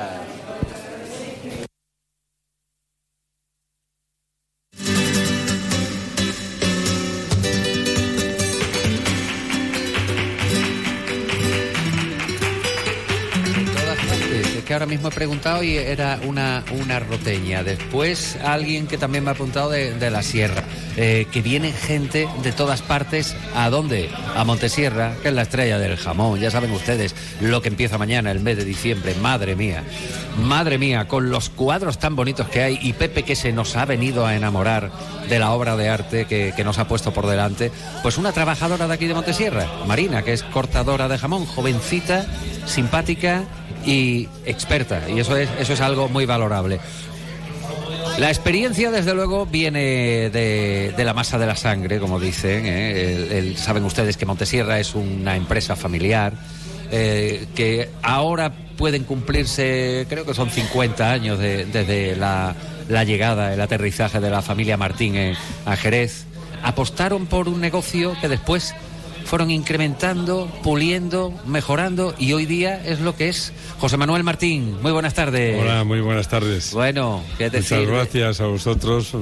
[14.73, 17.63] Ahora mismo he preguntado y era una, una roteña.
[17.63, 20.63] Después alguien que también me ha apuntado de, de la sierra.
[20.97, 23.35] Eh, que viene gente de todas partes.
[23.55, 24.11] ¿A dónde?
[24.37, 26.39] A Montesierra, que es la estrella del jamón.
[26.39, 29.15] Ya saben ustedes lo que empieza mañana, el mes de diciembre.
[29.15, 29.85] Madre mía.
[30.37, 33.87] Madre mía, con los cuadros tan bonitos que hay y Pepe que se nos ha
[33.87, 34.91] venido a enamorar
[35.29, 37.71] de la obra de arte que, que nos ha puesto por delante.
[38.03, 42.27] Pues una trabajadora de aquí de Montesierra, Marina, que es cortadora de jamón, jovencita,
[42.67, 43.45] simpática
[43.87, 44.29] y
[44.63, 45.03] experta.
[45.11, 46.79] Y eso es, eso es algo muy valorable.
[48.19, 52.65] La experiencia, desde luego, viene de, de la masa de la sangre, como dicen.
[52.67, 53.39] ¿eh?
[53.39, 56.35] El- saben ustedes que Montesierra es una empresa familiar,
[56.91, 62.55] eh, que ahora pueden cumplirse, creo que son 50 años de- desde la,
[63.05, 65.17] llegada, el aterrizaje de la familia Martín
[65.65, 66.27] a Jerez.
[66.63, 68.75] Apostaron por un negocio que después
[69.33, 73.55] fueron incrementando, puliendo, mejorando y hoy día es lo que es.
[73.79, 75.59] José Manuel Martín, muy buenas tardes.
[75.59, 76.71] Hola, muy buenas tardes.
[76.75, 77.89] Bueno, ¿qué Muchas decir?
[77.89, 79.17] gracias a vosotros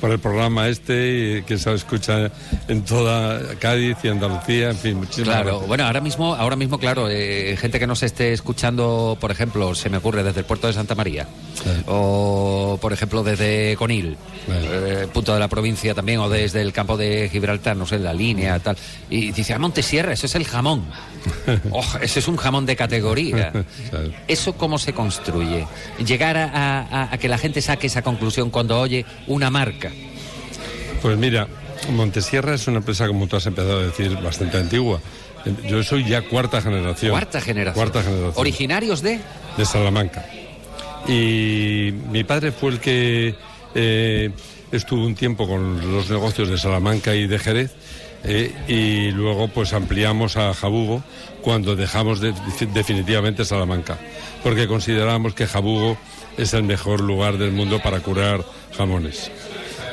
[0.00, 2.30] por el programa este y que se escucha
[2.68, 5.68] en toda Cádiz y Andalucía, en fin, muchísimas Claro, gracias.
[5.68, 9.88] bueno, ahora mismo, ahora mismo, claro, eh, gente que nos esté escuchando, por ejemplo, se
[9.90, 11.26] me ocurre desde el puerto de Santa María,
[11.86, 14.16] o por ejemplo desde Conil,
[14.48, 18.12] eh, punto de la provincia también, o desde el campo de Gibraltar, no sé, la
[18.12, 18.76] línea, tal,
[19.10, 20.84] y dice, ah, Montesierra, eso es el jamón.
[21.72, 23.52] Oh, ese es un jamón de categoría.
[24.28, 25.66] ¿Eso cómo se construye?
[26.04, 29.85] Llegar a, a- a que la gente saque esa conclusión cuando oye una marca.
[31.02, 31.46] Pues mira,
[31.90, 35.00] Montesierra es una empresa, como tú has empezado a decir, bastante antigua.
[35.68, 37.12] Yo soy ya cuarta generación.
[37.12, 37.74] Cuarta generación.
[37.74, 38.32] Cuarta generación.
[38.36, 39.20] Originarios de...
[39.56, 40.24] de Salamanca.
[41.06, 43.34] Y mi padre fue el que
[43.74, 44.30] eh,
[44.72, 47.72] estuvo un tiempo con los negocios de Salamanca y de Jerez
[48.24, 51.04] eh, y luego pues ampliamos a Jabugo
[51.42, 52.34] cuando dejamos de-
[52.74, 53.98] definitivamente Salamanca,
[54.42, 55.96] porque consideramos que Jabugo
[56.36, 58.44] es el mejor lugar del mundo para curar
[58.76, 59.30] jamones.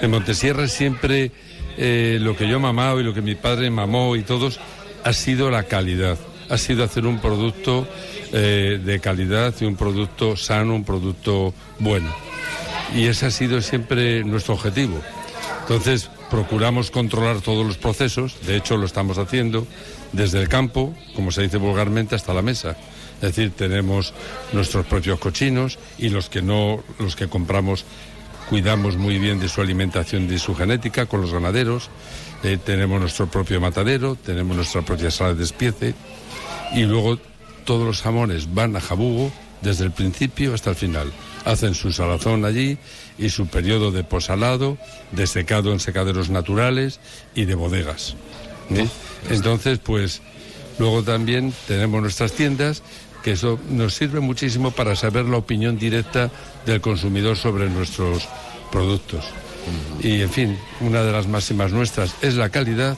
[0.04, 1.32] En Montesierra siempre
[1.78, 4.60] eh, lo que yo he mamado y lo que mi padre mamó y todos
[5.02, 6.18] ha sido la calidad,
[6.50, 7.88] ha sido hacer un producto
[8.34, 12.14] eh, de calidad y un producto sano, un producto bueno.
[12.94, 15.02] Y ese ha sido siempre nuestro objetivo.
[15.62, 19.66] Entonces, procuramos controlar todos los procesos, de hecho lo estamos haciendo,
[20.12, 22.76] desde el campo, como se dice vulgarmente, hasta la mesa.
[23.22, 24.14] Es decir, tenemos
[24.52, 27.86] nuestros propios cochinos y los que no, los que compramos,
[28.50, 31.90] cuidamos muy bien de su alimentación y de su genética con los ganaderos.
[32.44, 35.96] Eh, tenemos nuestro propio matadero, tenemos nuestra propia sala de despiece
[36.74, 37.18] y luego
[37.66, 41.12] todos los jamones van a Jabugo desde el principio hasta el final.
[41.46, 42.78] Hacen su salazón allí
[43.18, 44.78] y su periodo de posalado,
[45.12, 47.00] de secado en secaderos naturales
[47.36, 48.16] y de bodegas.
[48.70, 48.88] ¿eh?
[49.30, 50.22] Entonces, pues
[50.80, 52.84] luego también tenemos nuestras tiendas
[53.24, 56.30] que eso nos sirve muchísimo para saber la opinión directa
[56.66, 58.28] del consumidor sobre nuestros
[58.72, 59.26] productos.
[60.02, 62.98] Y en fin, una de las máximas nuestras es la calidad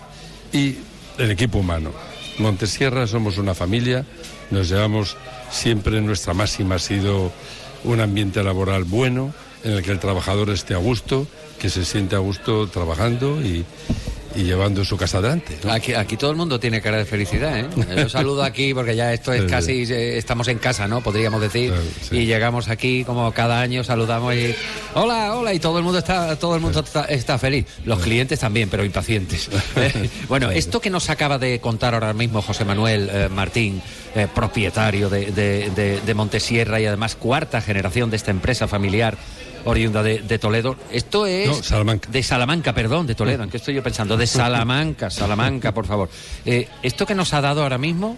[0.52, 0.76] y
[1.18, 1.92] el equipo humano.
[2.40, 4.06] Montesierra somos una familia,
[4.52, 5.18] nos llevamos
[5.52, 7.32] siempre, nuestra máxima ha sido
[7.84, 9.34] un ambiente laboral bueno,
[9.64, 11.28] en el que el trabajador esté a gusto,
[11.60, 13.66] que se siente a gusto trabajando y,
[14.36, 15.58] y llevando su casa adelante.
[15.64, 15.72] ¿no?
[15.72, 17.68] Aquí, aquí todo el mundo tiene cara de felicidad, ¿eh?
[17.98, 21.02] Yo saludo aquí porque ya esto es casi, eh, estamos en casa, ¿no?
[21.02, 21.74] Podríamos decir.
[22.12, 24.54] Y llegamos aquí como cada año, saludamos y
[24.94, 27.66] hola, hola, y todo el mundo está, todo el mundo está, está feliz.
[27.86, 29.50] Los clientes también, pero impacientes.
[30.28, 33.82] Bueno, esto que nos acaba de contar ahora mismo José Manuel eh, Martín,
[34.16, 39.18] eh, propietario de, de- de- de Montesierra y además cuarta generación de esta empresa familiar
[39.66, 40.76] oriunda de, de Toledo.
[40.92, 41.48] Esto es...
[41.48, 42.10] No, Salamanca.
[42.10, 43.44] De Salamanca, perdón, de Toledo.
[43.44, 44.16] ¿En qué estoy yo pensando?
[44.18, 46.10] De Salamanca, Salamanca, por favor.
[46.46, 48.18] Eh, esto que nos ha dado ahora mismo,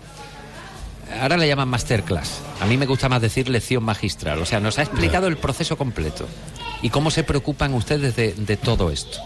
[1.22, 2.42] ahora le llaman masterclass.
[2.62, 4.40] A mí me gusta más decir lección magistral.
[4.42, 6.28] O sea, nos ha explicado el proceso completo
[6.82, 9.18] y cómo se preocupan ustedes de, de todo esto.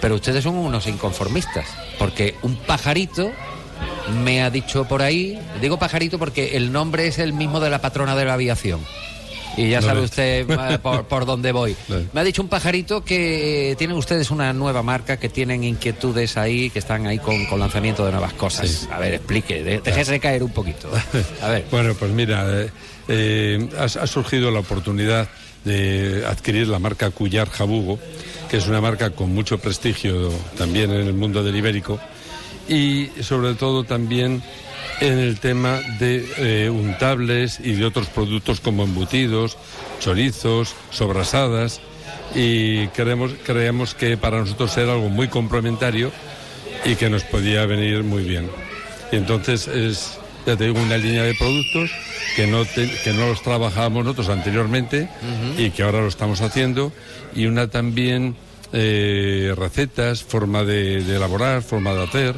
[0.00, 1.66] Pero ustedes son unos inconformistas,
[1.98, 3.30] porque un pajarito
[4.22, 7.80] me ha dicho por ahí, digo pajarito porque el nombre es el mismo de la
[7.80, 8.80] patrona de la aviación.
[9.56, 10.46] Y ya No sabe usted
[10.82, 11.76] por, por dónde voy.
[12.12, 16.70] Me ha dicho un pajarito que tienen ustedes una nueva marca, que tienen inquietudes ahí,
[16.70, 18.88] que están ahí con, con lanzamiento de nuevas cosas.
[18.92, 20.90] A ver, explique, de- déjese caer un poquito.
[21.42, 21.64] A ver.
[21.70, 22.70] Bueno, pues mira, eh,
[23.08, 25.28] eh, ha, ha surgido la oportunidad
[25.64, 27.98] de adquirir la marca Cuyar Jabugo,
[28.50, 31.98] que es una marca con mucho prestigio también en el mundo del ibérico
[32.68, 34.42] y sobre todo también
[35.00, 39.56] en el tema de eh, untables y de otros productos como embutidos,
[40.00, 41.80] chorizos, sobrasadas
[42.34, 46.10] y creemos, creemos que para nosotros era algo muy complementario
[46.84, 48.50] y que nos podía venir muy bien.
[49.12, 51.90] Y entonces es, ya te digo, una línea de productos
[52.36, 55.08] que no, te- que no los trabajábamos nosotros anteriormente
[55.58, 56.92] y que ahora lo estamos haciendo
[57.34, 58.36] y una también
[58.72, 62.34] eh, recetas, forma de, de elaborar, forma de hacer.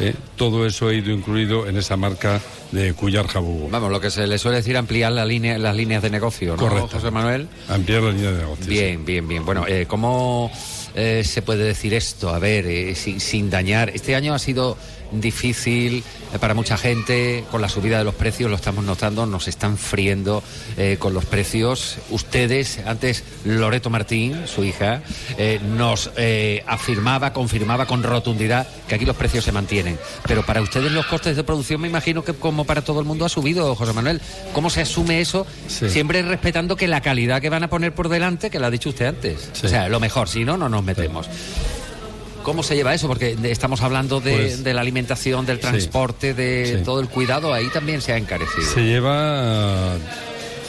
[0.00, 2.40] Eh, todo eso ha ido incluido en esa marca
[2.72, 3.68] de Cuyar Jabugo.
[3.70, 6.56] Vamos, lo que se le suele decir ampliar la línea, las líneas de negocio, ¿no,
[6.56, 6.88] Correcto.
[6.92, 7.48] José Manuel?
[7.68, 8.66] Ampliar la línea de negocio.
[8.66, 9.44] Bien, bien, bien.
[9.44, 10.50] Bueno, eh, ¿cómo
[10.94, 12.30] eh, se puede decir esto?
[12.30, 13.90] A ver, eh, sin, sin dañar.
[13.90, 14.76] Este año ha sido
[15.12, 19.48] difícil eh, para mucha gente con la subida de los precios, lo estamos notando, nos
[19.48, 20.42] están friendo
[20.76, 21.98] eh, con los precios.
[22.10, 25.02] Ustedes, antes Loreto Martín, su hija,
[25.38, 29.98] eh, nos eh, afirmaba, confirmaba con rotundidad que aquí los precios se mantienen.
[30.26, 33.24] Pero para ustedes los costes de producción me imagino que como para todo el mundo
[33.24, 34.20] ha subido, José Manuel.
[34.52, 35.46] ¿Cómo se asume eso?
[35.68, 38.90] Siempre respetando que la calidad que van a poner por delante, que lo ha dicho
[38.90, 39.50] usted antes.
[39.62, 41.28] O sea, lo mejor, si no, no nos metemos.
[42.42, 43.06] ¿Cómo se lleva eso?
[43.06, 46.84] Porque estamos hablando de, Pues- de la alimentación, del transporte, de Sí.
[46.84, 48.66] todo el cuidado, ahí también se ha encarecido.
[48.72, 49.96] Se lleva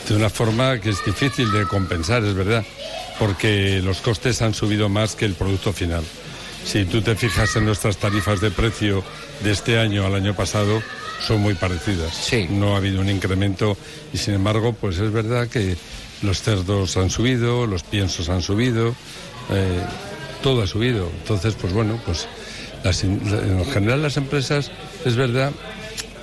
[0.07, 2.65] de una forma que es difícil de compensar, es verdad,
[3.19, 6.03] porque los costes han subido más que el producto final.
[6.65, 9.03] Si tú te fijas en nuestras tarifas de precio
[9.43, 10.84] de este año al año pasado,
[11.26, 12.30] son muy parecidas.
[12.49, 13.77] No ha habido un incremento
[14.14, 15.76] y sin embargo, pues es verdad que
[16.22, 18.93] los cerdos han subido, los piensos han subido,
[19.49, 19.80] eh,
[20.41, 21.09] todo ha subido.
[21.22, 22.27] Entonces, pues bueno, pues
[22.84, 24.72] las en general las empresas,
[25.05, 25.51] es verdad,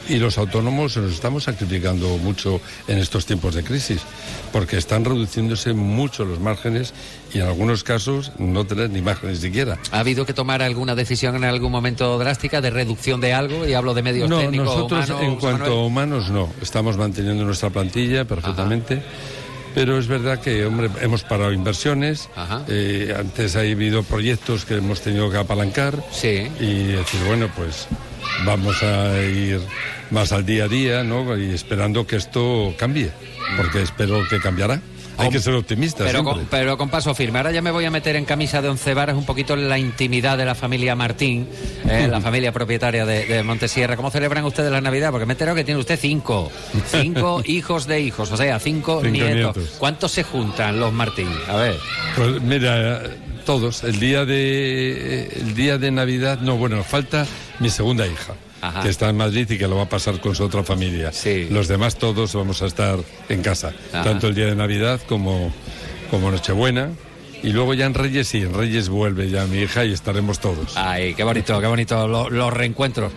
[0.09, 4.01] y los autónomos nos estamos sacrificando mucho en estos tiempos de crisis,
[4.53, 6.95] porque están reduciéndose mucho los márgenes
[7.35, 9.79] y en algunos casos no tener ni márgenes siquiera.
[9.93, 13.67] ¿Ha habido que tomar alguna decisión en algún momento drástica de reducción de algo?
[13.67, 17.45] Y hablo de medios No, técnicos, nosotros humanos, en cuanto a humanos no, estamos manteniendo
[17.45, 19.03] nuestra plantilla perfectamente.
[19.75, 22.29] Pero es verdad que, hombre, hemos parado inversiones.
[22.69, 26.03] eh, antes ha habido proyectos que hemos tenido que apalancar.
[26.61, 27.87] Y decir, bueno, pues
[28.45, 29.61] vamos a ir
[30.11, 31.37] más al día a día, ¿no?
[31.37, 33.11] Y esperando que esto cambie.
[33.57, 34.81] Porque espero que cambiará.
[35.19, 36.07] Hay que ser optimistas.
[36.07, 37.39] Pero con, pero con paso firme.
[37.39, 39.79] Ahora ya me voy a meter en camisa de once varas un poquito en la
[39.79, 41.49] intimidad de la familia Martín,
[41.89, 43.97] eh, la familia propietaria de, de Montesierra.
[43.97, 45.11] ¿Cómo celebran ustedes la Navidad?
[45.11, 46.51] Porque me he enterado que tiene usted cinco.
[46.91, 49.57] Cinco hijos de hijos, o sea, cinco, Cinco nietos.
[49.57, 49.77] nietos.
[49.79, 51.29] ¿Cuántos se juntan los Martín?
[51.49, 51.77] A ver.
[52.17, 53.03] Pues mira,
[53.45, 53.85] todos.
[53.85, 57.27] El día de el día de Navidad, no, bueno, falta
[57.61, 58.83] mi segunda hija, Ajá.
[58.83, 61.13] que está en Madrid y que lo va a pasar con su otra familia.
[61.51, 62.99] Los demás todos vamos a estar
[63.29, 64.05] en casa, Ajá.
[64.05, 65.53] tanto el día de Navidad como
[66.11, 66.91] como Nochebuena.
[67.41, 70.73] Y luego ya en Reyes, sí, en Reyes vuelve ya mi hija y estaremos todos.
[70.77, 73.13] Ay, qué bonito, qué bonito lo- los reencuentros.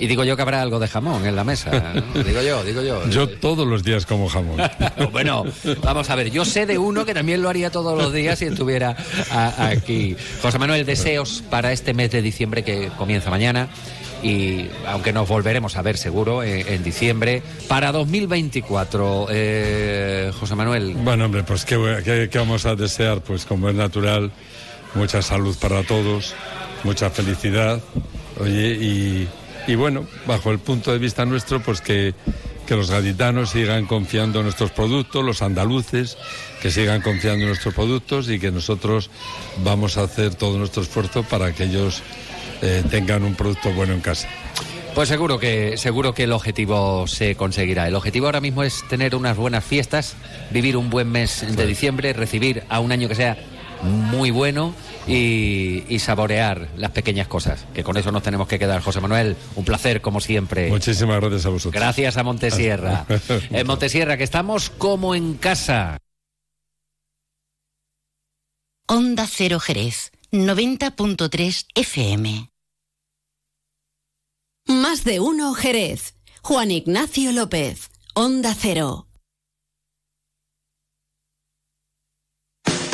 [0.00, 1.92] Y digo yo que habrá algo de jamón en la mesa.
[2.14, 2.22] ¿no?
[2.24, 3.06] Digo yo, digo yo.
[3.10, 4.56] Yo todos los días como jamón.
[5.12, 5.44] Bueno,
[5.82, 8.46] vamos a ver, yo sé de uno que también lo haría todos los días si
[8.46, 8.96] estuviera
[9.30, 10.16] a- aquí.
[10.40, 13.68] José Manuel, deseos para este mes de diciembre que comienza mañana
[14.22, 20.94] y aunque nos volveremos a ver seguro en, en diciembre, para 2024, eh, José Manuel.
[20.94, 23.20] Bueno, hombre, pues ¿qué, qué- qué vamos a desear?
[23.20, 24.30] Pues como es natural,
[24.94, 26.34] mucha salud para todos,
[26.84, 27.80] mucha felicidad.
[28.40, 29.28] Oye, y,
[29.66, 32.14] y bueno, bajo el punto de vista nuestro, pues que,
[32.66, 36.16] que los gaditanos sigan confiando en nuestros productos, los andaluces
[36.60, 39.10] que sigan confiando en nuestros productos y que nosotros
[39.62, 42.02] vamos a hacer todo nuestro esfuerzo para que ellos
[42.62, 44.28] eh, tengan un producto bueno en casa.
[44.94, 47.86] Pues seguro que seguro que el objetivo se conseguirá.
[47.86, 50.16] El objetivo ahora mismo es tener unas buenas fiestas,
[50.50, 53.36] vivir un buen mes de diciembre, recibir a un año que sea
[53.82, 54.74] muy bueno
[55.06, 57.66] y, y saborear las pequeñas cosas.
[57.74, 58.80] Que con eso nos tenemos que quedar.
[58.80, 60.68] José Manuel, un placer como siempre.
[60.70, 61.74] Muchísimas gracias a vosotros.
[61.74, 63.04] Gracias a Montesierra.
[63.50, 65.98] En Montesierra, que estamos como en casa.
[68.88, 70.12] Onda Cero Jerez,
[70.44, 72.50] 90.3 FM.
[74.68, 76.14] Más de uno Jerez.
[76.42, 77.90] Juan Ignacio López.
[78.14, 79.06] Onda Cero.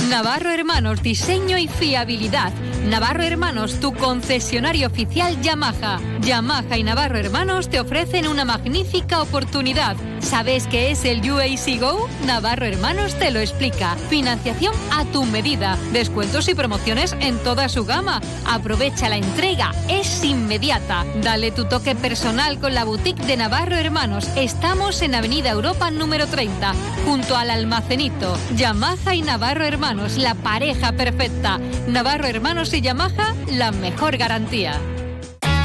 [0.09, 2.52] Navarro Hermanos, diseño y fiabilidad.
[2.85, 6.01] Navarro Hermanos, tu concesionario oficial Yamaha.
[6.20, 9.97] Yamaha y Navarro Hermanos te ofrecen una magnífica oportunidad.
[10.23, 12.09] ¿Sabes qué es el UAC Go?
[12.27, 13.97] Navarro Hermanos te lo explica.
[14.09, 15.77] Financiación a tu medida.
[15.93, 18.20] Descuentos y promociones en toda su gama.
[18.47, 19.73] Aprovecha la entrega.
[19.89, 21.05] Es inmediata.
[21.23, 24.28] Dale tu toque personal con la boutique de Navarro Hermanos.
[24.36, 26.73] Estamos en Avenida Europa número 30,
[27.05, 28.36] junto al almacenito.
[28.57, 31.59] Yamaha y Navarro Hermanos, la pareja perfecta.
[31.89, 34.81] Navarro Hermanos y Yamaha, la mejor garantía.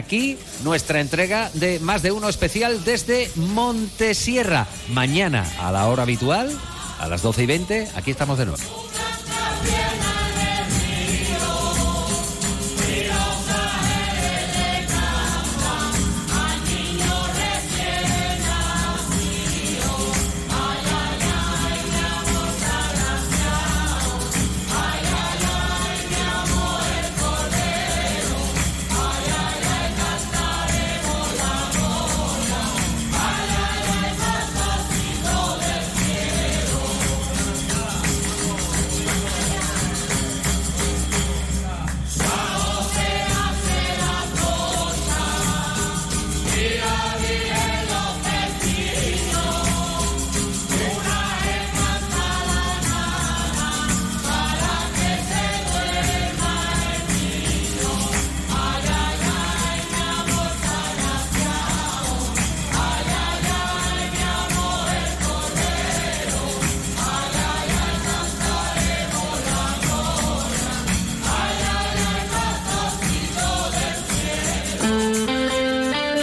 [0.00, 4.66] Aquí nuestra entrega de más de uno especial desde Montesierra.
[4.88, 6.50] Mañana a la hora habitual,
[6.98, 8.62] a las 12 y 20, aquí estamos de nuevo.